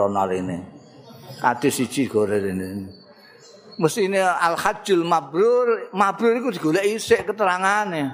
hadis 1.38 1.78
siji 1.78 2.10
gore 2.10 2.42
rene 2.42 2.97
mestine 3.78 4.18
al 4.18 4.58
hajjul 4.58 5.06
mabrur 5.06 5.94
mabrur 5.94 6.34
iku 6.34 6.50
digoleki 6.50 6.98
sik 6.98 7.30
keterangane. 7.30 8.10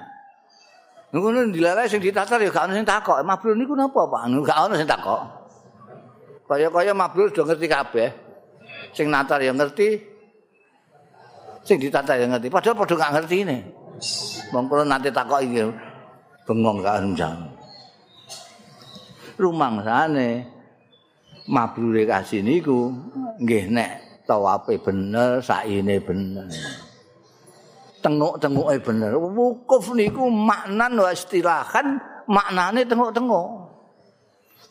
Ngono 1.15 1.47
dilalai 1.49 1.89
sing 1.89 2.05
ditatar 2.05 2.43
ya 2.43 2.53
gak 2.53 2.69
ono 2.69 2.73
sing 2.77 2.87
takok. 2.87 3.23
Mabrur 3.25 3.55
niku 3.57 3.73
napa 3.73 4.05
Pak? 4.05 4.23
Gak 4.45 4.59
ono 4.69 4.75
sing 4.77 4.89
takok. 4.89 5.23
Kaya-kaya 6.45 6.93
mabrur 6.93 7.33
do 7.33 7.43
ngerti 7.49 7.67
kabeh. 7.71 8.09
Sing 8.93 9.09
natar 9.09 9.41
ya 9.41 9.55
ngerti. 9.55 9.95
Sing 11.65 11.81
ditatar 11.81 12.21
ya 12.21 12.27
ngerti. 12.29 12.53
Padahal 12.53 12.77
padha 12.77 12.95
gak 12.99 13.13
ngerti 13.21 13.37
ini. 13.47 13.59
Wong 14.53 14.67
kula 14.69 14.85
nate 14.85 15.09
takok 15.15 15.41
iki. 15.41 15.65
Bengong 16.45 16.83
gak 16.83 16.99
njang. 17.07 17.39
Rumangsane 19.39 20.45
mabrure 21.47 22.03
kasih 22.05 22.43
niku. 22.43 22.91
Nggih 23.39 23.71
nek 23.71 24.04
tawape 24.25 24.81
bener, 24.81 25.41
saine 25.41 26.01
bener. 26.01 26.49
Tenguk-tenguke 28.05 28.77
bener. 28.85 29.17
Wukuf 29.17 29.97
niku 29.97 30.29
maknan 30.29 30.97
wa 31.01 31.09
istilahan 31.09 31.97
maknane 32.29 32.85
tenguk-tenguk. 32.85 33.49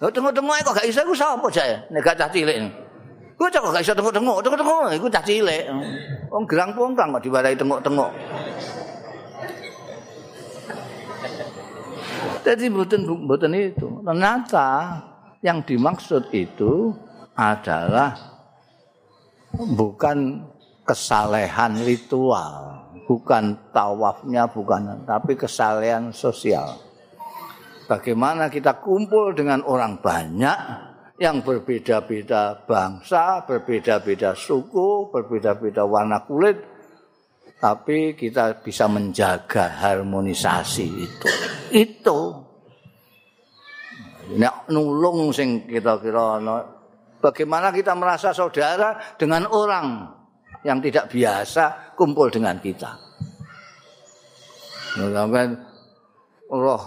Lho 0.02 0.08
tenguk-tenguk 0.10 0.58
kok 0.62 0.74
gak 0.78 0.88
iso 0.90 1.02
iku 1.06 1.16
sapa 1.16 1.48
jae 1.50 1.80
nek 1.90 2.02
gak 2.02 2.18
cah 2.18 2.30
cilik. 2.30 2.58
Ku 3.38 3.50
cok 3.50 3.74
gak 3.74 3.82
iso 3.82 3.94
tenguk-tenguk, 3.98 4.38
tenguk-tenguk 4.46 4.94
iku 4.98 5.08
cah 5.10 5.24
cilik. 5.26 5.64
Wong 6.30 6.44
gerang 6.46 6.74
pungkang 6.74 7.14
kok 7.14 7.24
diwarai 7.26 7.58
tenguk-tenguk. 7.58 8.12
Jadi 12.44 12.66
bukan 12.68 13.02
bukan 13.24 13.56
itu. 13.56 13.88
Ternyata 14.04 15.00
yang 15.40 15.64
dimaksud 15.64 16.28
itu 16.36 16.92
adalah 17.40 18.33
bukan 19.54 20.42
kesalehan 20.84 21.80
ritual, 21.86 22.90
bukan 23.06 23.56
tawafnya, 23.70 24.50
bukan, 24.50 25.06
tapi 25.06 25.38
kesalehan 25.38 26.10
sosial. 26.12 26.92
bagaimana 27.84 28.48
kita 28.48 28.80
kumpul 28.80 29.36
dengan 29.36 29.62
orang 29.68 30.00
banyak 30.00 30.60
yang 31.20 31.46
berbeda-beda 31.46 32.66
bangsa, 32.66 33.46
berbeda-beda 33.46 34.34
suku, 34.34 35.14
berbeda-beda 35.14 35.86
warna 35.86 36.26
kulit, 36.26 36.58
tapi 37.62 38.18
kita 38.18 38.60
bisa 38.60 38.90
menjaga 38.90 39.72
harmonisasi 39.78 40.86
itu. 40.90 41.30
Itu. 41.72 42.20
Nek 44.34 44.72
nulung 44.72 45.30
sing 45.36 45.68
kita-kira 45.68 46.42
bagaimana 47.24 47.72
kita 47.72 47.96
merasa 47.96 48.36
saudara 48.36 49.00
dengan 49.16 49.48
orang 49.48 50.12
yang 50.68 50.84
tidak 50.84 51.08
biasa 51.08 51.96
kumpul 51.96 52.28
dengan 52.28 52.60
kita. 52.60 52.92
Sampai 55.00 55.48
roh 56.52 56.84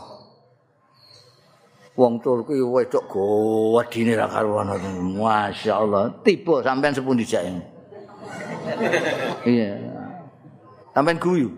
wong 1.97 2.21
Turki 2.21 2.61
wedok 2.61 3.09
gowedine 3.09 4.13
ra 4.15 4.29
karuan. 4.29 4.69
Masyaallah, 5.17 6.21
tiba 6.21 6.61
sampean 6.61 6.93
sepundi 6.93 7.25
jake. 7.25 7.57
Iya. 9.47 9.79
Sampean 10.91 11.23
guyu. 11.23 11.49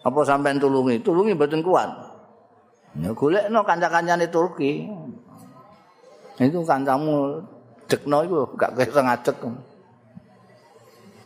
Apa 0.00 0.24
sampean 0.24 0.56
tulungi? 0.56 0.96
Tulungi 1.04 1.36
mboten 1.36 1.60
kuat. 1.60 1.92
Ya 2.98 3.12
golekno 3.12 3.60
kanca-kancane 3.62 4.26
Turki. 4.32 4.88
Itu 6.40 6.64
kancamu 6.64 7.44
dekno 7.90 8.22
iku 8.22 8.54
gak 8.54 8.78
kaya 8.78 9.02
ngadek. 9.02 9.36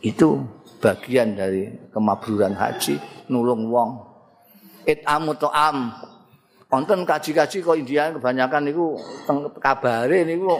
Itu 0.01 0.41
bagian 0.81 1.37
dari 1.37 1.69
kemabruran 1.93 2.57
haji 2.57 2.97
nulung 3.29 3.69
wong. 3.69 3.89
It 4.85 5.01
amu 5.05 5.33
am 5.49 5.93
Wonten 6.75 7.07
kaji-kaji 7.07 7.63
kok 7.63 7.79
India 7.79 8.11
kebanyakan 8.11 8.67
niku 8.67 8.99
kabare 9.63 10.27
niku 10.27 10.59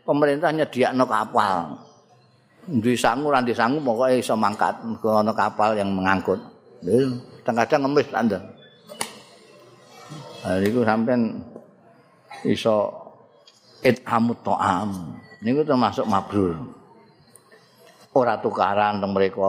pemerintah 0.00 0.48
nyediakno 0.48 1.04
kapal. 1.04 1.84
Duwe 2.64 2.96
sangu 2.96 3.28
lan 3.28 3.44
sangu 3.52 3.76
pokoke 3.84 4.24
iso 4.24 4.32
mangkat 4.40 4.72
ke 5.04 5.10
ana 5.12 5.36
kapal 5.36 5.76
yang 5.76 5.92
mengangkut. 5.92 6.40
Kadang-kadang 7.44 7.80
ngemis 7.84 8.08
Anda. 8.16 8.40
Nah, 10.48 10.56
niku 10.64 10.80
sampean 10.80 11.44
iso 12.48 12.88
it 13.84 14.00
amut 14.08 14.40
to'am. 14.40 15.20
Niku 15.44 15.60
termasuk 15.60 16.08
mabrur. 16.08 16.56
Ora 18.16 18.40
tukaran 18.40 19.02
teng 19.02 19.12
mereka, 19.12 19.44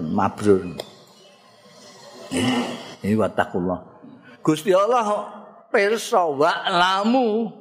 mabrur. 0.00 0.72
Ini 3.04 3.12
watakullah. 3.12 3.84
Gusti 4.40 4.72
Allah 4.72 5.28
pirsa 5.68 6.24
wa'lamu. 6.24 7.52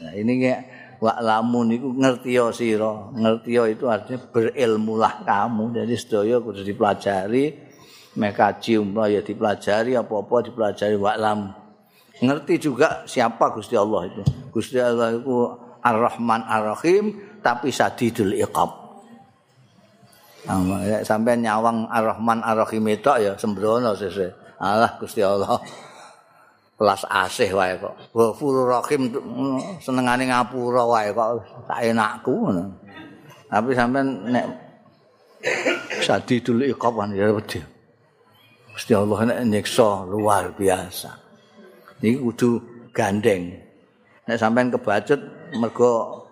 Nah, 0.00 0.12
ini 0.16 0.32
kayak 0.40 0.62
wa'lamu 1.04 1.68
niku 1.68 1.92
ngerti 1.92 2.40
sira. 2.56 3.12
Ngerti 3.12 3.60
itu 3.60 3.84
artinya 3.84 4.24
berilmulah 4.32 5.20
kamu. 5.28 5.76
Jadi 5.76 5.94
sedaya 6.00 6.40
kudu 6.40 6.64
dipelajari. 6.64 7.68
Mekaji 8.10 8.80
umrah 8.80 9.06
ya 9.06 9.22
dipelajari 9.22 9.94
apa-apa 9.94 10.48
dipelajari 10.48 10.96
wa'lam. 10.96 11.52
Ngerti 12.24 12.58
juga 12.58 13.04
siapa 13.04 13.52
Gusti 13.52 13.76
Allah 13.76 14.08
itu. 14.08 14.22
Gusti 14.50 14.80
Allah 14.80 15.14
itu 15.14 15.59
Ar-Rahman 15.80 16.44
Ar-Rahim 16.44 17.04
tapi 17.40 17.72
Sadidul 17.72 18.36
Iqab. 18.36 18.80
sampai 21.04 21.36
nyawang 21.36 21.84
Ar-Rahman 21.88 22.40
Ar-Rahim 22.40 22.84
itu 22.88 23.12
ya 23.20 23.32
sembrono 23.36 23.92
sese. 23.92 24.56
Allah 24.60 24.92
Gusti 25.00 25.24
Allah. 25.24 25.60
Kelas 26.80 27.04
asih 27.12 27.52
wae 27.52 27.76
kok. 27.76 27.92
Ghafurur 28.16 28.72
Rahim 28.72 29.12
senengane 29.84 30.24
ngapura 30.32 30.84
wae 30.88 31.12
kok 31.12 31.44
tak 31.68 31.80
enakku 31.84 32.32
ngono. 32.32 32.64
Tapi 33.52 33.70
sampean 33.76 34.06
nek 34.32 34.46
sadidul 36.00 36.64
iqab 36.64 36.96
ya 37.12 37.28
wedi. 37.36 37.60
Gusti 38.72 38.96
Allah 38.96 39.18
nek 39.28 39.38
nyiksa 39.44 40.08
luar 40.08 40.56
biasa. 40.56 41.12
Niki 42.00 42.16
kudu 42.16 42.50
gandeng. 42.96 43.69
Nek 44.30 44.38
sampean 44.38 44.70
kebacut 44.70 45.18
mergo 45.58 46.22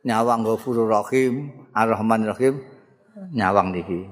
nyawang 0.00 0.40
Ghafurur 0.48 0.88
Rahim, 0.88 1.52
Ar-Rahman 1.76 2.24
Rahim 2.24 2.64
nyawang 3.36 3.76
niki. 3.76 4.08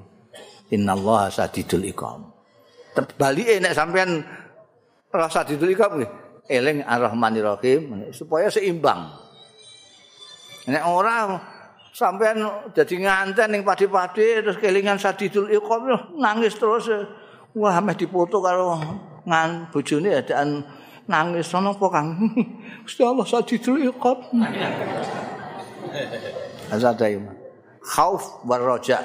Innallaha 0.69 1.33
sadidul 1.33 1.89
iqab. 1.89 2.33
terbalik 2.93 3.57
nek 3.59 3.73
sampean 3.73 4.21
rasa 5.09 5.45
ditulikap 5.45 5.97
nggih 5.97 6.09
eling 6.49 6.85
arrahmanirrahim 6.85 8.13
supaya 8.13 8.47
seimbang 8.53 9.09
nek 10.69 10.83
ora 10.85 11.37
sampean 11.93 12.41
jadi 12.73 12.95
nganten 13.01 13.49
ning 13.53 13.61
padi-padi 13.65 14.41
terus 14.41 14.57
kelingan 14.61 15.01
sadidul 15.01 15.49
iqam 15.49 15.89
nangis 16.17 16.57
terus 16.57 16.89
wah 17.53 17.77
meh 17.81 17.97
dipoto 17.97 18.41
karo 18.41 18.77
ngan 19.25 19.69
bojone 19.73 20.09
adaan 20.21 20.65
nangis 21.07 21.47
sono 21.51 21.75
apa 21.75 21.87
Kang 21.91 22.09
Gusti 22.83 23.03
Allah 23.03 23.25
sadidul 23.27 23.91
iqam 23.91 24.19
Azadai 26.73 27.19
khauf 27.83 28.23
war 28.47 28.63
raja 28.63 29.03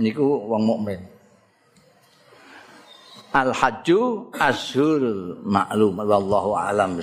niku 0.00 0.48
wong 0.50 0.64
mukmin. 0.66 1.00
Al 3.34 3.50
hajju 3.50 4.30
ashurul 4.34 5.42
ma'lum 5.42 5.98
wallahu 5.98 6.54
alam 6.54 7.02